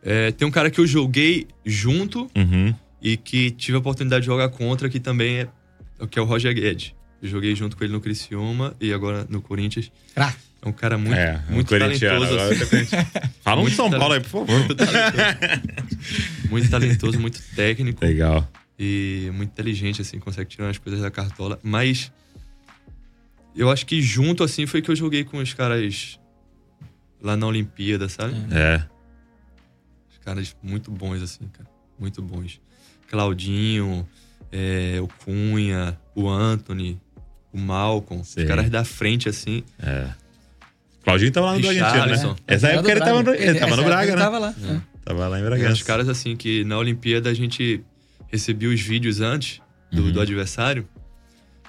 É, 0.04 0.32
tem 0.32 0.45
um 0.47 0.51
cara 0.51 0.70
que 0.70 0.80
eu 0.80 0.88
joguei 0.88 1.47
junto 1.66 2.30
Uhum. 2.36 2.74
e 3.01 3.16
que 3.16 3.51
tive 3.51 3.76
a 3.76 3.80
oportunidade 3.80 4.22
de 4.24 4.26
jogar 4.28 4.49
contra, 4.49 4.89
que 4.89 4.99
também 4.99 5.39
é, 5.41 5.47
que 6.10 6.20
é 6.20 6.22
o 6.22 6.26
Roger 6.26 6.54
Guedes. 6.54 6.93
Eu 7.22 7.30
joguei 7.30 7.56
junto 7.56 7.78
com 7.78 7.84
ele 7.86 7.93
no 7.93 8.01
Criciúma 8.01 8.76
e 8.82 8.91
agora 8.91 9.26
no 9.30 9.41
Corinthians. 9.41 9.89
Craque. 10.14 10.38
É 10.64 10.70
um 10.70 10.72
cara 10.72 10.97
muito, 10.97 11.14
é, 11.14 11.41
muito 11.49 11.68
corintiano. 11.68 12.26
talentoso. 12.26 12.64
assim. 12.64 12.86
Fala 13.41 13.61
um 13.61 13.66
de 13.66 13.76
São 13.76 13.91
Paulo 13.91 14.14
aí, 14.14 14.22
por 14.22 14.30
favor. 14.30 14.47
Muito 14.49 14.76
talentoso. 14.76 16.49
muito 16.49 16.70
talentoso, 16.70 17.20
muito 17.20 17.41
técnico 17.53 18.03
Legal. 18.05 18.47
e 18.80 19.30
muito 19.34 19.49
inteligente, 19.51 20.01
assim, 20.01 20.20
consegue 20.20 20.49
tirar 20.49 20.70
as 20.70 20.78
coisas 20.78 21.01
da 21.01 21.11
cartola. 21.11 21.59
Mas 21.61 22.14
eu 23.53 23.70
acho 23.70 23.86
que 23.86 24.01
junto, 24.01 24.41
assim, 24.41 24.66
foi 24.66 24.82
que 24.82 24.89
eu 24.89 24.95
joguei 24.95 25.26
com 25.26 25.38
os 25.38 25.53
caras 25.53 26.18
lá 27.22 27.36
na 27.36 27.45
Olimpíada, 27.45 28.07
sabe? 28.07 28.34
É. 28.51 28.82
Os 30.09 30.18
caras 30.24 30.55
muito 30.64 30.89
bons, 30.89 31.22
assim, 31.22 31.45
cara. 31.51 31.70
Muito 31.99 32.22
bons. 32.22 32.61
Claudinho, 33.09 34.07
é, 34.49 34.97
o 35.01 35.09
Cunha, 35.09 35.99
o 36.16 36.30
Anthony, 36.30 36.97
o 37.51 37.57
Malcolm. 37.57 38.24
Sim. 38.24 38.43
Os 38.43 38.47
caras 38.47 38.70
da 38.70 38.86
frente, 38.86 39.28
assim. 39.28 39.61
É. 39.78 40.22
Claudinho 41.04 41.32
tava 41.32 41.47
lá 41.47 41.54
no 41.56 41.62
Bragantino, 41.62 42.06
né? 42.30 42.36
Essa 42.47 42.68
época 42.70 42.91
ele 42.91 42.99
tava, 43.01 43.24
no, 43.24 43.34
ele 43.34 43.60
tava 43.60 43.76
no 43.76 43.84
Braga, 43.84 44.04
ele 44.12 44.16
né? 44.16 44.22
Tava 44.24 44.39
lá. 44.39 44.54
é. 44.64 44.82
Tava 45.04 45.28
lá 45.28 45.38
em 45.39 45.41
Os 45.43 45.47
Bragança. 45.49 45.84
caras, 45.84 46.08
assim, 46.10 46.36
que 46.36 46.64
na 46.64 46.78
Olimpíada 46.78 47.30
a 47.30 47.34
gente 47.34 47.84
recebia 48.32 48.70
os 48.70 48.80
vídeos 48.80 49.20
antes 49.22 49.62
do, 49.91 50.04
Uhum. 50.04 50.12
do 50.12 50.22
adversário. 50.22 50.88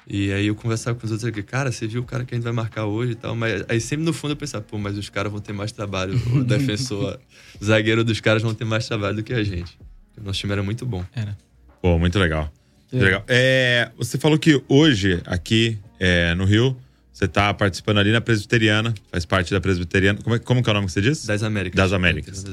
E 0.07 0.31
aí 0.33 0.47
eu 0.47 0.55
conversava 0.55 0.99
com 0.99 1.07
os 1.07 1.11
outros 1.11 1.27
aqui, 1.29 1.43
cara, 1.43 1.73
você 1.73 1.87
viu 1.87 2.03
o 2.03 2.05
cara 2.05 2.25
que 2.25 2.35
a 2.35 2.37
gente 2.37 2.45
vai 2.45 2.53
marcar 2.53 2.85
hoje 2.85 3.13
e 3.13 3.15
tal. 3.15 3.35
Mas 3.35 3.65
aí 3.69 3.81
sempre 3.81 4.05
no 4.05 4.13
fundo 4.13 4.33
eu 4.33 4.37
pensava, 4.37 4.63
pô, 4.63 4.77
mas 4.79 4.97
os 4.99 5.09
caras 5.09 5.33
vão 5.33 5.41
ter 5.41 5.53
mais 5.55 5.73
trabalho. 5.73 6.15
O 6.35 6.45
defensor, 6.45 7.19
o 7.61 7.65
zagueiro 7.65 8.05
dos 8.05 8.21
caras 8.21 8.43
vão 8.43 8.55
ter 8.55 8.65
mais 8.65 8.87
trabalho 8.87 9.17
do 9.17 9.23
que 9.23 9.33
a 9.33 9.43
gente. 9.43 9.79
O 10.21 10.23
nosso 10.23 10.39
time 10.39 10.53
era 10.53 10.63
muito 10.63 10.85
bom. 10.87 11.03
Era. 11.15 11.37
Pô, 11.83 11.99
muito 11.99 12.19
legal. 12.19 12.53
Muito 12.93 13.03
É. 13.03 13.07
legal. 13.07 13.25
É, 13.27 13.91
você 13.97 14.19
falou 14.19 14.39
que 14.39 14.63
hoje, 14.69 15.21
aqui 15.27 15.79
é, 15.99 16.35
no 16.35 16.45
Rio, 16.45 16.77
você 17.15 17.29
tá 17.29 17.55
participando 17.55 17.99
ali 17.99 18.11
na 18.11 18.21
Presbiteriana, 18.21 18.93
faz 19.13 19.25
parte 19.25 19.53
da 19.53 19.61
Presbiteriana. 19.61 20.19
Como, 20.21 20.35
é, 20.35 20.39
como 20.41 20.61
que 20.61 20.69
é 20.69 20.73
o 20.73 20.75
nome 20.75 20.87
que 20.87 20.93
você 20.93 21.01
disse? 21.01 21.29
Das 21.29 21.45
Américas. 21.45 21.77
Das 21.77 21.93
Américas. 21.93 22.45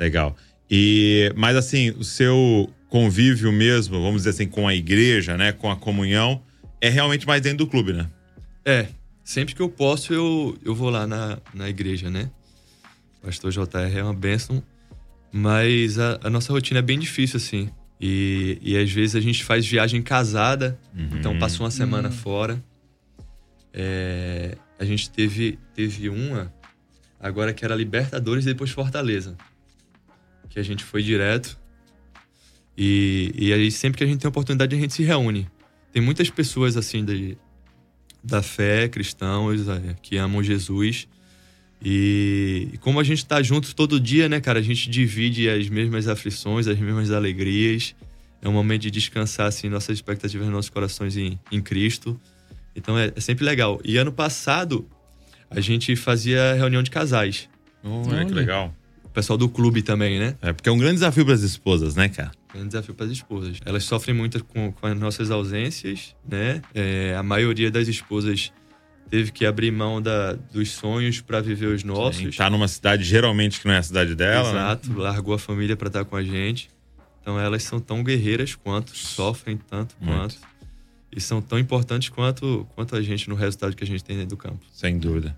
Legal. 0.00 0.34
E, 0.70 1.30
mas 1.36 1.54
assim, 1.54 1.90
o 1.90 2.02
seu 2.02 2.72
convívio 2.88 3.52
mesmo, 3.52 4.00
vamos 4.00 4.22
dizer 4.22 4.30
assim, 4.30 4.48
com 4.48 4.66
a 4.66 4.74
igreja, 4.74 5.36
né, 5.36 5.52
com 5.52 5.70
a 5.70 5.76
comunhão, 5.76 6.42
é 6.80 6.88
realmente 6.88 7.26
mais 7.26 7.42
dentro 7.42 7.58
do 7.58 7.66
clube, 7.66 7.92
né? 7.92 8.06
É, 8.64 8.86
sempre 9.22 9.54
que 9.54 9.60
eu 9.60 9.68
posso, 9.68 10.14
eu, 10.14 10.56
eu 10.64 10.74
vou 10.74 10.88
lá 10.88 11.06
na, 11.06 11.38
na 11.52 11.68
igreja, 11.68 12.08
né? 12.08 12.30
O 13.22 13.26
pastor 13.26 13.52
JR 13.52 13.98
é 13.98 14.02
uma 14.02 14.14
bênção, 14.14 14.62
mas 15.30 15.98
a, 15.98 16.18
a 16.24 16.30
nossa 16.30 16.54
rotina 16.54 16.78
é 16.78 16.82
bem 16.82 16.98
difícil, 16.98 17.36
assim. 17.36 17.68
E, 18.00 18.58
e 18.62 18.78
às 18.78 18.90
vezes 18.90 19.14
a 19.14 19.20
gente 19.20 19.44
faz 19.44 19.66
viagem 19.66 20.00
casada, 20.00 20.78
então 21.12 21.38
passa 21.38 21.62
uma 21.62 21.70
semana 21.70 22.10
fora. 22.10 22.62
É, 23.78 24.56
a 24.78 24.84
gente 24.86 25.10
teve, 25.10 25.58
teve 25.74 26.08
uma, 26.08 26.50
agora 27.20 27.52
que 27.52 27.62
era 27.62 27.74
Libertadores 27.74 28.46
e 28.46 28.48
depois 28.48 28.70
Fortaleza. 28.70 29.36
Que 30.48 30.58
a 30.58 30.62
gente 30.62 30.82
foi 30.82 31.02
direto. 31.02 31.58
E, 32.76 33.32
e 33.36 33.52
aí 33.52 33.70
sempre 33.70 33.98
que 33.98 34.04
a 34.04 34.06
gente 34.06 34.20
tem 34.20 34.28
oportunidade, 34.28 34.74
a 34.74 34.78
gente 34.78 34.94
se 34.94 35.02
reúne. 35.02 35.46
Tem 35.92 36.00
muitas 36.00 36.30
pessoas 36.30 36.76
assim 36.76 37.04
de, 37.04 37.36
da 38.24 38.42
fé, 38.42 38.88
cristãos, 38.88 39.68
é, 39.68 39.94
que 40.00 40.16
amam 40.16 40.42
Jesus. 40.42 41.06
E, 41.82 42.70
e 42.72 42.78
como 42.78 42.98
a 42.98 43.04
gente 43.04 43.26
tá 43.26 43.42
junto 43.42 43.74
todo 43.74 44.00
dia, 44.00 44.26
né, 44.26 44.40
cara? 44.40 44.58
A 44.58 44.62
gente 44.62 44.88
divide 44.88 45.50
as 45.50 45.68
mesmas 45.68 46.08
aflições, 46.08 46.66
as 46.66 46.78
mesmas 46.78 47.10
alegrias. 47.10 47.94
É 48.40 48.48
um 48.48 48.52
momento 48.52 48.82
de 48.82 48.90
descansar, 48.90 49.48
assim, 49.48 49.68
nossas 49.68 49.98
expectativas, 49.98 50.48
nossos 50.48 50.70
corações 50.70 51.16
em, 51.16 51.38
em 51.52 51.60
Cristo. 51.60 52.18
Então 52.76 52.98
é, 52.98 53.12
é 53.16 53.20
sempre 53.20 53.44
legal. 53.44 53.80
E 53.84 53.96
ano 53.96 54.12
passado, 54.12 54.86
a 55.50 55.60
gente 55.60 55.96
fazia 55.96 56.54
reunião 56.54 56.82
de 56.82 56.90
casais. 56.90 57.48
Olha 57.82 58.24
que 58.24 58.32
Olha. 58.32 58.34
legal. 58.34 58.74
O 59.04 59.08
pessoal 59.08 59.38
do 59.38 59.48
clube 59.48 59.80
também, 59.82 60.18
né? 60.18 60.36
É 60.42 60.52
porque 60.52 60.68
é 60.68 60.72
um 60.72 60.76
grande 60.78 60.94
desafio 60.94 61.24
para 61.24 61.34
as 61.34 61.42
esposas, 61.42 61.94
né, 61.94 62.08
cara? 62.08 62.32
É 62.54 62.58
um 62.58 62.66
desafio 62.66 62.94
para 62.94 63.06
as 63.06 63.12
esposas. 63.12 63.58
Elas 63.64 63.84
sofrem 63.84 64.14
muito 64.14 64.44
com, 64.44 64.72
com 64.72 64.86
as 64.86 64.98
nossas 64.98 65.30
ausências, 65.30 66.14
né? 66.28 66.60
É, 66.74 67.14
a 67.16 67.22
maioria 67.22 67.70
das 67.70 67.88
esposas 67.88 68.52
teve 69.08 69.30
que 69.30 69.46
abrir 69.46 69.70
mão 69.70 70.02
da, 70.02 70.32
dos 70.32 70.72
sonhos 70.72 71.20
para 71.20 71.40
viver 71.40 71.66
os 71.66 71.84
nossos. 71.84 72.36
Tá 72.36 72.50
numa 72.50 72.68
cidade 72.68 73.04
geralmente 73.04 73.60
que 73.60 73.66
não 73.66 73.74
é 73.74 73.78
a 73.78 73.82
cidade 73.82 74.14
dela. 74.14 74.52
né? 74.52 74.58
Exato, 74.58 74.98
largou 74.98 75.34
a 75.34 75.38
família 75.38 75.76
para 75.76 75.88
estar 75.88 76.04
com 76.04 76.16
a 76.16 76.22
gente. 76.22 76.68
Então 77.22 77.38
elas 77.40 77.62
são 77.62 77.80
tão 77.80 78.04
guerreiras 78.04 78.54
quanto, 78.54 78.96
sofrem 78.96 79.56
tanto 79.56 79.94
Muito. 80.00 80.18
quanto. 80.18 80.36
E 81.16 81.20
são 81.20 81.40
tão 81.40 81.58
importantes 81.58 82.10
quanto, 82.10 82.66
quanto 82.74 82.94
a 82.94 83.00
gente 83.02 83.28
no 83.28 83.34
resultado 83.34 83.74
que 83.74 83.82
a 83.82 83.86
gente 83.86 84.04
tem 84.04 84.14
dentro 84.16 84.30
do 84.30 84.36
campo. 84.36 84.60
Sem 84.72 84.98
dúvida. 84.98 85.34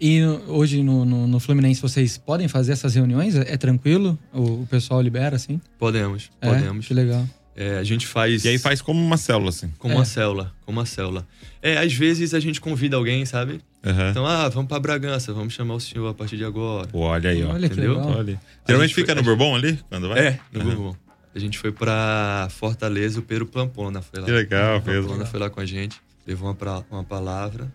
E 0.00 0.22
hoje 0.46 0.82
no, 0.82 1.04
no, 1.04 1.26
no 1.28 1.40
Fluminense 1.40 1.80
vocês 1.80 2.18
podem 2.18 2.48
fazer 2.48 2.72
essas 2.72 2.94
reuniões? 2.96 3.34
É, 3.36 3.54
é 3.54 3.56
tranquilo? 3.56 4.18
O, 4.32 4.62
o 4.62 4.66
pessoal 4.68 5.00
libera, 5.00 5.36
assim? 5.36 5.60
Podemos, 5.78 6.30
É, 6.40 6.48
podemos. 6.48 6.86
Que 6.86 6.94
legal. 6.94 7.24
É, 7.56 7.78
a 7.78 7.82
gente 7.82 8.06
faz. 8.06 8.44
E 8.44 8.48
aí 8.48 8.58
faz 8.58 8.80
como 8.80 9.00
uma 9.04 9.16
célula, 9.16 9.48
assim. 9.50 9.68
Como 9.78 9.92
É. 9.94 9.96
uma 9.96 10.04
célula, 10.04 10.52
como 10.64 10.78
uma 10.78 10.86
célula. 10.86 11.26
É, 11.60 11.78
às 11.78 11.92
vezes 11.92 12.32
a 12.32 12.38
gente 12.38 12.60
convida 12.60 12.96
alguém, 12.96 13.24
sabe? 13.26 13.60
Aham. 13.84 14.10
Então, 14.10 14.24
ah, 14.26 14.48
vamos 14.48 14.68
pra 14.68 14.78
Bragança, 14.78 15.32
vamos 15.32 15.54
chamar 15.54 15.74
o 15.74 15.80
senhor 15.80 16.06
a 16.08 16.14
partir 16.14 16.36
de 16.36 16.44
agora. 16.44 16.86
Pô, 16.86 17.00
olha 17.00 17.30
aí, 17.30 17.42
ó. 17.42 17.52
Olha 17.52 17.68
que 17.68 17.74
entendeu? 17.74 17.96
legal. 17.98 18.16
Olha. 18.16 18.40
Geralmente 18.66 18.88
gente 18.90 18.94
foi- 18.94 19.02
fica 19.02 19.14
no 19.16 19.22
Bourbon 19.24 19.56
ali, 19.56 19.76
quando 19.88 20.08
vai? 20.08 20.18
É, 20.26 20.40
no 20.52 20.60
Aham. 20.60 20.70
Bourbon. 20.70 20.96
A 21.38 21.40
gente 21.40 21.58
foi 21.58 21.70
pra 21.72 22.48
Fortaleza, 22.50 23.20
o 23.20 23.22
Pedro 23.22 23.46
Plampona 23.46 24.02
foi 24.02 24.18
lá. 24.20 24.26
Que 24.26 24.32
legal, 24.32 24.78
O 24.78 24.82
Plampona 24.82 25.08
Pedro. 25.10 25.26
foi 25.26 25.40
lá 25.40 25.48
com 25.48 25.60
a 25.60 25.64
gente, 25.64 25.96
levou 26.26 26.48
uma, 26.48 26.54
pra- 26.54 26.82
uma 26.90 27.04
palavra. 27.04 27.72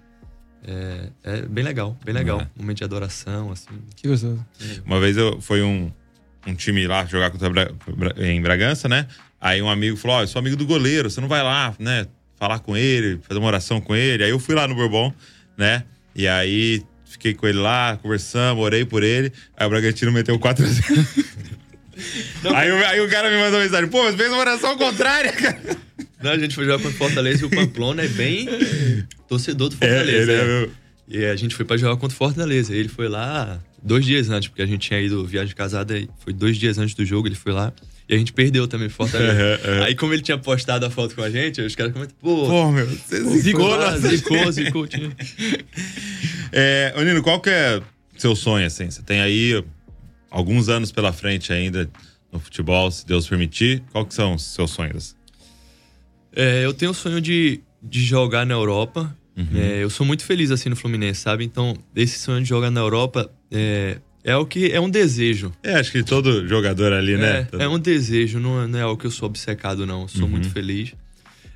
É, 0.65 1.09
é 1.23 1.41
bem 1.43 1.63
legal, 1.63 1.97
bem 2.05 2.13
legal. 2.13 2.41
É. 2.41 2.47
Momento 2.55 2.77
de 2.77 2.83
adoração, 2.83 3.51
assim. 3.51 3.69
Que 3.95 4.07
gostoso. 4.07 4.45
Uma 4.85 4.99
vez 4.99 5.17
eu 5.17 5.39
foi 5.41 5.61
um, 5.61 5.91
um 6.47 6.53
time 6.55 6.85
lá 6.87 7.05
jogar 7.05 7.31
contra 7.31 7.49
Bra- 7.49 7.71
Bra- 7.95 8.13
em 8.17 8.41
Bragança, 8.41 8.87
né? 8.87 9.07
Aí 9.41 9.61
um 9.61 9.69
amigo 9.69 9.97
falou: 9.97 10.17
Ó, 10.17 10.21
eu 10.23 10.27
sou 10.27 10.39
amigo 10.39 10.55
do 10.55 10.65
goleiro, 10.65 11.09
você 11.09 11.19
não 11.19 11.27
vai 11.27 11.41
lá, 11.43 11.73
né? 11.79 12.05
Falar 12.37 12.59
com 12.59 12.75
ele, 12.77 13.19
fazer 13.27 13.39
uma 13.39 13.47
oração 13.47 13.79
com 13.81 13.95
ele. 13.95 14.23
Aí 14.23 14.29
eu 14.29 14.39
fui 14.39 14.55
lá 14.55 14.67
no 14.67 14.75
Bourbon, 14.75 15.13
né? 15.57 15.83
E 16.15 16.27
aí 16.27 16.83
fiquei 17.05 17.33
com 17.33 17.45
ele 17.47 17.59
lá, 17.59 17.97
conversamos, 18.01 18.63
orei 18.63 18.83
por 18.85 19.03
ele. 19.03 19.31
Aí 19.57 19.65
o 19.67 19.69
Bragantino 19.69 20.11
meteu 20.11 20.37
4 20.39 20.65
x 20.65 20.75
0 20.75 21.07
aí, 22.55 22.71
o- 22.71 22.85
aí 22.85 23.01
o 23.01 23.09
cara 23.09 23.29
me 23.29 23.37
mandou 23.37 23.59
mensagem: 23.59 23.89
pô, 23.89 24.03
mas 24.03 24.15
fez 24.15 24.29
uma 24.29 24.39
oração 24.39 24.77
contrária, 24.77 25.31
cara. 25.33 25.59
Não, 26.21 26.31
a 26.31 26.37
gente 26.37 26.55
foi 26.55 26.63
jogar 26.65 26.77
contra 26.81 26.91
o 26.95 26.97
Fortaleza 26.97 27.43
e 27.43 27.45
o 27.45 27.49
Pamplona 27.49 28.03
é 28.03 28.07
bem 28.07 28.47
torcedor 29.27 29.69
do 29.69 29.75
É, 29.81 29.87
Fortaleza. 29.89 30.31
ele 30.31 30.31
é 30.31 30.37
né? 30.37 30.43
meu- 30.45 30.71
E 31.09 31.25
a 31.25 31.35
gente 31.35 31.53
foi 31.55 31.65
pra 31.65 31.75
jogar 31.75 31.97
contra 31.97 32.15
o 32.15 32.17
Fortaleza. 32.17 32.73
Ele 32.73 32.87
foi 32.87 33.09
lá 33.09 33.59
dois 33.81 34.05
dias 34.05 34.29
antes, 34.29 34.47
porque 34.47 34.61
a 34.61 34.65
gente 34.65 34.87
tinha 34.87 35.01
ido 35.01 35.25
viagem 35.25 35.53
casada, 35.53 35.97
e 35.97 36.07
foi 36.23 36.31
dois 36.31 36.55
dias 36.57 36.77
antes 36.77 36.95
do 36.95 37.03
jogo, 37.05 37.27
ele 37.27 37.35
foi 37.35 37.51
lá. 37.51 37.73
E 38.07 38.15
a 38.15 38.17
gente 38.17 38.31
perdeu 38.33 38.67
também 38.69 38.87
pro 38.87 38.95
Fortaleza. 38.97 39.33
Aham, 39.65 39.73
aham. 39.77 39.83
Aí, 39.85 39.95
como 39.95 40.13
ele 40.13 40.21
tinha 40.21 40.37
postado 40.37 40.85
a 40.85 40.89
foto 40.89 41.13
com 41.15 41.21
a 41.23 41.29
gente, 41.29 41.61
os 41.61 41.75
caras 41.75 41.91
comentaram, 41.91 42.17
pô, 42.21 42.47
Pô, 42.47 42.71
meu, 42.71 42.85
você 42.87 43.21
foi 43.21 43.37
zicou, 43.39 43.67
lá, 43.67 43.91
nossa. 43.91 44.07
zicou, 44.09 44.51
zicou. 44.51 44.87
tinha- 44.87 45.11
É, 46.51 46.93
ô 46.97 47.01
Nino, 47.01 47.21
qual 47.21 47.39
que 47.41 47.49
é 47.49 47.81
seu 48.17 48.35
sonho, 48.35 48.65
assim? 48.65 48.89
Você 48.89 49.01
tem 49.01 49.19
aí 49.21 49.63
alguns 50.33 50.67
anos 50.67 50.91
pela 50.91 51.13
frente 51.13 51.53
ainda 51.53 51.89
no 52.31 52.39
futebol, 52.39 52.89
se 52.89 53.05
Deus 53.05 53.27
permitir. 53.27 53.83
Qual 53.91 54.05
que 54.05 54.13
são 54.13 54.33
os 54.33 54.41
seus 54.43 54.71
sonhos? 54.71 55.15
É, 56.35 56.65
eu 56.65 56.73
tenho 56.73 56.91
o 56.91 56.93
sonho 56.95 57.21
de, 57.21 57.61
de 57.81 58.03
jogar 58.03 58.45
na 58.45 58.55
Europa. 58.55 59.15
Uhum. 59.37 59.47
É, 59.55 59.83
eu 59.83 59.89
sou 59.89 60.05
muito 60.05 60.25
feliz 60.25 60.49
assim 60.51 60.69
no 60.69 60.75
Fluminense, 60.75 61.21
sabe? 61.21 61.43
Então, 61.45 61.75
esse 61.95 62.17
sonho 62.19 62.41
de 62.41 62.49
jogar 62.49 62.71
na 62.71 62.81
Europa 62.81 63.31
é, 63.51 63.99
é 64.23 64.35
o 64.35 64.45
que 64.45 64.71
é 64.71 64.81
um 64.81 64.89
desejo. 64.89 65.51
É, 65.61 65.75
acho 65.75 65.91
que 65.91 66.03
todo 66.03 66.47
jogador 66.47 66.91
ali, 66.93 67.15
né? 67.17 67.47
É, 67.53 67.63
é 67.63 67.67
um 67.69 67.77
desejo, 67.79 68.39
não 68.39 68.63
é, 68.63 68.67
não 68.67 68.79
é 68.79 68.81
algo 68.81 68.99
que 68.99 69.05
eu 69.07 69.11
sou 69.11 69.27
obcecado, 69.27 69.85
não. 69.85 70.03
Eu 70.03 70.07
sou 70.07 70.23
Uhum. 70.23 70.29
muito 70.29 70.49
feliz. 70.49 70.93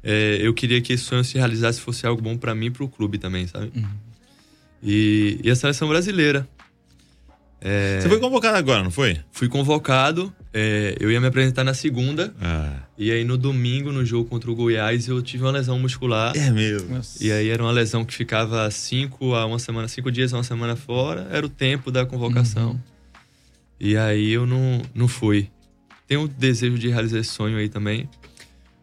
É, 0.03 0.37
eu 0.39 0.53
queria 0.53 0.79
que 0.79 0.93
esse 0.93 1.03
sonho 1.03 1.23
se 1.23 1.37
realizasse 1.37 1.81
fosse 1.81 2.05
algo 2.05 2.21
bom 2.21 2.37
pra 2.37 2.53
mim 2.53 2.67
e 2.67 2.71
pro 2.71 2.87
clube 2.87 3.17
também, 3.17 3.47
sabe? 3.47 3.71
Uhum. 3.75 3.87
E, 4.83 5.39
e 5.43 5.49
a 5.49 5.55
seleção 5.55 5.87
brasileira. 5.89 6.47
É, 7.59 7.99
Você 8.01 8.09
foi 8.09 8.19
convocado 8.19 8.55
agora, 8.57 8.83
não 8.83 8.91
foi? 8.91 9.19
Fui 9.31 9.47
convocado, 9.47 10.31
é, 10.53 10.95
eu 10.99 11.11
ia 11.11 11.19
me 11.19 11.25
apresentar 11.27 11.63
na 11.63 11.73
segunda, 11.73 12.33
Ah, 12.39 12.81
e 12.97 13.11
aí 13.11 13.23
no 13.23 13.35
domingo, 13.37 13.91
no 13.91 14.05
jogo 14.05 14.29
contra 14.29 14.49
o 14.51 14.55
Goiás, 14.55 15.07
eu 15.07 15.21
tive 15.21 15.43
uma 15.43 15.51
lesão 15.51 15.79
muscular. 15.79 16.37
é 16.37 16.51
mesmo. 16.51 16.95
Nossa. 16.95 17.23
E 17.23 17.31
aí 17.31 17.49
era 17.49 17.63
uma 17.63 17.71
lesão 17.71 18.05
que 18.05 18.13
ficava 18.13 18.69
cinco 18.69 19.33
a 19.33 19.45
uma 19.45 19.57
semana, 19.59 19.87
cinco 19.87 20.11
dias 20.11 20.33
a 20.33 20.37
uma 20.37 20.43
semana 20.43 20.75
fora, 20.75 21.27
era 21.31 21.45
o 21.45 21.49
tempo 21.49 21.89
da 21.91 22.05
convocação. 22.05 22.71
Uhum. 22.71 22.79
E 23.79 23.97
aí 23.97 24.31
eu 24.31 24.45
não, 24.45 24.81
não 24.93 25.07
fui. 25.07 25.49
Tenho 26.07 26.23
o 26.23 26.27
desejo 26.27 26.77
de 26.77 26.89
realizar 26.89 27.19
esse 27.19 27.29
sonho 27.31 27.57
aí 27.57 27.69
também. 27.69 28.07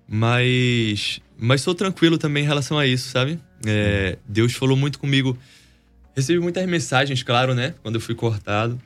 Mas. 0.06 1.20
Mas 1.36 1.62
sou 1.62 1.74
tranquilo 1.74 2.16
também 2.18 2.44
em 2.44 2.46
relação 2.46 2.78
a 2.78 2.86
isso, 2.86 3.08
sabe? 3.08 3.38
É, 3.66 4.18
Deus 4.28 4.52
falou 4.52 4.76
muito 4.76 4.98
comigo. 4.98 5.36
Recebi 6.16 6.38
muitas 6.40 6.64
mensagens, 6.66 7.22
claro, 7.22 7.54
né? 7.54 7.74
Quando 7.82 7.96
eu 7.96 8.00
fui 8.00 8.14
cortado. 8.14 8.80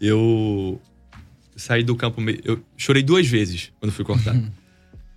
Eu 0.00 0.80
saí 1.56 1.82
do 1.84 1.94
campo. 1.94 2.20
me- 2.20 2.40
Eu 2.44 2.62
chorei 2.76 3.02
duas 3.02 3.26
vezes 3.26 3.72
quando 3.78 3.92
fui 3.92 4.04
cortado. 4.04 4.50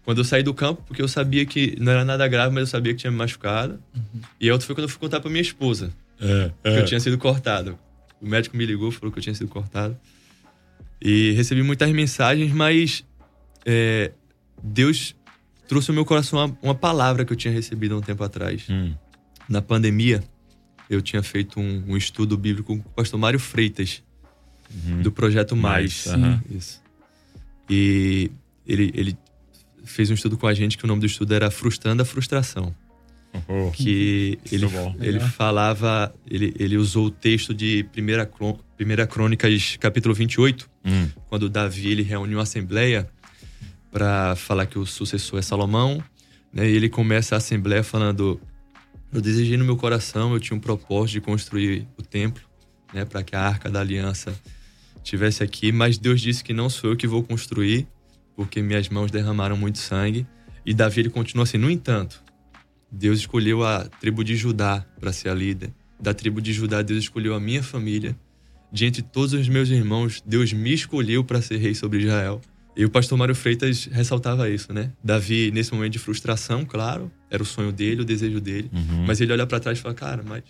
quando 0.03 0.17
eu 0.17 0.23
saí 0.25 0.43
do 0.43 0.53
campo, 0.53 0.83
porque 0.85 1.01
eu 1.01 1.07
sabia 1.07 1.45
que 1.45 1.77
não 1.79 1.91
era 1.91 2.03
nada 2.03 2.27
grave, 2.27 2.53
mas 2.53 2.61
eu 2.63 2.67
sabia 2.67 2.93
que 2.93 2.99
tinha 2.99 3.11
me 3.11 3.17
machucado. 3.17 3.79
E 4.39 4.49
a 4.49 4.53
outra 4.53 4.65
foi 4.67 4.75
quando 4.75 4.83
eu 4.83 4.89
fui 4.89 4.99
contar 4.99 5.19
pra 5.21 5.29
minha 5.29 5.41
esposa 5.41 5.91
É, 6.19 6.51
que 6.63 6.79
eu 6.79 6.85
tinha 6.85 6.99
sido 6.99 7.17
cortado. 7.17 7.79
O 8.21 8.27
médico 8.27 8.55
me 8.57 8.65
ligou, 8.65 8.91
falou 8.91 9.11
que 9.11 9.19
eu 9.19 9.23
tinha 9.23 9.33
sido 9.35 9.47
cortado. 9.49 9.97
E 11.01 11.31
recebi 11.31 11.63
muitas 11.63 11.89
mensagens, 11.91 12.51
mas 12.51 13.05
é, 13.65 14.11
Deus 14.61 15.15
trouxe 15.67 15.91
ao 15.91 15.95
meu 15.95 16.05
coração 16.05 16.39
uma, 16.39 16.57
uma 16.61 16.75
palavra 16.75 17.23
que 17.25 17.31
eu 17.33 17.37
tinha 17.37 17.53
recebido 17.53 17.95
há 17.95 17.97
um 17.97 18.01
tempo 18.01 18.23
atrás. 18.23 18.65
Hum. 18.69 18.93
Na 19.49 19.61
pandemia, 19.61 20.23
eu 20.93 21.01
tinha 21.01 21.23
feito 21.23 21.59
um, 21.59 21.83
um 21.87 21.97
estudo 21.97 22.37
bíblico 22.37 22.77
com 22.77 22.89
o 22.89 22.93
pastor 22.93 23.19
Mário 23.19 23.39
Freitas, 23.39 24.03
do 25.01 25.11
Projeto 25.11 25.55
Mais. 25.55 26.07
Mais. 26.07 26.39
Isso. 26.49 26.81
E 27.69 28.31
ele, 28.65 28.91
ele 28.95 29.17
fez 29.83 30.09
um 30.09 30.13
estudo 30.13 30.37
com 30.37 30.47
a 30.47 30.53
gente 30.53 30.77
que 30.77 30.85
o 30.85 30.87
nome 30.87 31.01
do 31.01 31.05
estudo 31.05 31.33
era 31.33 31.51
Frustrando 31.51 32.01
a 32.01 32.05
Frustração 32.05 32.73
Oh, 33.47 33.71
que 33.71 34.37
ele, 34.51 34.67
bom. 34.67 34.95
ele 34.99 35.19
falava, 35.19 36.13
ele, 36.29 36.53
ele 36.59 36.77
usou 36.77 37.07
o 37.07 37.11
texto 37.11 37.53
de 37.53 37.85
1 37.97 38.61
Primeira 38.77 39.07
Crônicas, 39.07 39.75
capítulo 39.79 40.13
28, 40.13 40.69
hum. 40.85 41.09
quando 41.27 41.49
Davi 41.49 41.89
ele 41.89 42.03
reuniu 42.03 42.39
a 42.39 42.43
assembleia 42.43 43.09
para 43.91 44.35
falar 44.35 44.67
que 44.67 44.77
o 44.77 44.85
sucessor 44.85 45.39
é 45.39 45.41
Salomão, 45.41 46.03
né? 46.53 46.69
E 46.69 46.75
ele 46.75 46.89
começa 46.89 47.35
a 47.35 47.39
assembleia 47.39 47.83
falando: 47.83 48.39
Eu 49.13 49.21
desejei 49.21 49.57
no 49.57 49.63
meu 49.63 49.77
coração, 49.77 50.33
eu 50.33 50.39
tinha 50.39 50.57
um 50.57 50.59
propósito 50.59 51.13
de 51.13 51.21
construir 51.21 51.87
o 51.97 52.01
templo, 52.01 52.43
né, 52.91 53.05
para 53.05 53.21
que 53.21 53.35
a 53.35 53.41
Arca 53.41 53.69
da 53.69 53.79
Aliança 53.79 54.33
tivesse 55.03 55.43
aqui, 55.43 55.71
mas 55.71 55.99
Deus 55.99 56.19
disse 56.19 56.43
que 56.43 56.51
não 56.51 56.67
sou 56.67 56.91
eu 56.91 56.97
que 56.97 57.05
vou 57.05 57.21
construir, 57.21 57.87
porque 58.35 58.59
minhas 58.61 58.89
mãos 58.89 59.11
derramaram 59.11 59.55
muito 59.55 59.77
sangue. 59.77 60.25
E 60.65 60.73
Davi 60.73 61.01
ele 61.01 61.09
continua 61.09 61.43
assim: 61.43 61.57
No 61.57 61.69
entanto, 61.69 62.23
Deus 62.91 63.19
escolheu 63.19 63.63
a 63.63 63.85
tribo 63.85 64.23
de 64.23 64.35
Judá 64.35 64.83
para 64.99 65.13
ser 65.13 65.29
a 65.29 65.35
líder. 65.35 65.71
Da 65.99 66.13
tribo 66.13 66.41
de 66.41 66.51
Judá, 66.51 66.81
Deus 66.81 67.03
escolheu 67.03 67.35
a 67.35 67.39
minha 67.39 67.61
família. 67.61 68.17
De 68.71 68.85
entre 68.85 69.03
todos 69.03 69.33
os 69.33 69.47
meus 69.47 69.69
irmãos, 69.69 70.23
Deus 70.25 70.51
me 70.51 70.73
escolheu 70.73 71.23
para 71.23 71.41
ser 71.41 71.57
rei 71.57 71.75
sobre 71.75 71.99
Israel. 71.99 72.41
E 72.75 72.83
o 72.83 72.89
pastor 72.89 73.17
Mário 73.17 73.35
Freitas 73.35 73.85
ressaltava 73.85 74.49
isso, 74.49 74.73
né? 74.73 74.91
Davi, 75.03 75.51
nesse 75.51 75.71
momento 75.71 75.93
de 75.93 75.99
frustração, 75.99 76.65
claro, 76.65 77.11
era 77.35 77.43
o 77.43 77.45
sonho 77.45 77.71
dele, 77.71 78.01
o 78.01 78.05
desejo 78.05 78.39
dele. 78.39 78.69
Uhum. 78.73 79.05
Mas 79.07 79.19
ele 79.21 79.31
olha 79.33 79.45
para 79.45 79.59
trás 79.59 79.77
e 79.77 79.81
fala: 79.81 79.95
Cara, 79.95 80.23
mas 80.25 80.43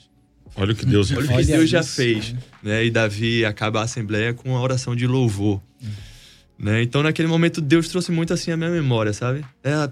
Olha 0.55 0.73
o 0.73 0.75
que 0.75 0.85
Deus 0.85 1.09
olha 1.11 1.19
o 1.19 1.21
fez. 1.21 1.29
que 1.29 1.35
Olha 1.35 1.57
Deus 1.57 1.69
já 1.69 1.79
isso, 1.79 1.95
fez. 1.95 2.35
né? 2.61 2.85
E 2.85 2.91
Davi 2.91 3.43
acaba 3.45 3.79
a 3.79 3.83
assembleia 3.83 4.33
com 4.33 4.49
uma 4.49 4.61
oração 4.61 4.95
de 4.95 5.07
louvor. 5.07 5.61
Né? 6.59 6.83
Então, 6.83 7.01
naquele 7.01 7.27
momento, 7.27 7.59
Deus 7.59 7.87
trouxe 7.87 8.11
muito 8.11 8.33
assim 8.33 8.51
a 8.51 8.57
minha 8.57 8.69
memória, 8.69 9.11
sabe? 9.13 9.43
É, 9.63 9.73
as 9.73 9.91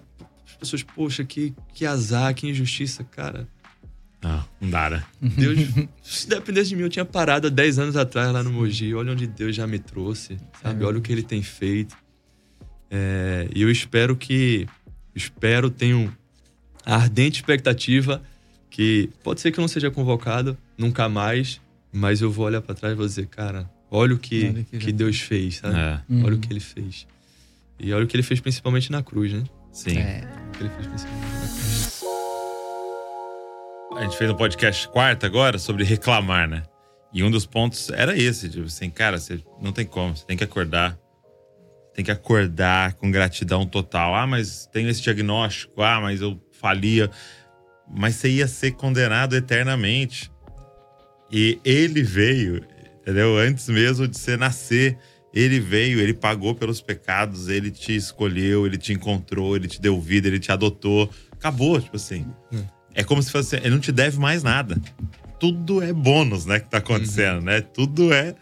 pessoas, 0.60 0.84
poxa, 0.84 1.24
que, 1.24 1.54
que 1.74 1.86
azar, 1.86 2.34
que 2.36 2.48
injustiça, 2.48 3.04
cara. 3.04 3.48
Ah, 4.24 4.46
não 4.60 4.70
dá, 4.70 4.90
né? 4.92 5.04
Deus, 5.20 5.58
se 6.04 6.30
dependesse 6.30 6.70
de 6.70 6.76
mim, 6.76 6.84
eu 6.84 6.90
tinha 6.90 7.04
parado 7.06 7.48
há 7.48 7.50
10 7.50 7.80
anos 7.80 7.96
atrás 7.98 8.32
lá 8.32 8.44
no 8.44 8.52
Mogi. 8.52 8.94
Olha 8.94 9.14
onde 9.14 9.26
Deus 9.26 9.56
já 9.56 9.66
me 9.66 9.80
trouxe, 9.80 10.38
sabe? 10.62 10.86
Olha 10.86 11.00
o 11.00 11.02
que 11.02 11.12
ele 11.12 11.24
tem 11.24 11.42
feito. 11.42 11.98
É, 12.90 13.48
e 13.56 13.62
eu 13.64 13.72
espero 13.72 14.16
que. 14.16 14.68
Espero, 15.16 15.70
tenho 15.72 16.16
a 16.86 16.96
ardente 16.96 17.40
expectativa 17.40 18.22
que 18.70 19.10
pode 19.24 19.42
ser 19.42 19.52
que 19.52 19.60
eu 19.60 19.62
não 19.62 19.68
seja 19.68 19.92
convocado 19.92 20.58
nunca 20.78 21.08
mais, 21.10 21.60
mas 21.92 22.22
eu 22.22 22.32
vou 22.32 22.46
olhar 22.46 22.62
pra 22.62 22.74
trás 22.74 22.94
e 22.94 22.98
vou 22.98 23.06
dizer, 23.06 23.28
cara, 23.28 23.70
olha 23.90 24.16
o 24.16 24.18
que, 24.18 24.46
Olha 24.46 24.64
que 24.64 24.78
que, 24.80 24.92
Deus 24.92 25.20
fez, 25.20 25.58
sabe? 25.58 25.76
É, 25.78 26.00
Uhum. 26.10 26.26
Olha 26.26 26.36
o 26.36 26.40
que 26.40 26.52
ele 26.52 26.60
fez. 26.60 27.06
E 27.80 27.94
olha 27.94 28.06
o 28.06 28.08
que 28.08 28.16
ele 28.16 28.24
fez 28.24 28.40
principalmente 28.40 28.92
na 28.92 29.04
cruz, 29.04 29.34
né? 29.34 29.44
sim. 29.72 29.98
É. 29.98 30.22
O 30.48 30.52
que 30.58 30.64
ele 30.64 30.70
fez 30.70 30.88
principalmente 30.88 31.26
na 31.34 31.48
cruz. 31.48 32.02
A 33.98 34.04
gente 34.04 34.18
fez 34.18 34.32
um 34.32 34.36
podcast 34.36 34.88
quarta 34.88 35.26
agora 35.28 35.60
sobre 35.60 35.84
reclamar, 35.84 36.48
né? 36.48 36.64
E 37.14 37.24
um 37.24 37.30
dos 37.30 37.46
pontos 37.46 37.90
era 37.90 38.18
esse, 38.18 38.48
tipo 38.50 38.66
assim, 38.66 38.90
cara, 38.90 39.18
você 39.20 39.44
não 39.62 39.74
tem 39.74 39.86
como, 39.86 40.16
você 40.16 40.26
tem 40.26 40.38
que 40.38 40.44
acordar. 40.44 40.98
Tem 41.94 42.06
que 42.06 42.12
acordar 42.12 42.94
com 42.94 43.12
gratidão 43.12 43.66
total. 43.66 44.16
Ah, 44.16 44.26
mas 44.26 44.68
tenho 44.72 44.90
esse 44.90 45.02
diagnóstico. 45.02 45.82
Ah, 45.82 46.00
mas 46.00 46.22
eu 46.22 46.42
falia. 46.52 47.10
Mas 47.90 48.16
você 48.16 48.30
ia 48.30 48.48
ser 48.48 48.72
condenado 48.72 49.36
eternamente. 49.36 50.32
E 51.32 51.60
ele 51.64 52.04
veio, 52.04 52.66
entendeu? 53.02 53.38
Antes 53.38 53.68
mesmo 53.70 54.08
de 54.08 54.18
você 54.18 54.36
nascer, 54.36 54.98
ele 55.34 55.60
veio, 55.60 56.00
ele 56.00 56.14
pagou 56.14 56.54
pelos 56.54 56.82
pecados, 56.82 57.48
ele 57.48 57.72
te 57.72 57.96
escolheu, 57.96 58.66
ele 58.66 58.78
te 58.78 58.92
encontrou, 58.92 59.56
ele 59.56 59.68
te 59.68 59.80
deu 59.80 60.00
vida, 60.00 60.28
ele 60.28 60.40
te 60.40 60.52
adotou. 60.52 61.10
Acabou, 61.32 61.80
tipo 61.80 61.96
assim. 61.96 62.26
É 62.94 63.04
como 63.04 63.24
se 63.24 63.32
fosse. 63.32 63.56
Ele 63.56 63.70
não 63.70 63.80
te 63.80 63.92
deve 63.92 64.20
mais 64.20 64.44
nada. 64.44 64.80
Tudo 65.40 65.82
é 65.82 65.92
bônus, 65.92 66.46
né? 66.46 66.60
Que 66.60 66.70
tá 66.70 66.78
acontecendo, 66.78 67.42
né? 67.42 67.62
Tudo 67.62 68.14
é 68.14 68.36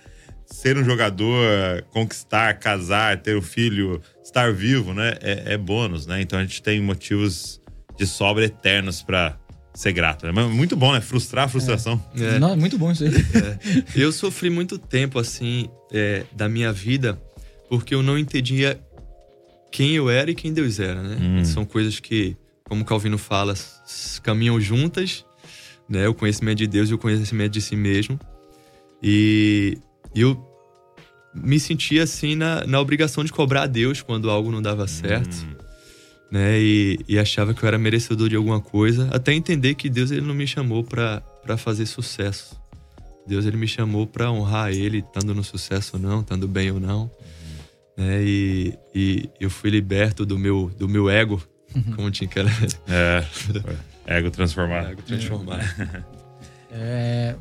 ser 0.49 0.77
um 0.77 0.83
jogador, 0.83 1.83
conquistar, 1.91 2.53
casar, 2.55 3.17
ter 3.17 3.37
um 3.37 3.41
filho, 3.41 4.01
estar 4.23 4.51
vivo, 4.51 4.93
né? 4.93 5.15
É, 5.21 5.53
é 5.53 5.57
bônus, 5.57 6.05
né? 6.07 6.21
Então 6.21 6.39
a 6.39 6.41
gente 6.41 6.61
tem 6.61 6.81
motivos 6.81 7.61
de 7.97 8.07
sobra 8.07 8.45
eternos 8.45 9.01
pra 9.01 9.37
ser 9.73 9.93
grato. 9.93 10.25
Né? 10.25 10.31
Mas 10.33 10.49
muito 10.51 10.75
bom, 10.75 10.91
né? 10.91 11.01
Frustrar 11.01 11.45
a 11.45 11.47
frustração. 11.47 12.03
É. 12.17 12.39
Não, 12.39 12.55
muito 12.55 12.77
bom 12.77 12.91
isso 12.91 13.03
aí. 13.03 13.11
Eu 13.95 14.11
sofri 14.11 14.49
muito 14.49 14.77
tempo, 14.77 15.19
assim, 15.19 15.69
é, 15.91 16.23
da 16.31 16.49
minha 16.49 16.73
vida, 16.73 17.21
porque 17.69 17.93
eu 17.93 18.01
não 18.01 18.17
entendia 18.17 18.79
quem 19.71 19.91
eu 19.91 20.09
era 20.09 20.31
e 20.31 20.35
quem 20.35 20.51
Deus 20.51 20.79
era, 20.79 21.01
né? 21.01 21.17
Hum. 21.21 21.45
São 21.45 21.63
coisas 21.63 21.99
que, 21.99 22.35
como 22.63 22.83
Calvino 22.83 23.17
fala, 23.17 23.53
caminham 24.23 24.59
juntas, 24.59 25.23
né? 25.87 26.07
O 26.07 26.13
conhecimento 26.13 26.57
de 26.57 26.67
Deus 26.67 26.89
e 26.89 26.93
o 26.93 26.97
conhecimento 26.97 27.51
de 27.51 27.61
si 27.61 27.75
mesmo. 27.75 28.19
E 29.01 29.77
eu 30.15 30.45
me 31.33 31.59
sentia, 31.59 32.03
assim, 32.03 32.35
na, 32.35 32.65
na 32.65 32.79
obrigação 32.79 33.23
de 33.23 33.31
cobrar 33.31 33.63
a 33.63 33.67
Deus 33.67 34.01
quando 34.01 34.29
algo 34.29 34.51
não 34.51 34.61
dava 34.61 34.87
certo 34.87 35.45
Hum, 35.45 35.55
né? 36.31 36.59
E, 36.59 36.99
e 37.07 37.19
achava 37.19 37.53
que 37.53 37.63
eu 37.63 37.67
era 37.67 37.77
merecedor 37.77 38.29
de 38.29 38.35
alguma 38.35 38.59
coisa, 38.59 39.09
até 39.11 39.33
entender 39.33 39.75
que 39.75 39.89
Deus 39.89 40.11
ele 40.11 40.21
não 40.21 40.35
me 40.35 40.45
chamou 40.45 40.83
pra 40.83 41.21
pra 41.49 41.57
fazer 41.57 41.87
sucesso. 41.87 42.59
Deus 43.25 43.45
ele 43.45 43.57
me 43.57 43.67
chamou 43.67 44.05
pra 44.05 44.31
honrar 44.31 44.71
Ele, 44.71 44.99
estando 44.99 45.33
no 45.33 45.43
sucesso 45.43 45.95
ou 45.95 45.99
não, 46.01 46.21
estando 46.21 46.47
bem 46.47 46.71
ou 46.71 46.79
não. 46.79 47.09
Né? 47.97 48.23
E, 48.23 48.77
e 48.93 49.29
eu 49.39 49.49
fui 49.49 49.69
liberto 49.69 50.25
do 50.25 50.37
meu 50.37 50.71
do 50.77 50.87
meu 50.87 51.09
ego, 51.09 51.41
como 51.95 52.11
tinha 52.11 52.27
que 52.27 52.37
era 52.37 52.49
é. 52.87 53.25
Ego 54.05 54.29
transformado. 54.29 54.89
ego 54.89 55.01
transformado. 55.01 55.63
É, 56.71 57.35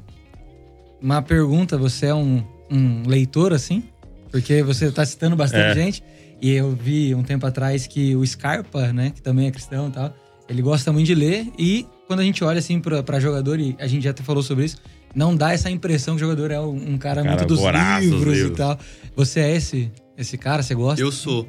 uma 1.03 1.21
pergunta, 1.21 1.77
você 1.77 2.07
é 2.07 2.14
um, 2.14 2.43
um 2.71 3.03
leitor, 3.07 3.53
assim? 3.53 3.83
Porque 4.31 4.62
você 4.62 4.91
tá 4.91 5.05
citando 5.07 5.35
bastante 5.37 5.79
É. 5.79 5.85
gente. 5.85 6.03
E 6.41 6.51
eu 6.53 6.71
vi 6.71 7.14
um 7.14 7.23
tempo 7.23 7.45
atrás 7.47 7.87
que 7.87 8.14
o 8.14 8.25
Scarpa, 8.25 8.93
né, 8.93 9.11
que 9.14 9.21
também 9.21 9.47
é 9.49 9.51
cristão 9.51 9.89
e 9.89 9.91
tal, 9.91 10.14
ele 10.49 10.62
gosta 10.62 10.93
muito 10.93 11.07
de 11.07 11.14
ler. 11.14 11.47
E 11.59 11.85
quando 12.07 12.21
a 12.21 12.23
gente 12.23 12.45
olha, 12.45 12.59
assim, 12.61 12.79
pra, 12.81 13.03
pra 13.03 13.19
jogador, 13.19 13.59
e 13.59 13.75
a 13.79 13.87
gente 13.87 14.05
já 14.05 14.11
até 14.11 14.23
falou 14.23 14.43
sobre 14.43 14.64
isso, 14.66 14.77
não 15.14 15.35
dá 15.35 15.53
essa 15.53 15.69
impressão 15.71 16.14
que 16.16 16.23
o 16.23 16.27
jogador 16.27 16.51
é 16.53 16.61
um, 16.61 16.97
cara, 16.97 17.23
cara 17.23 17.37
muito 17.37 17.45
dos 17.47 17.59
dos 17.61 17.66
livros, 18.12 18.37
e 18.37 18.41
livros. 18.43 18.57
tal. 18.57 18.79
Você 19.16 19.41
é 19.41 19.57
esse, 19.57 19.91
esse 20.16 20.39
cara? 20.39 20.62
Você 20.62 20.75
gosta? 20.75 21.01
Eu 21.01 21.11
sou. 21.11 21.49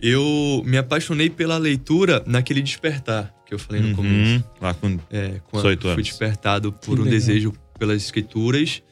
Eu 0.00 0.62
me 0.66 0.76
apaixonei 0.76 1.30
pela 1.30 1.56
leitura 1.56 2.22
naquele 2.26 2.60
despertar 2.60 3.32
que 3.46 3.54
eu 3.54 3.58
falei 3.58 3.80
no 3.80 3.88
Uhum, 3.88 3.94
começo. 3.94 4.44
Lá 4.60 4.74
com 4.74 4.98
É, 5.10 5.40
quando 5.50 5.62
18 5.62 5.80
fui 5.82 5.90
anos. 5.92 6.06
despertado 6.08 6.72
por 6.72 6.80
Que 6.80 6.90
um 6.90 7.04
legal. 7.04 7.10
desejo 7.10 7.52
pelas 7.78 8.02
escrituras 8.02 8.82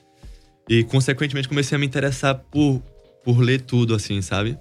e, 0.69 0.83
consequentemente, 0.85 1.49
comecei 1.49 1.77
a 1.77 1.79
me 1.79 1.87
interessar 1.87 2.35
por, 2.51 2.83
por 3.25 3.39
ler 3.41 3.61
tudo, 3.63 3.95
assim, 3.95 4.21
sabe? 4.23 4.57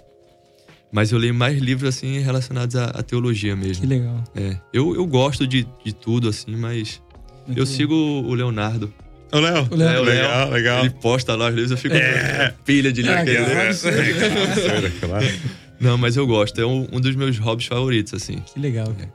Mas 0.92 1.12
eu 1.12 1.18
leio 1.18 1.34
mais 1.34 1.58
livros, 1.60 1.90
assim, 1.96 2.20
relacionados 2.20 2.76
à, 2.76 2.86
à 2.86 3.02
teologia 3.04 3.56
Que 3.56 3.62
mesmo. 3.66 3.88
legal. 3.88 4.24
É, 4.36 4.58
eu, 4.72 4.94
eu 4.96 5.06
gosto 5.06 5.48
de, 5.48 5.68
de 5.84 5.94
tudo, 5.94 6.30
assim, 6.30 6.56
mas 6.56 7.02
Muito 7.48 7.58
eu 7.60 7.66
sigo 7.66 7.96
o 7.96 8.34
Leonardo. 8.34 8.94
Ô, 9.32 9.40
Léo. 9.40 9.68
O 9.72 9.76
Léo. 9.76 9.90
É, 9.90 10.00
o 10.00 10.04
Léo. 10.04 10.16
Legal, 10.22 10.50
legal. 10.52 10.80
Ele 10.82 10.90
posta 10.92 11.36
lá, 11.36 11.48
às 11.50 11.56
vezes 11.56 11.72
eu 11.72 11.78
fico 11.78 11.96
É. 11.96 12.54
pilha 12.64 12.92
de 12.94 13.02
ler 13.02 13.28
É, 13.28 13.36
claro. 13.36 13.66
livro. 14.84 15.00
Claro. 15.00 15.26
Não, 15.80 15.98
mas 15.98 16.16
eu 16.16 16.28
gosto. 16.28 16.62
É 16.62 16.66
um, 16.66 16.88
um 16.92 17.00
dos 17.02 17.16
meus 17.16 17.38
hobbies 17.40 17.68
favoritos, 17.68 18.14
assim. 18.14 18.38
Que 18.54 18.60
legal, 18.60 18.94
cara. 18.94 19.12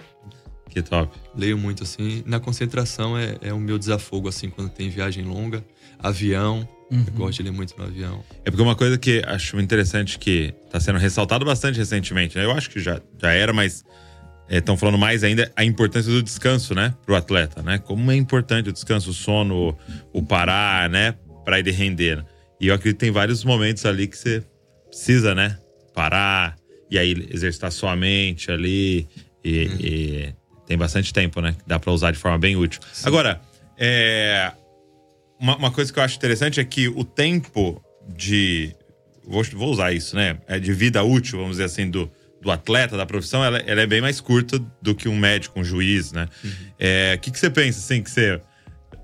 Que 0.68 0.82
top. 0.82 1.16
Leio 1.36 1.56
muito, 1.56 1.84
assim. 1.84 2.22
Na 2.26 2.40
concentração 2.40 3.16
é, 3.16 3.36
é 3.40 3.52
o 3.54 3.60
meu 3.60 3.78
desafogo, 3.78 4.28
assim, 4.28 4.50
quando 4.50 4.68
tem 4.70 4.90
viagem 4.90 5.24
longa. 5.24 5.64
Avião. 5.98 6.68
Uhum. 6.90 7.04
Eu 7.06 7.12
gosto 7.12 7.38
de 7.38 7.42
ler 7.44 7.52
muito 7.52 7.76
no 7.76 7.84
avião. 7.84 8.24
É 8.44 8.50
porque 8.50 8.62
uma 8.62 8.74
coisa 8.74 8.96
que 8.96 9.22
acho 9.26 9.60
interessante 9.60 10.18
que 10.18 10.54
tá 10.70 10.80
sendo 10.80 10.98
ressaltado 10.98 11.44
bastante 11.44 11.78
recentemente, 11.78 12.36
né? 12.36 12.44
Eu 12.44 12.52
acho 12.52 12.70
que 12.70 12.80
já, 12.80 13.00
já 13.20 13.30
era, 13.32 13.52
mas 13.52 13.84
estão 14.48 14.76
falando 14.76 14.96
mais 14.96 15.22
ainda 15.22 15.50
a 15.54 15.64
importância 15.64 16.10
do 16.10 16.22
descanso, 16.22 16.74
né? 16.74 16.94
Pro 17.04 17.14
atleta, 17.14 17.62
né? 17.62 17.78
Como 17.78 18.10
é 18.10 18.16
importante 18.16 18.70
o 18.70 18.72
descanso, 18.72 19.10
o 19.10 19.12
sono, 19.12 19.76
o 20.12 20.22
parar, 20.22 20.88
né? 20.88 21.14
Pra 21.44 21.58
ele 21.58 21.70
render. 21.70 22.16
né? 22.16 22.24
E 22.60 22.68
eu 22.68 22.74
acredito 22.74 22.98
que 22.98 23.04
tem 23.04 23.12
vários 23.12 23.44
momentos 23.44 23.84
ali 23.84 24.06
que 24.06 24.16
você 24.16 24.42
precisa, 24.88 25.34
né? 25.34 25.58
Parar 25.94 26.56
e 26.90 26.98
aí 26.98 27.28
exercitar 27.30 27.70
sua 27.70 27.94
mente 27.94 28.50
ali. 28.50 29.06
E, 29.44 29.50
e 29.80 30.34
tem 30.66 30.76
bastante 30.76 31.12
tempo, 31.12 31.40
né? 31.40 31.52
Que 31.52 31.66
dá 31.66 31.78
pra 31.78 31.92
usar 31.92 32.10
de 32.10 32.18
forma 32.18 32.38
bem 32.38 32.56
útil. 32.56 32.80
Agora, 33.04 33.40
é, 33.76 34.50
uma, 35.40 35.56
uma 35.56 35.70
coisa 35.70 35.92
que 35.92 35.98
eu 35.98 36.02
acho 36.02 36.16
interessante 36.16 36.60
é 36.60 36.64
que 36.64 36.88
o 36.88 37.04
tempo 37.04 37.82
de. 38.08 38.74
Vou, 39.26 39.42
vou 39.52 39.70
usar 39.70 39.92
isso, 39.92 40.16
né? 40.16 40.38
É 40.46 40.58
de 40.58 40.72
vida 40.72 41.02
útil, 41.02 41.38
vamos 41.38 41.52
dizer 41.52 41.64
assim, 41.64 41.90
do, 41.90 42.10
do 42.40 42.50
atleta, 42.50 42.96
da 42.96 43.04
profissão, 43.04 43.44
ela, 43.44 43.58
ela 43.58 43.80
é 43.82 43.86
bem 43.86 44.00
mais 44.00 44.20
curta 44.20 44.58
do 44.80 44.94
que 44.94 45.08
um 45.08 45.16
médico, 45.16 45.60
um 45.60 45.64
juiz, 45.64 46.12
né? 46.12 46.28
É, 46.78 47.14
O 47.16 47.20
que, 47.20 47.30
que 47.30 47.38
você 47.38 47.50
pensa, 47.50 47.78
assim, 47.78 48.02
que 48.02 48.10
você 48.10 48.40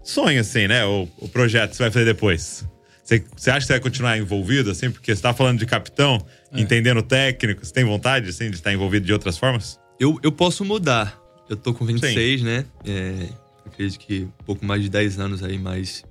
sonha, 0.03 0.41
assim, 0.41 0.67
né? 0.67 0.85
O, 0.87 1.09
o 1.19 1.29
projeto 1.29 1.71
que 1.71 1.77
você 1.77 1.83
vai 1.83 1.93
fazer 1.93 2.07
depois? 2.07 2.67
Você, 3.03 3.23
você 3.37 3.51
acha 3.51 3.61
que 3.61 3.67
você 3.67 3.73
vai 3.75 3.81
continuar 3.81 4.17
envolvido, 4.17 4.71
assim? 4.71 4.91
Porque 4.91 5.15
você 5.15 5.21
tá 5.21 5.35
falando 5.35 5.59
de 5.59 5.67
capitão, 5.67 6.25
entendendo 6.51 6.99
o 6.99 7.03
técnico, 7.03 7.65
você 7.65 7.73
tem 7.73 7.85
vontade, 7.85 8.31
assim, 8.31 8.49
de 8.49 8.57
estar 8.57 8.73
envolvido 8.73 9.05
de 9.05 9.13
outras 9.13 9.37
formas? 9.37 9.79
Eu, 10.01 10.19
eu 10.23 10.33
posso 10.33 10.65
mudar. 10.65 11.21
Eu 11.49 11.57
tô 11.57 11.75
com 11.75 11.85
26, 11.85 12.43
né? 12.43 12.65
É, 12.87 13.29
acredito 13.67 13.99
que 13.99 14.23
um 14.23 14.45
pouco 14.47 14.65
mais 14.65 14.83
de 14.83 14.89
10 14.89 15.19
anos 15.19 15.43
aí 15.43 15.59
mais 15.59 16.03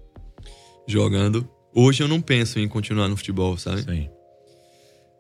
jogando. 0.88 1.48
Hoje 1.74 2.04
eu 2.04 2.08
não 2.08 2.22
penso 2.22 2.60
em 2.60 2.68
continuar 2.68 3.08
no 3.08 3.18
futebol, 3.18 3.58
sabe? 3.58 3.82
Sim. 3.84 4.10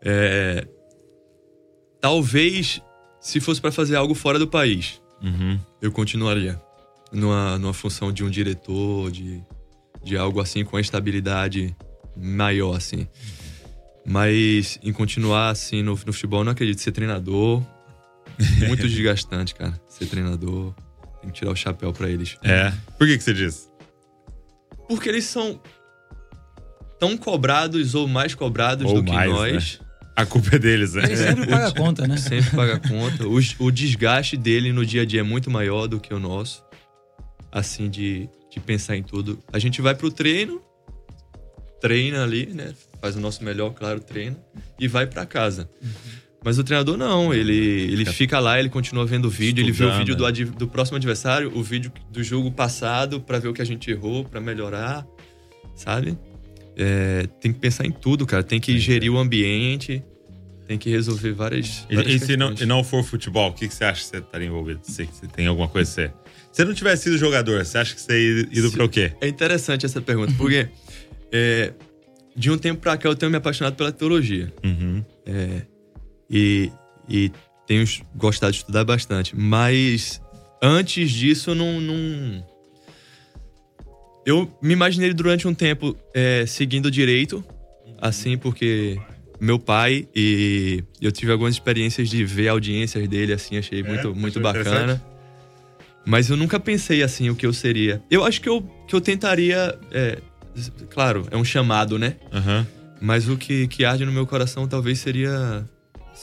É, 0.01 0.67
talvez, 2.01 2.81
se 3.19 3.39
fosse 3.39 3.61
pra 3.61 3.71
fazer 3.71 3.95
algo 3.95 4.13
fora 4.13 4.37
do 4.39 4.47
país, 4.47 5.01
Uhum. 5.21 5.59
eu 5.81 5.91
continuaria. 5.91 6.59
Numa, 7.11 7.57
numa 7.59 7.73
função 7.73 8.11
de 8.11 8.23
um 8.23 8.29
diretor, 8.29 9.11
de, 9.11 9.41
de 10.03 10.17
algo 10.17 10.41
assim 10.41 10.65
com 10.65 10.75
a 10.77 10.81
estabilidade 10.81 11.75
maior, 12.17 12.75
assim. 12.75 13.07
Mas 14.05 14.79
em 14.83 14.91
continuar 14.91 15.49
assim 15.49 15.81
no, 15.83 15.91
no 15.91 16.11
futebol, 16.11 16.41
eu 16.41 16.45
não 16.45 16.51
acredito. 16.51 16.79
Ser 16.81 16.91
treinador, 16.91 17.63
muito 18.67 18.85
desgastante, 18.89 19.53
cara. 19.55 19.79
Ser 19.87 20.07
treinador, 20.07 20.73
tem 21.21 21.29
que 21.29 21.37
tirar 21.39 21.51
o 21.51 21.55
chapéu 21.55 21.93
pra 21.93 22.09
eles. 22.09 22.35
É. 22.43 22.71
Por 22.97 23.07
que, 23.07 23.17
que 23.17 23.23
você 23.23 23.33
diz? 23.33 23.69
Porque 24.87 25.09
eles 25.09 25.25
são 25.25 25.61
tão 26.99 27.17
cobrados 27.17 27.95
ou 27.95 28.07
mais 28.07 28.33
cobrados 28.33 28.85
Ou 28.85 29.01
do 29.01 29.03
que 29.03 29.11
mais, 29.11 29.31
nós. 29.31 29.81
A 30.15 30.25
culpa 30.25 30.55
é 30.55 30.59
deles, 30.59 30.93
né? 30.93 31.03
Ele 31.03 31.17
sempre 31.17 31.47
paga 31.47 31.67
a 31.67 31.71
conta, 31.75 32.07
né? 32.07 32.17
Sempre 32.17 32.55
paga 32.55 32.79
conta. 32.79 33.27
O, 33.27 33.39
o 33.59 33.71
desgaste 33.71 34.37
dele 34.37 34.71
no 34.71 34.85
dia 34.85 35.01
a 35.01 35.05
dia 35.05 35.21
é 35.21 35.23
muito 35.23 35.49
maior 35.49 35.87
do 35.87 35.99
que 35.99 36.13
o 36.13 36.19
nosso. 36.19 36.63
Assim, 37.51 37.89
de, 37.89 38.29
de 38.49 38.59
pensar 38.59 38.95
em 38.95 39.03
tudo. 39.03 39.39
A 39.51 39.59
gente 39.59 39.81
vai 39.81 39.95
pro 39.95 40.11
treino, 40.11 40.61
treina 41.81 42.23
ali, 42.23 42.47
né? 42.47 42.73
Faz 43.01 43.15
o 43.15 43.19
nosso 43.19 43.43
melhor, 43.43 43.71
claro, 43.71 43.99
treina. 43.99 44.37
E 44.79 44.87
vai 44.87 45.05
pra 45.07 45.25
casa. 45.25 45.69
Mas 46.43 46.59
o 46.59 46.63
treinador 46.63 46.97
não, 46.97 47.33
ele, 47.33 47.53
ele 47.55 48.05
fica 48.05 48.37
lá, 48.39 48.59
ele 48.59 48.67
continua 48.69 49.05
vendo 49.05 49.25
o 49.25 49.29
vídeo, 49.29 49.61
ele 49.63 49.71
vê 49.71 49.83
o 49.83 49.87
Estudando, 49.87 49.99
vídeo 49.99 50.15
do, 50.15 50.25
ad- 50.25 50.45
do 50.45 50.67
próximo 50.67 50.97
adversário, 50.97 51.51
o 51.55 51.63
vídeo 51.63 51.91
do 52.11 52.21
jogo 52.23 52.51
passado 52.51 53.21
pra 53.21 53.39
ver 53.39 53.47
o 53.47 53.53
que 53.53 53.61
a 53.61 53.65
gente 53.65 53.89
errou, 53.89 54.25
pra 54.25 54.41
melhorar, 54.41 55.05
sabe? 55.75 56.17
É, 56.75 57.27
tem 57.39 57.53
que 57.53 57.59
pensar 57.59 57.85
em 57.85 57.91
tudo, 57.91 58.25
cara. 58.25 58.43
Tem 58.43 58.59
que 58.59 58.77
gerir 58.77 59.11
o 59.11 59.17
ambiente, 59.17 60.03
tem 60.67 60.77
que 60.77 60.89
resolver 60.89 61.31
várias. 61.31 61.85
E, 61.89 61.95
várias 61.95 62.21
e 62.21 62.25
se 62.25 62.35
não, 62.35 62.53
e 62.59 62.65
não 62.65 62.83
for 62.83 63.03
futebol, 63.03 63.49
o 63.51 63.53
que, 63.53 63.67
que 63.67 63.73
você 63.73 63.85
acha 63.85 64.01
que 64.01 64.07
você 64.07 64.17
estaria 64.17 64.47
envolvido? 64.47 64.81
Se, 64.83 65.07
se 65.13 65.27
tem 65.27 65.47
alguma 65.47 65.67
coisa 65.69 65.89
que 65.89 65.95
você. 65.95 66.07
Se 66.51 66.57
você 66.57 66.65
não 66.65 66.73
tivesse 66.73 67.03
sido 67.03 67.17
jogador, 67.17 67.63
você 67.65 67.77
acha 67.77 67.95
que 67.95 68.01
você 68.01 68.13
ia 68.19 68.41
ido 68.51 68.69
Se- 68.69 68.75
pra 68.75 68.83
o 68.85 68.89
quê? 68.89 69.11
É 69.21 69.27
interessante 69.27 69.85
essa 69.85 70.01
pergunta, 70.01 70.33
porque 70.37 70.67
é, 71.31 71.73
de 72.35 72.51
um 72.51 72.57
tempo 72.57 72.81
pra 72.81 72.97
cá 72.97 73.07
eu 73.07 73.15
tenho 73.15 73.29
me 73.31 73.37
apaixonado 73.37 73.75
pela 73.75 73.91
teologia. 73.91 74.51
Uhum. 74.63 75.03
E, 76.33 76.71
e 77.07 77.31
tenho 77.67 77.85
gostado 78.15 78.51
de 78.51 78.57
estudar 78.57 78.83
bastante. 78.83 79.35
Mas 79.35 80.19
antes 80.61 81.11
disso 81.11 81.51
eu 81.51 81.55
não. 81.55 81.79
não... 81.79 82.43
Eu 84.25 84.57
me 84.61 84.73
imaginei 84.73 85.13
durante 85.13 85.47
um 85.47 85.53
tempo 85.53 85.95
é, 86.13 86.45
seguindo 86.47 86.89
direito, 86.89 87.43
assim, 88.01 88.37
porque 88.37 88.97
meu 89.39 89.59
pai 89.59 90.07
e 90.15 90.83
eu 91.01 91.11
tive 91.11 91.31
algumas 91.31 91.53
experiências 91.53 92.09
de 92.09 92.23
ver 92.23 92.47
audiências 92.47 93.07
dele, 93.07 93.33
assim, 93.33 93.57
achei 93.57 93.83
muito, 93.83 93.99
achou 93.99 94.15
muito 94.15 94.39
interessante? 94.39 94.73
bacana. 94.73 95.03
Mas 96.05 96.29
eu 96.29 96.37
nunca 96.37 96.59
pensei 96.59 97.03
assim 97.03 97.29
o 97.29 97.35
que 97.35 97.45
eu 97.45 97.53
seria. 97.53 98.01
Eu 98.09 98.23
acho 98.23 98.41
que 98.41 98.49
eu, 98.49 98.61
que 98.87 98.95
eu 98.95 99.01
tentaria. 99.01 99.77
é, 99.91 100.19
claro, 100.89 101.27
é 101.29 101.37
um 101.37 101.45
chamado, 101.45 101.99
né? 101.99 102.15
Aham. 102.31 102.65
Mas 103.01 103.27
o 103.27 103.35
que, 103.35 103.67
que 103.67 103.83
arde 103.83 104.05
no 104.05 104.11
meu 104.11 104.25
coração 104.25 104.67
talvez 104.67 104.99
seria. 104.99 105.65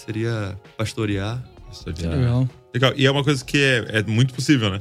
Seria 0.05 0.59
pastorear. 0.77 1.43
Que 1.95 2.07
legal. 2.07 2.49
Legal. 2.75 2.93
E 2.97 3.07
é 3.07 3.11
uma 3.11 3.23
coisa 3.23 3.45
que 3.45 3.59
é, 3.59 3.99
é 3.99 4.03
muito 4.03 4.35
possível, 4.35 4.71
né? 4.71 4.81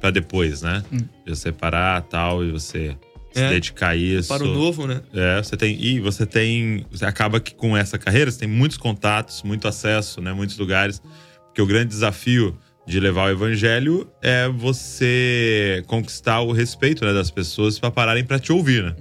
Pra 0.00 0.10
depois, 0.10 0.62
né? 0.62 0.82
Hum. 0.92 0.98
De 1.24 1.34
você 1.34 1.50
parar 1.52 2.02
tal 2.02 2.44
e 2.44 2.50
você 2.50 2.96
se 3.32 3.42
É. 3.42 3.48
dedicar 3.50 3.90
a 3.90 3.96
isso. 3.96 4.28
Para 4.28 4.44
o 4.44 4.52
novo, 4.52 4.86
né? 4.86 5.00
É, 5.14 5.42
você 5.42 5.56
tem. 5.56 5.80
E 5.82 6.00
você 6.00 6.26
tem. 6.26 6.84
Você 6.90 7.04
acaba 7.06 7.40
que 7.40 7.54
com 7.54 7.76
essa 7.76 7.98
carreira 7.98 8.30
você 8.30 8.38
tem 8.40 8.48
muitos 8.48 8.76
contatos, 8.76 9.42
muito 9.42 9.66
acesso, 9.66 10.20
né? 10.20 10.32
Muitos 10.32 10.58
lugares. 10.58 11.00
Porque 11.46 11.62
o 11.62 11.66
grande 11.66 11.88
desafio 11.88 12.58
de 12.86 13.00
levar 13.00 13.28
o 13.28 13.30
evangelho 13.30 14.08
é 14.22 14.48
você 14.48 15.82
conquistar 15.86 16.40
o 16.40 16.52
respeito 16.52 17.04
né, 17.04 17.12
das 17.12 17.30
pessoas 17.30 17.78
para 17.78 17.90
pararem 17.90 18.24
para 18.24 18.38
te 18.38 18.52
ouvir, 18.52 18.82
né? 18.84 18.94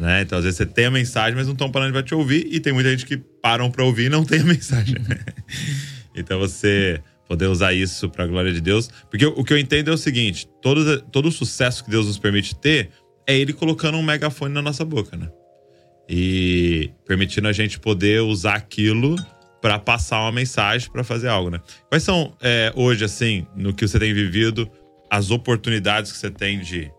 Né? 0.00 0.22
Então, 0.22 0.38
às 0.38 0.44
vezes 0.44 0.56
você 0.56 0.66
tem 0.66 0.86
a 0.86 0.90
mensagem, 0.90 1.36
mas 1.36 1.46
não 1.46 1.52
estão 1.52 1.70
parando 1.70 1.92
para 1.92 2.02
te 2.02 2.14
ouvir, 2.14 2.48
e 2.50 2.58
tem 2.58 2.72
muita 2.72 2.90
gente 2.90 3.06
que 3.06 3.16
param 3.16 3.70
para 3.70 3.84
ouvir 3.84 4.06
e 4.06 4.08
não 4.08 4.24
tem 4.24 4.40
a 4.40 4.44
mensagem. 4.44 4.96
então, 6.14 6.38
você 6.38 7.00
poder 7.28 7.46
usar 7.46 7.72
isso 7.72 8.10
para 8.10 8.24
a 8.24 8.26
glória 8.26 8.52
de 8.52 8.60
Deus. 8.60 8.90
Porque 9.08 9.24
o 9.24 9.44
que 9.44 9.52
eu 9.52 9.58
entendo 9.58 9.90
é 9.90 9.94
o 9.94 9.98
seguinte: 9.98 10.48
todo, 10.60 11.00
todo 11.02 11.28
o 11.28 11.32
sucesso 11.32 11.84
que 11.84 11.90
Deus 11.90 12.06
nos 12.06 12.18
permite 12.18 12.56
ter 12.56 12.90
é 13.24 13.38
Ele 13.38 13.52
colocando 13.52 13.96
um 13.96 14.02
megafone 14.02 14.52
na 14.52 14.60
nossa 14.60 14.84
boca, 14.84 15.16
né? 15.16 15.30
E 16.08 16.90
permitindo 17.06 17.46
a 17.46 17.52
gente 17.52 17.78
poder 17.78 18.20
usar 18.22 18.54
aquilo 18.54 19.14
para 19.62 19.78
passar 19.78 20.22
uma 20.22 20.32
mensagem, 20.32 20.90
para 20.90 21.04
fazer 21.04 21.28
algo, 21.28 21.50
né? 21.50 21.60
Quais 21.88 22.02
são, 22.02 22.34
é, 22.42 22.72
hoje, 22.74 23.04
assim, 23.04 23.46
no 23.54 23.72
que 23.72 23.86
você 23.86 23.98
tem 23.98 24.12
vivido, 24.12 24.68
as 25.08 25.30
oportunidades 25.30 26.10
que 26.10 26.18
você 26.18 26.30
tem 26.30 26.58
de, 26.58 26.90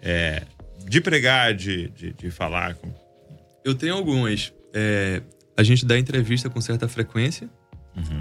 é, 0.00 0.44
de 0.86 1.00
pregar, 1.00 1.54
de, 1.54 1.88
de, 1.90 2.12
de 2.12 2.30
falar? 2.30 2.74
Com... 2.74 2.92
Eu 3.64 3.74
tenho 3.74 3.94
algumas. 3.94 4.52
É, 4.74 5.22
a 5.56 5.62
gente 5.62 5.84
dá 5.86 5.98
entrevista 5.98 6.48
com 6.50 6.60
certa 6.60 6.86
frequência, 6.88 7.48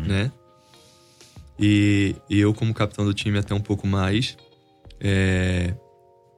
né? 0.07 0.31
E, 1.59 2.15
e 2.29 2.39
eu, 2.39 2.53
como 2.53 2.73
capitão 2.73 3.05
do 3.05 3.13
time, 3.13 3.37
até 3.37 3.53
um 3.53 3.59
pouco 3.59 3.87
mais. 3.87 4.37
É, 4.99 5.73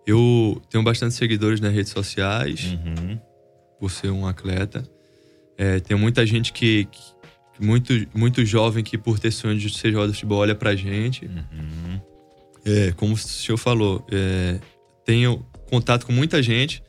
eu 0.05 0.61
tenho 0.69 0.83
bastante 0.83 1.13
seguidores 1.13 1.59
nas 1.59 1.73
redes 1.73 1.91
sociais, 1.91 2.73
Uhum. 2.85 3.19
por 3.79 3.91
ser 3.91 4.09
um 4.11 4.25
atleta. 4.25 4.83
É, 5.57 5.79
tem 5.79 5.95
muita 5.97 6.25
gente 6.25 6.51
que, 6.53 6.85
que- 6.85 7.19
muito, 7.65 7.93
muito 8.15 8.45
jovem 8.45 8.83
que, 8.83 8.97
por 8.97 9.19
ter 9.19 9.31
sonho 9.31 9.57
de 9.57 9.69
ser 9.69 9.91
jogador 9.91 10.07
de 10.11 10.13
futebol, 10.13 10.39
olha 10.39 10.55
pra 10.55 10.75
gente. 10.75 11.25
Uhum. 11.25 11.99
É, 12.65 12.91
como 12.93 13.13
o 13.13 13.17
senhor 13.17 13.57
falou, 13.57 14.05
é, 14.11 14.59
tenho 15.05 15.45
contato 15.69 16.05
com 16.05 16.11
muita 16.11 16.41
gente 16.41 16.83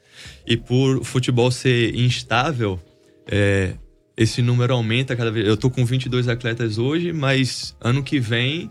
e 0.46 0.56
por 0.56 0.98
o 0.98 1.04
futebol 1.04 1.50
ser 1.50 1.94
instável, 1.94 2.80
é, 3.26 3.74
esse 4.16 4.42
número 4.42 4.74
aumenta 4.74 5.16
cada 5.16 5.30
vez. 5.30 5.46
Eu 5.46 5.56
tô 5.56 5.70
com 5.70 5.84
22 5.84 6.28
atletas 6.28 6.78
hoje, 6.78 7.12
mas 7.12 7.74
ano 7.80 8.02
que 8.02 8.18
vem 8.18 8.70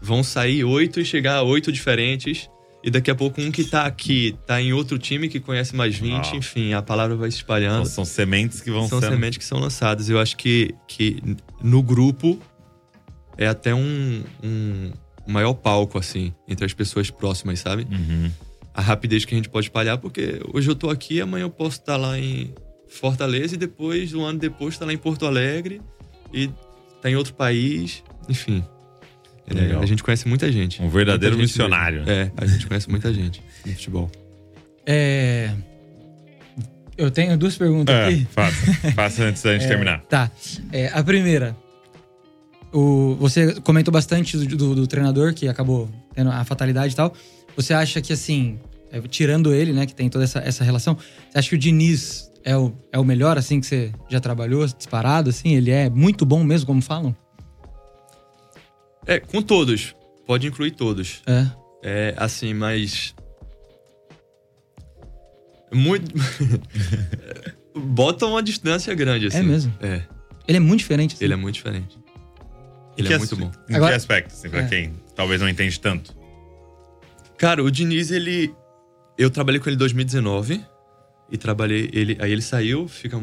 vão 0.00 0.22
sair 0.22 0.64
oito 0.64 1.00
e 1.00 1.04
chegar 1.04 1.36
a 1.36 1.42
oito 1.42 1.72
diferentes. 1.72 2.48
E 2.82 2.90
daqui 2.90 3.10
a 3.10 3.14
pouco 3.14 3.40
um 3.40 3.50
que 3.50 3.64
tá 3.64 3.84
aqui 3.84 4.36
tá 4.46 4.62
em 4.62 4.72
outro 4.72 4.98
time 4.98 5.28
que 5.28 5.40
conhece 5.40 5.74
mais 5.74 5.98
20, 5.98 6.12
Uau. 6.12 6.36
enfim, 6.36 6.72
a 6.72 6.80
palavra 6.80 7.16
vai 7.16 7.30
se 7.30 7.38
espalhando. 7.38 7.80
Então, 7.80 7.84
são 7.86 8.04
sementes 8.04 8.60
que 8.60 8.70
vão 8.70 8.88
São 8.88 9.00
sendo... 9.00 9.10
sementes 9.10 9.38
que 9.38 9.44
são 9.44 9.58
lançadas. 9.58 10.08
Eu 10.08 10.20
acho 10.20 10.36
que, 10.36 10.74
que 10.86 11.20
no 11.60 11.82
grupo 11.82 12.40
é 13.36 13.48
até 13.48 13.74
um, 13.74 14.22
um 14.42 14.92
maior 15.26 15.54
palco, 15.54 15.98
assim, 15.98 16.32
entre 16.46 16.64
as 16.64 16.72
pessoas 16.72 17.10
próximas, 17.10 17.58
sabe? 17.58 17.86
Uhum. 17.90 18.30
A 18.78 18.80
rapidez 18.80 19.24
que 19.24 19.34
a 19.34 19.36
gente 19.36 19.48
pode 19.48 19.66
espalhar, 19.66 19.98
porque 19.98 20.40
hoje 20.54 20.70
eu 20.70 20.74
tô 20.76 20.88
aqui, 20.88 21.20
amanhã 21.20 21.42
eu 21.46 21.50
posso 21.50 21.78
estar 21.80 21.96
lá 21.96 22.16
em 22.16 22.54
Fortaleza 22.88 23.56
e 23.56 23.58
depois, 23.58 24.14
um 24.14 24.22
ano 24.24 24.38
depois, 24.38 24.74
estar 24.74 24.86
lá 24.86 24.92
em 24.92 24.96
Porto 24.96 25.26
Alegre 25.26 25.80
e 26.32 26.48
tá 27.02 27.10
em 27.10 27.16
outro 27.16 27.34
país, 27.34 28.04
enfim. 28.28 28.64
É, 29.50 29.54
Legal. 29.54 29.82
a 29.82 29.86
gente 29.86 30.02
conhece 30.04 30.28
muita 30.28 30.52
gente. 30.52 30.80
Um 30.80 30.88
verdadeiro 30.88 31.34
gente 31.34 31.42
missionário. 31.46 32.04
mesmo. 32.04 32.12
É, 32.12 32.30
a 32.36 32.46
gente 32.46 32.66
conhece 32.68 32.88
muita 32.88 33.12
gente 33.12 33.42
no 33.66 33.72
futebol. 33.72 34.10
É... 34.86 35.50
Eu 36.96 37.10
tenho 37.10 37.36
duas 37.36 37.56
perguntas 37.56 37.92
É, 37.94 38.06
aqui. 38.06 38.26
faça. 38.30 38.72
Faça 38.92 39.24
antes 39.24 39.42
da 39.42 39.52
gente 39.58 39.64
É, 39.64 39.68
terminar. 39.68 40.02
Tá. 40.02 40.30
É, 40.72 40.86
a 40.88 41.02
primeira. 41.02 41.56
O, 42.72 43.16
você 43.18 43.60
comentou 43.62 43.90
bastante 43.92 44.36
do, 44.36 44.56
do- 44.56 44.74
do 44.74 44.86
treinador 44.86 45.32
que 45.34 45.48
acabou 45.48 45.88
tendo 46.14 46.30
a 46.30 46.44
fatalidade 46.44 46.92
e 46.92 46.96
tal. 46.96 47.12
Você 47.58 47.74
acha 47.74 48.00
que, 48.00 48.12
assim, 48.12 48.56
é, 48.92 49.00
tirando 49.00 49.52
ele, 49.52 49.72
né, 49.72 49.84
que 49.84 49.92
tem 49.92 50.08
toda 50.08 50.22
essa, 50.22 50.38
essa 50.38 50.62
relação, 50.62 50.94
você 51.28 51.38
acha 51.40 51.48
que 51.48 51.56
o 51.56 51.58
Diniz 51.58 52.30
é 52.44 52.56
o, 52.56 52.72
é 52.92 52.98
o 53.00 53.04
melhor, 53.04 53.36
assim, 53.36 53.58
que 53.58 53.66
você 53.66 53.92
já 54.08 54.20
trabalhou, 54.20 54.64
disparado, 54.64 55.30
assim? 55.30 55.56
Ele 55.56 55.72
é 55.72 55.90
muito 55.90 56.24
bom 56.24 56.44
mesmo, 56.44 56.68
como 56.68 56.80
falam? 56.80 57.16
É, 59.04 59.18
com 59.18 59.42
todos. 59.42 59.92
Pode 60.24 60.46
incluir 60.46 60.70
todos. 60.70 61.20
É. 61.26 61.46
É, 61.82 62.14
assim, 62.16 62.54
mas. 62.54 63.12
Muito. 65.72 66.14
Bota 67.74 68.24
uma 68.26 68.40
distância 68.42 68.94
grande, 68.94 69.26
assim. 69.26 69.38
É 69.38 69.42
mesmo? 69.42 69.72
É, 69.80 70.02
Ele 70.46 70.58
é 70.58 70.60
muito 70.60 70.78
diferente, 70.80 71.14
assim. 71.16 71.24
ele 71.24 71.32
é 71.32 71.36
muito 71.36 71.56
diferente. 71.56 71.96
Em 72.96 73.00
Ele 73.00 73.08
que 73.08 73.14
é 73.14 73.18
muito 73.18 73.36
bom. 73.36 73.50
Em 73.68 73.74
Agora- 73.74 73.92
que 73.92 73.96
aspecto, 73.96 74.32
assim, 74.32 74.48
pra 74.48 74.60
É. 74.62 74.68
quem 74.68 74.92
talvez 75.16 75.40
não 75.40 75.48
entende 75.48 75.78
tanto? 75.80 76.16
Cara, 77.38 77.62
o 77.62 77.70
Diniz, 77.70 78.10
ele. 78.10 78.52
Eu 79.16 79.30
trabalhei 79.30 79.60
com 79.60 79.68
ele 79.68 79.76
em 79.76 79.78
2019 79.78 80.60
e 81.30 81.36
trabalhei. 81.38 81.88
Ele, 81.92 82.16
aí 82.20 82.30
ele 82.32 82.42
saiu, 82.42 82.86
fica, 82.88 83.18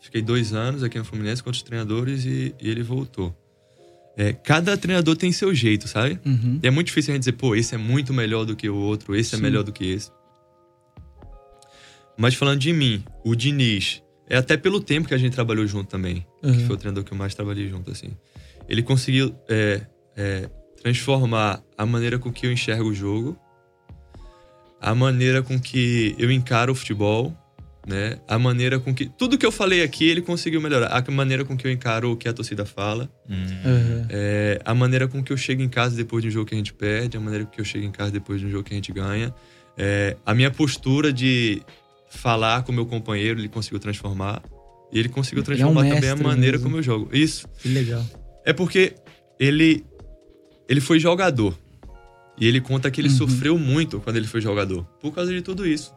fiquei 0.00 0.22
dois 0.22 0.52
anos 0.52 0.82
aqui 0.82 0.98
no 0.98 1.04
Fluminense 1.04 1.42
com 1.42 1.48
outros 1.50 1.62
treinadores 1.62 2.24
e, 2.24 2.54
e 2.60 2.68
ele 2.70 2.82
voltou. 2.82 3.36
É, 4.16 4.32
cada 4.32 4.76
treinador 4.76 5.16
tem 5.16 5.32
seu 5.32 5.54
jeito, 5.54 5.88
sabe? 5.88 6.18
Uhum. 6.26 6.58
E 6.62 6.66
é 6.66 6.70
muito 6.70 6.88
difícil 6.88 7.12
a 7.12 7.14
gente 7.14 7.22
dizer, 7.22 7.32
pô, 7.32 7.54
esse 7.54 7.74
é 7.74 7.78
muito 7.78 8.12
melhor 8.12 8.44
do 8.44 8.54
que 8.56 8.68
o 8.68 8.74
outro, 8.76 9.14
esse 9.16 9.30
Sim. 9.30 9.36
é 9.36 9.40
melhor 9.40 9.62
do 9.62 9.72
que 9.72 9.84
esse. 9.84 10.10
Mas 12.18 12.34
falando 12.34 12.58
de 12.60 12.72
mim, 12.72 13.02
o 13.24 13.34
Diniz, 13.34 14.02
é 14.28 14.36
até 14.36 14.56
pelo 14.56 14.80
tempo 14.80 15.08
que 15.08 15.14
a 15.14 15.18
gente 15.18 15.32
trabalhou 15.32 15.66
junto 15.66 15.88
também, 15.88 16.26
que 16.42 16.46
Uhum. 16.48 16.66
foi 16.66 16.74
o 16.74 16.78
treinador 16.78 17.04
que 17.04 17.12
eu 17.12 17.16
mais 17.16 17.34
trabalhei 17.34 17.68
junto, 17.68 17.90
assim. 17.90 18.10
Ele 18.68 18.82
conseguiu 18.82 19.34
é, 19.48 19.80
é, 20.16 20.50
transformar 20.82 21.62
a 21.78 21.86
maneira 21.86 22.18
com 22.18 22.30
que 22.32 22.46
eu 22.46 22.52
enxergo 22.52 22.90
o 22.90 22.94
jogo, 22.94 23.38
a 24.80 24.94
maneira 24.94 25.42
com 25.42 25.60
que 25.60 26.14
eu 26.18 26.30
encaro 26.30 26.72
o 26.72 26.74
futebol, 26.74 27.36
né? 27.86 28.18
A 28.28 28.38
maneira 28.38 28.78
com 28.78 28.94
que. 28.94 29.06
Tudo 29.06 29.36
que 29.36 29.44
eu 29.44 29.52
falei 29.52 29.82
aqui, 29.82 30.08
ele 30.08 30.22
conseguiu 30.22 30.60
melhorar. 30.60 30.88
A 30.88 31.10
maneira 31.10 31.44
com 31.44 31.56
que 31.56 31.66
eu 31.66 31.70
encaro 31.70 32.12
o 32.12 32.16
que 32.16 32.28
a 32.28 32.32
torcida 32.32 32.64
fala. 32.64 33.10
Uhum. 33.28 34.06
É, 34.08 34.60
a 34.64 34.74
maneira 34.74 35.08
com 35.08 35.22
que 35.22 35.32
eu 35.32 35.36
chego 35.36 35.62
em 35.62 35.68
casa 35.68 35.96
depois 35.96 36.22
de 36.22 36.28
um 36.28 36.30
jogo 36.30 36.46
que 36.46 36.54
a 36.54 36.58
gente 36.58 36.72
perde, 36.72 37.16
a 37.16 37.20
maneira 37.20 37.44
com 37.44 37.50
que 37.50 37.60
eu 37.60 37.64
chego 37.64 37.84
em 37.84 37.90
casa 37.90 38.10
depois 38.10 38.40
de 38.40 38.46
um 38.46 38.50
jogo 38.50 38.64
que 38.64 38.72
a 38.72 38.76
gente 38.76 38.92
ganha. 38.92 39.34
É, 39.76 40.16
a 40.24 40.34
minha 40.34 40.50
postura 40.50 41.12
de 41.12 41.62
falar 42.10 42.62
com 42.64 42.72
o 42.72 42.74
meu 42.74 42.86
companheiro, 42.86 43.40
ele 43.40 43.48
conseguiu 43.48 43.78
transformar. 43.78 44.42
E 44.92 44.98
ele 44.98 45.08
conseguiu 45.08 45.44
Ele 45.48 45.62
é 45.62 45.66
um 45.66 45.72
transformar 45.72 45.94
também 45.94 46.10
a 46.10 46.16
maneira 46.16 46.56
mesmo. 46.58 46.64
como 46.64 46.78
eu 46.78 46.82
jogo. 46.82 47.08
Isso. 47.12 47.46
Que 47.60 47.68
legal. 47.68 48.04
É 48.44 48.52
porque 48.52 48.94
ele, 49.38 49.84
ele 50.68 50.80
foi 50.80 50.98
jogador. 50.98 51.56
E 52.38 52.46
ele 52.46 52.60
conta 52.60 52.90
que 52.90 53.00
ele 53.00 53.08
Uhum. 53.08 53.16
sofreu 53.16 53.58
muito 53.58 54.00
quando 54.00 54.16
ele 54.16 54.26
foi 54.26 54.40
jogador. 54.40 54.84
Por 55.00 55.12
causa 55.12 55.32
de 55.32 55.42
tudo 55.42 55.66
isso. 55.66 55.92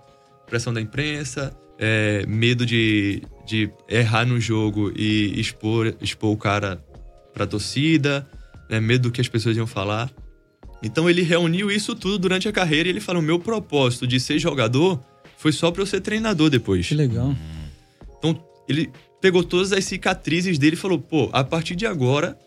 Pressão 0.47 0.73
da 0.73 0.81
imprensa, 0.81 1.55
é, 1.79 2.25
medo 2.27 2.65
de, 2.65 3.21
de 3.47 3.69
errar 3.89 4.25
no 4.25 4.39
jogo 4.39 4.91
e 4.95 5.39
expor, 5.39 5.93
expor 6.01 6.31
o 6.31 6.37
cara 6.37 6.83
pra 7.33 7.47
torcida, 7.47 8.27
né, 8.69 8.79
medo 8.79 9.03
do 9.09 9.11
que 9.11 9.21
as 9.21 9.27
pessoas 9.27 9.55
iam 9.57 9.65
falar. 9.67 10.11
Então 10.81 11.09
ele 11.09 11.21
reuniu 11.21 11.71
isso 11.71 11.95
tudo 11.95 12.19
durante 12.19 12.47
a 12.47 12.51
carreira 12.51 12.89
e 12.89 12.91
ele 12.91 12.99
falou: 12.99 13.21
meu 13.21 13.39
propósito 13.39 14.05
de 14.05 14.19
ser 14.19 14.37
jogador 14.37 14.99
foi 15.37 15.51
só 15.53 15.71
pra 15.71 15.81
eu 15.81 15.85
ser 15.85 16.01
treinador 16.01 16.49
depois. 16.49 16.87
Que 16.87 16.93
legal. 16.93 17.33
Então, 18.19 18.41
ele 18.67 18.89
pegou 19.21 19.43
todas 19.43 19.71
as 19.71 19.85
cicatrizes 19.85 20.57
dele 20.59 20.75
e 20.75 20.77
falou: 20.79 20.99
pô, 20.99 21.29
a 21.31 21.43
partir 21.43 21.75
de 21.75 21.85
agora, 21.85 22.37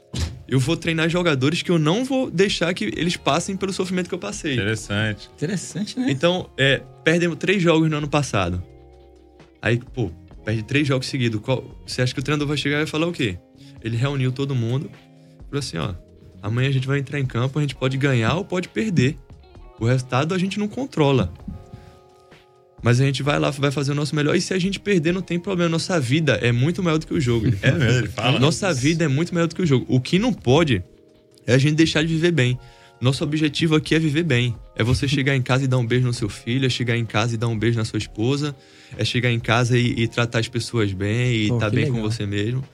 eu 0.48 0.58
vou 0.60 0.76
treinar 0.76 1.08
jogadores 1.08 1.62
que 1.62 1.70
eu 1.70 1.78
não 1.78 2.04
vou 2.04 2.30
deixar 2.30 2.72
que 2.74 2.84
eles 2.96 3.16
passem 3.16 3.56
pelo 3.56 3.72
sofrimento 3.72 4.08
que 4.08 4.14
eu 4.14 4.18
passei. 4.18 4.54
Interessante. 4.54 5.28
Interessante, 5.34 5.98
né? 5.98 6.06
Então, 6.10 6.48
é, 6.56 6.82
perdemos 7.04 7.36
três 7.38 7.62
jogos 7.62 7.90
no 7.90 7.96
ano 7.96 8.08
passado. 8.08 8.62
Aí, 9.60 9.78
pô, 9.78 10.10
perde 10.44 10.62
três 10.62 10.86
jogos 10.86 11.06
seguidos. 11.08 11.40
Qual- 11.40 11.64
você 11.86 12.02
acha 12.02 12.14
que 12.14 12.20
o 12.20 12.22
treinador 12.22 12.46
vai 12.46 12.56
chegar 12.56 12.76
e 12.76 12.78
vai 12.80 12.86
falar 12.86 13.06
o 13.06 13.12
quê? 13.12 13.38
Ele 13.82 13.96
reuniu 13.96 14.30
todo 14.32 14.54
mundo. 14.54 14.90
Falou 15.48 15.58
assim: 15.58 15.78
ó, 15.78 15.94
amanhã 16.42 16.68
a 16.68 16.72
gente 16.72 16.86
vai 16.86 16.98
entrar 16.98 17.18
em 17.18 17.26
campo, 17.26 17.58
a 17.58 17.62
gente 17.62 17.74
pode 17.74 17.96
ganhar 17.96 18.34
ou 18.34 18.44
pode 18.44 18.68
perder. 18.68 19.16
O 19.80 19.84
resultado 19.86 20.34
a 20.34 20.38
gente 20.38 20.58
não 20.58 20.68
controla. 20.68 21.32
Mas 22.82 23.00
a 23.00 23.04
gente 23.04 23.22
vai 23.22 23.38
lá, 23.38 23.50
vai 23.50 23.70
fazer 23.70 23.92
o 23.92 23.94
nosso 23.94 24.14
melhor. 24.14 24.36
E 24.36 24.40
se 24.40 24.52
a 24.52 24.58
gente 24.58 24.78
perder, 24.78 25.12
não 25.12 25.22
tem 25.22 25.38
problema. 25.38 25.68
Nossa 25.68 25.98
vida 25.98 26.34
é 26.42 26.52
muito 26.52 26.82
maior 26.82 26.98
do 26.98 27.06
que 27.06 27.14
o 27.14 27.20
jogo. 27.20 27.46
É 27.62 27.72
mesmo, 27.72 28.08
fala. 28.08 28.38
Nossa 28.38 28.72
vida 28.72 29.04
é 29.04 29.08
muito 29.08 29.34
maior 29.34 29.46
do 29.46 29.54
que 29.54 29.62
o 29.62 29.66
jogo. 29.66 29.86
O 29.88 30.00
que 30.00 30.18
não 30.18 30.32
pode 30.32 30.82
é 31.46 31.54
a 31.54 31.58
gente 31.58 31.74
deixar 31.74 32.02
de 32.02 32.08
viver 32.08 32.32
bem. 32.32 32.58
Nosso 33.00 33.24
objetivo 33.24 33.74
aqui 33.74 33.94
é 33.94 33.98
viver 33.98 34.22
bem. 34.22 34.54
É 34.74 34.84
você 34.84 35.06
chegar 35.08 35.34
em 35.34 35.42
casa 35.42 35.64
e 35.64 35.66
dar 35.66 35.78
um 35.78 35.86
beijo 35.86 36.06
no 36.06 36.14
seu 36.14 36.28
filho, 36.28 36.66
é 36.66 36.68
chegar 36.68 36.96
em 36.96 37.04
casa 37.04 37.34
e 37.34 37.36
dar 37.36 37.48
um 37.48 37.58
beijo 37.58 37.78
na 37.78 37.84
sua 37.84 37.98
esposa, 37.98 38.54
é 38.96 39.04
chegar 39.04 39.30
em 39.30 39.40
casa 39.40 39.78
e, 39.78 40.02
e 40.02 40.08
tratar 40.08 40.38
as 40.38 40.48
pessoas 40.48 40.92
bem 40.92 41.32
e 41.32 41.44
estar 41.44 41.70
que 41.70 41.76
bem 41.76 41.86
com 41.86 41.94
legal. 41.94 42.10
você 42.10 42.26
mesmo. 42.26 42.64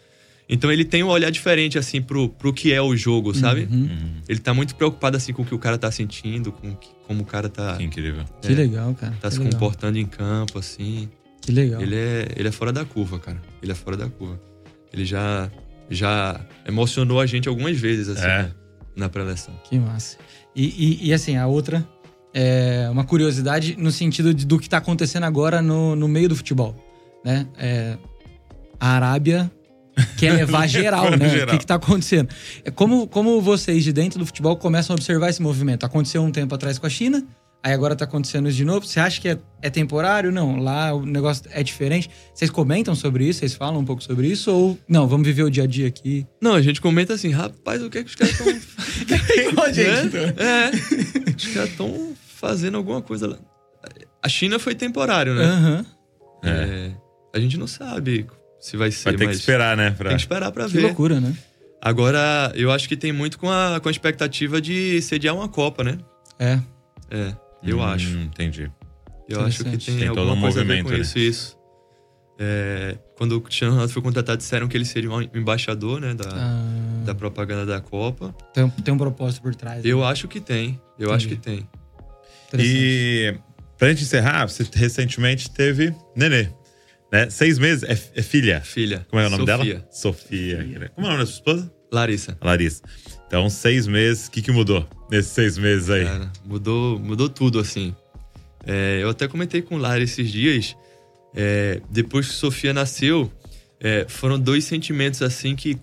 Então 0.55 0.71
ele 0.71 0.85
tem 0.85 1.03
um 1.03 1.09
olhar 1.09 1.31
diferente, 1.31 1.79
assim, 1.79 2.03
pro, 2.03 2.29
pro 2.29 2.53
que 2.53 2.73
é 2.75 2.83
o 2.83 2.95
jogo, 2.95 3.35
sabe? 3.35 3.67
Uhum. 3.71 4.17
Ele 4.29 4.39
tá 4.39 4.53
muito 4.53 4.75
preocupado, 4.75 5.17
assim, 5.17 5.33
com 5.33 5.41
o 5.43 5.45
que 5.47 5.55
o 5.55 5.59
cara 5.59 5.79
tá 5.79 5.91
sentindo, 5.91 6.53
com 6.53 6.75
que- 6.77 6.91
como 7.07 7.23
o 7.23 7.25
cara 7.25 7.49
tá, 7.49 7.77
Que 7.79 7.85
incrível. 7.85 8.25
Que 8.43 8.53
É. 8.53 8.55
legal, 8.55 8.95
cara. 8.95 9.15
tá 9.21 9.29
que 9.29 9.35
se 9.35 9.41
legal. 9.41 9.53
comportando 9.55 9.99
em 9.99 10.05
campo, 10.05 10.59
assim. 10.59 11.09
Que 11.41 11.51
legal. 11.53 11.81
Ele 11.81 11.97
é, 11.97 12.29
ele 12.37 12.49
é 12.49 12.53
fora 12.53 12.71
da 12.71 12.85
curva, 12.85 13.19
cara. 13.19 13.41
Ele 13.63 13.73
é 13.73 13.75
fora 13.75 13.97
da 13.97 14.09
curva. 14.11 14.39
Ele 14.93 15.05
já, 15.07 15.51
já 15.91 16.39
emocionou 16.69 17.19
a 17.19 17.25
gente 17.27 17.49
algumas 17.49 17.79
vezes, 17.79 18.09
assim, 18.11 18.27
É. 18.27 18.43
né, 18.43 18.53
na 18.95 19.09
pré-eleção. 19.09 19.55
Que 19.65 19.79
massa. 19.79 20.19
E, 20.55 20.65
e- 20.67 21.09
e, 21.09 21.13
assim, 21.15 21.37
a 21.39 21.47
outra 21.47 21.83
é 22.35 22.89
uma 22.91 23.05
curiosidade 23.05 23.75
no 23.79 23.91
sentido 23.91 24.35
de- 24.35 24.45
do 24.45 24.59
que 24.59 24.69
tá 24.69 24.77
acontecendo 24.77 25.25
agora 25.25 25.63
no, 25.63 25.97
no 25.97 26.07
meio 26.09 26.29
do 26.29 26.37
futebol, 26.37 26.77
né? 27.25 27.47
É, 27.59 27.97
a 28.79 28.89
Arábia 28.97 29.51
quer 30.17 30.33
levar 30.33 30.67
geral, 30.69 31.11
né? 31.17 31.29
Geral. 31.29 31.49
O 31.49 31.51
que, 31.51 31.59
que 31.59 31.67
tá 31.67 31.75
acontecendo? 31.77 32.29
É 32.65 32.71
como, 32.71 33.07
como 33.07 33.41
vocês 33.41 33.85
de 33.85 33.93
dentro 33.93 34.19
do 34.19 34.27
futebol 34.27 34.57
começam 34.57 34.95
a 34.95 34.97
observar 34.97 35.29
esse 35.31 35.43
movimento? 35.43 35.85
Aconteceu 35.85 36.23
um 36.23 36.31
tempo 36.31 36.55
atrás 36.55 36.79
com 36.79 36.87
a 36.87 36.91
China, 36.91 37.25
aí 37.63 37.73
agora 37.73 37.95
tá 37.95 38.05
acontecendo 38.05 38.49
isso 38.49 38.57
de 38.57 38.65
novo. 38.65 38.87
Você 38.87 38.99
acha 39.01 39.21
que 39.21 39.29
é, 39.29 39.39
é 39.61 39.71
temporário? 39.71 40.33
Não, 40.33 40.57
lá 40.57 40.93
o 40.95 41.05
negócio 41.05 41.45
é 41.51 41.63
diferente. 41.63 42.11
Vocês 42.35 42.51
comentam 42.51 42.95
sobre 42.95 43.27
isso? 43.27 43.41
Vocês 43.41 43.55
falam 43.55 43.81
um 43.81 43.85
pouco 43.85 44.03
sobre 44.03 44.27
isso? 44.29 44.51
Ou 44.51 44.79
não, 44.89 45.07
vamos 45.07 45.27
viver 45.27 45.43
o 45.43 45.51
dia 45.51 45.65
a 45.65 45.67
dia 45.67 45.89
aqui? 45.89 46.27
Não, 46.41 46.55
a 46.55 46.63
gente 46.63 46.81
comenta 46.81 47.15
assim, 47.15 47.31
rapaz, 47.31 47.83
o 47.83 47.91
que 47.91 47.99
é 47.99 48.03
que 48.03 48.09
os 48.11 48.15
caras 48.15 48.39
estão... 48.39 48.53
Igual 49.49 49.67
a 49.67 49.73
gente, 49.73 50.17
Né? 50.17 50.35
É, 50.37 50.71
os 51.37 51.47
caras 51.49 51.71
estão 51.71 52.13
fazendo 52.37 52.77
alguma 52.77 53.01
coisa 53.03 53.27
lá. 53.29 53.39
A 54.23 54.29
China 54.29 54.59
foi 54.59 54.75
temporário, 54.75 55.35
né? 55.35 55.45
Aham. 55.45 55.87
É, 56.45 56.91
a 57.35 57.41
gente 57.41 57.57
não 57.57 57.67
sabe 57.67 58.27
se 58.63 58.77
vai 58.77 58.91
ser, 58.93 59.05
Vai 59.11 59.17
ter 59.17 59.25
mas 59.27 59.37
que 59.37 59.41
esperar, 59.41 59.77
né? 59.77 59.91
Pra... 59.91 60.11
tem 60.11 60.17
que 60.17 60.23
esperar 60.23 60.53
pra 60.53 60.67
Que 60.67 60.73
ver. 60.75 60.83
loucura, 60.83 61.21
né? 61.21 61.35
Agora, 61.81 62.53
eu 62.55 62.71
acho 62.71 62.89
que 62.89 62.97
tem 62.97 63.13
muito 63.13 63.37
com 63.39 63.51
a, 63.51 63.81
com 63.81 63.89
a 63.89 63.91
expectativa 63.91 64.61
de 64.61 65.03
sediar 65.03 65.35
uma 65.35 65.49
Copa, 65.49 65.83
né? 65.83 65.99
É. 66.39 66.61
É, 67.11 67.35
eu 67.65 67.79
Hum, 67.79 67.83
acho. 67.83 68.09
Entendi. 68.19 68.71
Eu 69.29 69.41
acho 69.45 69.65
que 69.65 69.77
tem, 69.79 69.97
Tem 69.99 70.09
todo 70.09 70.19
alguma 70.21 70.37
um 70.37 70.41
coisa 70.41 70.61
a 70.61 70.65
ver 70.65 70.69
movimento, 70.83 70.85
com 70.87 70.93
né? 70.93 71.01
isso, 71.01 71.19
isso. 71.19 71.59
É, 72.39 72.97
quando 73.17 73.33
o 73.33 73.41
Cristiano 73.41 73.73
Ronaldo 73.73 73.93
foi 73.93 74.03
contratado, 74.03 74.39
disseram 74.39 74.69
que 74.69 74.77
ele 74.77 74.85
seria 74.85 75.11
um 75.11 75.21
embaixador, 75.23 76.01
né, 76.01 76.15
da, 76.15 76.25
Ah, 76.33 77.03
da 77.05 77.15
propaganda 77.15 77.67
da 77.67 77.81
Copa. 77.81 78.33
tem, 78.55 78.69
tem 78.71 78.95
um 78.95 78.99
propósito 78.99 79.43
por 79.43 79.55
trás. 79.55 79.85
Eu 79.85 79.99
né? 80.01 80.05
acho 80.07 80.29
que 80.29 80.41
tem, 80.41 80.81
eu 80.99 81.13
acho 81.13 81.27
que 81.29 81.37
tem. 81.37 81.69
E 82.59 83.35
pra 83.79 83.89
gente 83.91 84.03
encerrar, 84.03 84.47
você 84.49 84.65
recentemente 84.75 85.51
teve 85.51 85.95
Nenê. 86.17 86.49
Né? 87.13 87.29
Seis 87.29 87.59
meses? 87.59 87.83
É, 87.85 87.93
é 88.21 88.23
filha? 88.23 88.61
Filha. 88.63 89.07
Como 89.11 89.21
é 89.21 89.27
o 89.27 89.31
nome 89.31 89.47
Sofia. 89.47 89.75
dela? 89.75 89.89
Sofia. 89.91 90.91
Como 90.95 91.07
é 91.07 91.11
o 91.11 91.13
nome 91.13 91.19
da 91.25 91.27
sua 91.27 91.35
esposa? 91.35 91.73
Larissa. 91.93 92.39
Larissa. 92.41 92.83
Então, 93.27 93.51
seis 93.51 93.87
meses. 93.87 94.27
O 94.29 94.31
que, 94.31 94.41
que 94.41 94.51
mudou 94.51 94.89
nesses 95.11 95.31
seis 95.33 95.59
meses 95.59 95.91
aí? 95.91 96.05
Cara, 96.05 96.33
mudou, 96.45 96.99
mudou 96.99 97.29
tudo, 97.29 97.59
assim. 97.61 97.95
É, 98.67 99.01
eu 99.03 99.11
até 99.11 99.29
comentei 99.29 99.61
com 99.61 99.77
Lara 99.77 100.03
esses 100.03 100.31
dias. 100.31 100.75
é, 101.35 101.81
depois 101.91 102.29
que 102.29 102.33
Sofia 102.35 102.73
nasceu, 102.73 103.31
é, 103.79 104.07
foram 104.09 104.39
dois 104.39 104.65
sentimentos, 104.65 105.21
assim, 105.21 105.55
que 105.55 105.77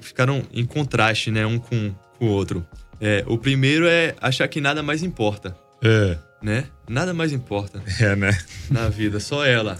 ficaram 0.00 0.44
em 0.52 0.64
contraste, 0.64 1.30
né? 1.32 1.44
Um 1.44 1.58
com, 1.58 1.92
com 2.18 2.26
o 2.26 2.28
outro. 2.28 2.64
É, 3.00 3.24
o 3.26 3.36
primeiro 3.36 3.86
é 3.88 4.14
achar 4.20 4.46
que 4.46 4.60
nada 4.60 4.80
mais 4.80 5.02
importa, 5.02 5.56
É, 5.82 6.16
né? 6.40 6.66
Nada 6.88 7.12
mais 7.12 7.32
importa 7.32 7.82
é, 8.00 8.14
né? 8.14 8.30
na 8.70 8.88
vida, 8.88 9.18
só 9.18 9.44
ela. 9.44 9.76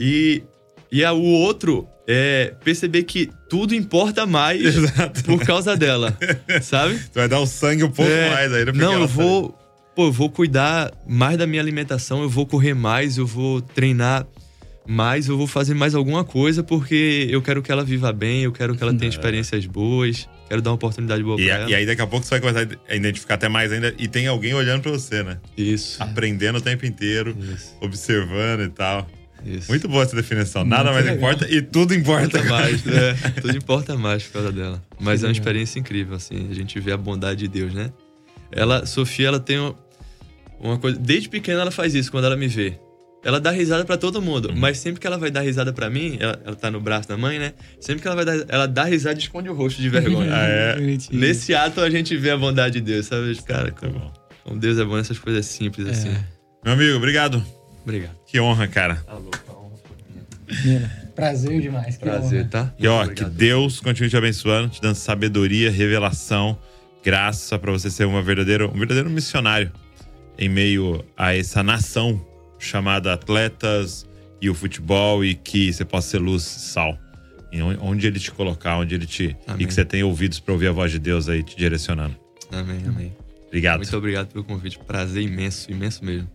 E, 0.00 0.42
e 0.90 1.04
a- 1.04 1.12
o 1.12 1.22
outro 1.22 1.86
é 2.08 2.54
perceber 2.64 3.04
que 3.04 3.30
tudo 3.48 3.74
importa 3.74 4.24
mais 4.26 4.64
Exato. 4.64 5.22
por 5.24 5.44
causa 5.44 5.76
dela, 5.76 6.16
sabe? 6.62 6.94
Você 6.94 7.10
vai 7.14 7.28
dar 7.28 7.38
o 7.40 7.46
sangue 7.46 7.84
um 7.84 7.90
pouco 7.90 8.10
É, 8.10 8.30
mais 8.30 8.52
aí. 8.52 8.64
Não, 8.72 8.94
ela 8.94 9.04
eu 9.04 9.08
vou. 9.08 9.56
Pô, 9.94 10.06
eu 10.06 10.12
vou 10.12 10.30
cuidar 10.30 10.90
mais 11.06 11.36
da 11.36 11.46
minha 11.46 11.60
alimentação, 11.60 12.22
eu 12.22 12.28
vou 12.30 12.46
correr 12.46 12.74
mais, 12.74 13.18
eu 13.18 13.26
vou 13.26 13.60
treinar 13.60 14.26
mais, 14.86 15.28
eu 15.28 15.36
vou 15.36 15.46
fazer 15.46 15.74
mais 15.74 15.94
alguma 15.94 16.24
coisa, 16.24 16.62
porque 16.62 17.26
eu 17.30 17.42
quero 17.42 17.60
que 17.62 17.70
ela 17.70 17.84
viva 17.84 18.12
bem, 18.12 18.42
eu 18.44 18.52
quero 18.52 18.74
que 18.74 18.82
ela 18.82 18.94
tenha 18.94 19.08
experiências 19.10 19.66
boas, 19.66 20.28
quero 20.48 20.62
dar 20.62 20.70
uma 20.70 20.76
oportunidade 20.76 21.22
boa 21.22 21.38
E, 21.40 21.44
pra 21.44 21.54
ela. 21.58 21.70
e 21.70 21.74
aí 21.74 21.84
daqui 21.86 22.00
a 22.02 22.06
pouco 22.06 22.24
você 22.24 22.38
vai 22.38 22.40
começar 22.40 22.78
a 22.88 22.94
identificar 22.96 23.34
até 23.34 23.48
mais 23.48 23.70
ainda. 23.72 23.94
E 23.98 24.08
tem 24.08 24.26
alguém 24.26 24.54
olhando 24.54 24.80
pra 24.82 24.90
você, 24.92 25.22
né? 25.22 25.38
Isso. 25.56 26.02
Aprendendo 26.02 26.58
o 26.58 26.60
tempo 26.62 26.86
inteiro, 26.86 27.36
Isso. 27.38 27.76
observando 27.80 28.62
e 28.62 28.68
tal. 28.68 29.06
Isso. 29.44 29.70
Muito 29.70 29.88
boa 29.88 30.02
essa 30.02 30.14
definição. 30.16 30.64
Nada 30.64 30.90
Muito 30.90 30.94
mais 30.94 31.04
legal. 31.06 31.16
importa 31.32 31.54
e 31.54 31.62
tudo 31.62 31.94
importa. 31.94 32.42
Mais, 32.44 32.84
né? 32.84 33.14
Tudo 33.40 33.56
importa 33.56 33.96
mais 33.96 34.22
por 34.24 34.32
causa 34.34 34.52
dela. 34.52 34.82
Mas 34.98 35.20
Que 35.20 35.26
é 35.26 35.28
uma 35.28 35.32
legal. 35.32 35.32
experiência 35.32 35.78
incrível, 35.78 36.16
assim. 36.16 36.48
A 36.50 36.54
gente 36.54 36.78
vê 36.80 36.92
a 36.92 36.96
bondade 36.96 37.40
de 37.40 37.48
Deus, 37.48 37.72
né? 37.72 37.90
Ela, 38.52 38.84
Sofia, 38.86 39.28
ela 39.28 39.40
tem 39.40 39.58
uma- 40.60 40.78
coisa. 40.78 40.98
Desde 40.98 41.28
pequena 41.28 41.60
ela 41.62 41.70
faz 41.70 41.94
isso 41.94 42.10
quando 42.10 42.24
ela 42.24 42.36
me 42.36 42.48
vê. 42.48 42.78
Ela 43.22 43.38
dá 43.38 43.50
risada 43.50 43.84
pra 43.84 43.98
todo 43.98 44.20
mundo, 44.22 44.50
mas 44.56 44.78
sempre 44.78 44.98
que 44.98 45.06
ela 45.06 45.18
vai 45.18 45.30
dar 45.30 45.42
risada 45.42 45.74
pra 45.74 45.90
mim, 45.90 46.16
ela, 46.18 46.40
ela 46.42 46.56
tá 46.56 46.70
no 46.70 46.80
braço 46.80 47.06
da 47.06 47.18
mãe, 47.18 47.38
né? 47.38 47.52
Sempre 47.78 48.00
que 48.00 48.08
ela 48.08 48.16
vai 48.16 48.24
dar, 48.24 48.46
ela 48.48 48.66
dá 48.66 48.84
risada 48.84 49.14
e 49.18 49.22
esconde 49.22 49.48
o 49.50 49.54
rosto 49.54 49.80
de 49.82 49.90
vergonha. 49.90 50.30
Ah, 50.34 50.46
é? 50.46 50.74
Bonitinho. 50.76 51.20
Nesse 51.20 51.54
ato 51.54 51.82
a 51.82 51.90
gente 51.90 52.16
vê 52.16 52.30
a 52.30 52.36
bondade 52.38 52.80
de 52.80 52.80
Deus, 52.80 53.06
sabe? 53.06 53.34
Cara, 53.42 53.70
como, 53.72 53.92
bom. 53.92 54.12
como 54.42 54.58
Deus 54.58 54.78
é 54.78 54.84
bom 54.86 54.96
nessas 54.96 55.18
coisas 55.18 55.44
simples 55.44 55.86
É. 55.86 55.90
assim. 55.90 56.16
Meu 56.64 56.72
amigo, 56.72 56.96
obrigado. 56.96 57.44
Obrigado. 57.96 58.16
Que 58.26 58.40
honra, 58.40 58.66
cara. 58.68 58.96
Tá 58.96 59.12
louco, 59.14 59.38
tá 59.38 59.52
honra. 59.52 60.90
Prazer 61.14 61.60
demais. 61.60 61.96
que 61.96 62.02
Prazer, 62.04 62.40
honra. 62.40 62.48
tá? 62.50 62.74
E 62.78 62.86
ó, 62.88 62.98
Muito 63.04 63.14
que 63.14 63.22
obrigado. 63.22 63.38
Deus 63.38 63.80
continue 63.80 64.08
te 64.10 64.16
abençoando, 64.16 64.68
te 64.68 64.80
dando 64.80 64.94
sabedoria, 64.94 65.70
revelação, 65.70 66.58
graça 67.04 67.58
pra 67.58 67.70
você 67.72 67.90
ser 67.90 68.04
uma 68.06 68.22
verdadeira, 68.22 68.66
um 68.68 68.78
verdadeiro 68.78 69.10
missionário 69.10 69.70
em 70.38 70.48
meio 70.48 71.04
a 71.16 71.34
essa 71.36 71.62
nação 71.62 72.24
chamada 72.58 73.12
atletas 73.12 74.06
e 74.40 74.48
o 74.48 74.54
futebol 74.54 75.24
e 75.24 75.34
que 75.34 75.72
você 75.72 75.84
possa 75.84 76.08
ser 76.10 76.18
luz 76.18 76.42
e 76.44 76.60
sal. 76.60 76.98
E 77.52 77.60
on- 77.60 77.76
onde 77.80 78.06
ele 78.06 78.18
te 78.20 78.30
colocar, 78.30 78.76
onde 78.78 78.94
ele 78.94 79.06
te. 79.06 79.24
E 79.24 79.36
Amém. 79.46 79.66
que 79.66 79.74
você 79.74 79.84
tenha 79.84 80.06
ouvidos 80.06 80.38
pra 80.40 80.52
ouvir 80.54 80.68
a 80.68 80.72
voz 80.72 80.90
de 80.92 80.98
Deus 80.98 81.28
aí 81.28 81.42
te 81.42 81.56
direcionando. 81.56 82.16
Amém, 82.52 82.80
amém. 82.86 83.12
Obrigado. 83.48 83.78
Muito 83.78 83.96
obrigado 83.96 84.28
pelo 84.28 84.44
convite. 84.44 84.78
Prazer 84.78 85.22
imenso, 85.22 85.70
imenso 85.70 86.04
mesmo. 86.04 86.30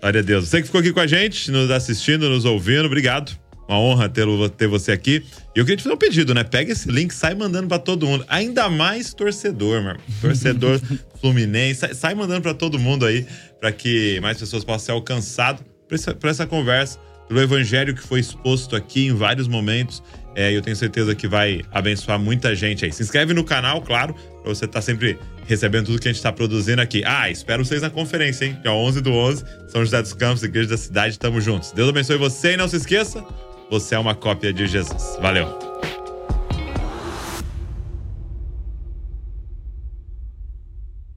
Glória 0.00 0.20
a 0.20 0.22
Deus. 0.22 0.48
Você 0.48 0.60
que 0.60 0.66
ficou 0.66 0.80
aqui 0.80 0.92
com 0.92 1.00
a 1.00 1.06
gente, 1.06 1.50
nos 1.50 1.70
assistindo, 1.70 2.28
nos 2.28 2.44
ouvindo, 2.44 2.86
obrigado. 2.86 3.36
Uma 3.68 3.78
honra 3.78 4.08
ter, 4.08 4.26
ter 4.56 4.66
você 4.66 4.92
aqui. 4.92 5.22
E 5.54 5.58
eu 5.58 5.64
queria 5.64 5.76
te 5.76 5.82
fazer 5.82 5.94
um 5.94 5.98
pedido, 5.98 6.32
né? 6.32 6.42
Pega 6.42 6.72
esse 6.72 6.90
link, 6.90 7.12
sai 7.12 7.34
mandando 7.34 7.68
pra 7.68 7.78
todo 7.78 8.06
mundo. 8.06 8.24
Ainda 8.28 8.70
mais 8.70 9.12
torcedor, 9.12 9.82
meu 9.82 9.90
irmão. 9.90 10.04
Torcedor 10.22 10.80
fluminense. 11.20 11.80
Sai, 11.80 11.94
sai 11.94 12.14
mandando 12.14 12.42
pra 12.42 12.54
todo 12.54 12.78
mundo 12.78 13.04
aí, 13.04 13.26
pra 13.60 13.70
que 13.70 14.18
mais 14.20 14.38
pessoas 14.38 14.64
possam 14.64 14.86
ser 14.86 14.92
alcançadas 14.92 15.60
por 15.86 15.94
essa, 15.94 16.14
por 16.14 16.30
essa 16.30 16.46
conversa, 16.46 16.98
pelo 17.26 17.40
evangelho 17.40 17.94
que 17.94 18.00
foi 18.00 18.20
exposto 18.20 18.74
aqui 18.74 19.06
em 19.06 19.12
vários 19.12 19.46
momentos. 19.46 20.02
É, 20.34 20.56
eu 20.56 20.62
tenho 20.62 20.76
certeza 20.76 21.14
que 21.14 21.28
vai 21.28 21.62
abençoar 21.70 22.18
muita 22.18 22.54
gente 22.54 22.84
aí. 22.84 22.92
Se 22.92 23.02
inscreve 23.02 23.34
no 23.34 23.44
canal, 23.44 23.82
claro, 23.82 24.14
pra 24.42 24.54
você 24.54 24.64
estar 24.64 24.80
sempre 24.80 25.18
recebendo 25.48 25.86
tudo 25.86 26.00
que 26.00 26.08
a 26.08 26.12
gente 26.12 26.22
tá 26.22 26.30
produzindo 26.30 26.82
aqui. 26.82 27.02
Ah, 27.04 27.30
espero 27.30 27.64
vocês 27.64 27.80
na 27.80 27.90
conferência, 27.90 28.44
hein? 28.44 28.58
Dia 28.62 28.72
11 28.72 29.00
do 29.00 29.12
11, 29.12 29.44
São 29.66 29.82
José 29.82 30.00
dos 30.02 30.12
Campos, 30.12 30.42
Igreja 30.42 30.68
da 30.68 30.76
Cidade, 30.76 31.18
tamo 31.18 31.40
juntos. 31.40 31.72
Deus 31.72 31.88
abençoe 31.88 32.18
você 32.18 32.52
e 32.52 32.56
não 32.56 32.68
se 32.68 32.76
esqueça, 32.76 33.24
você 33.70 33.94
é 33.94 33.98
uma 33.98 34.14
cópia 34.14 34.52
de 34.52 34.66
Jesus. 34.66 35.16
Valeu! 35.20 35.67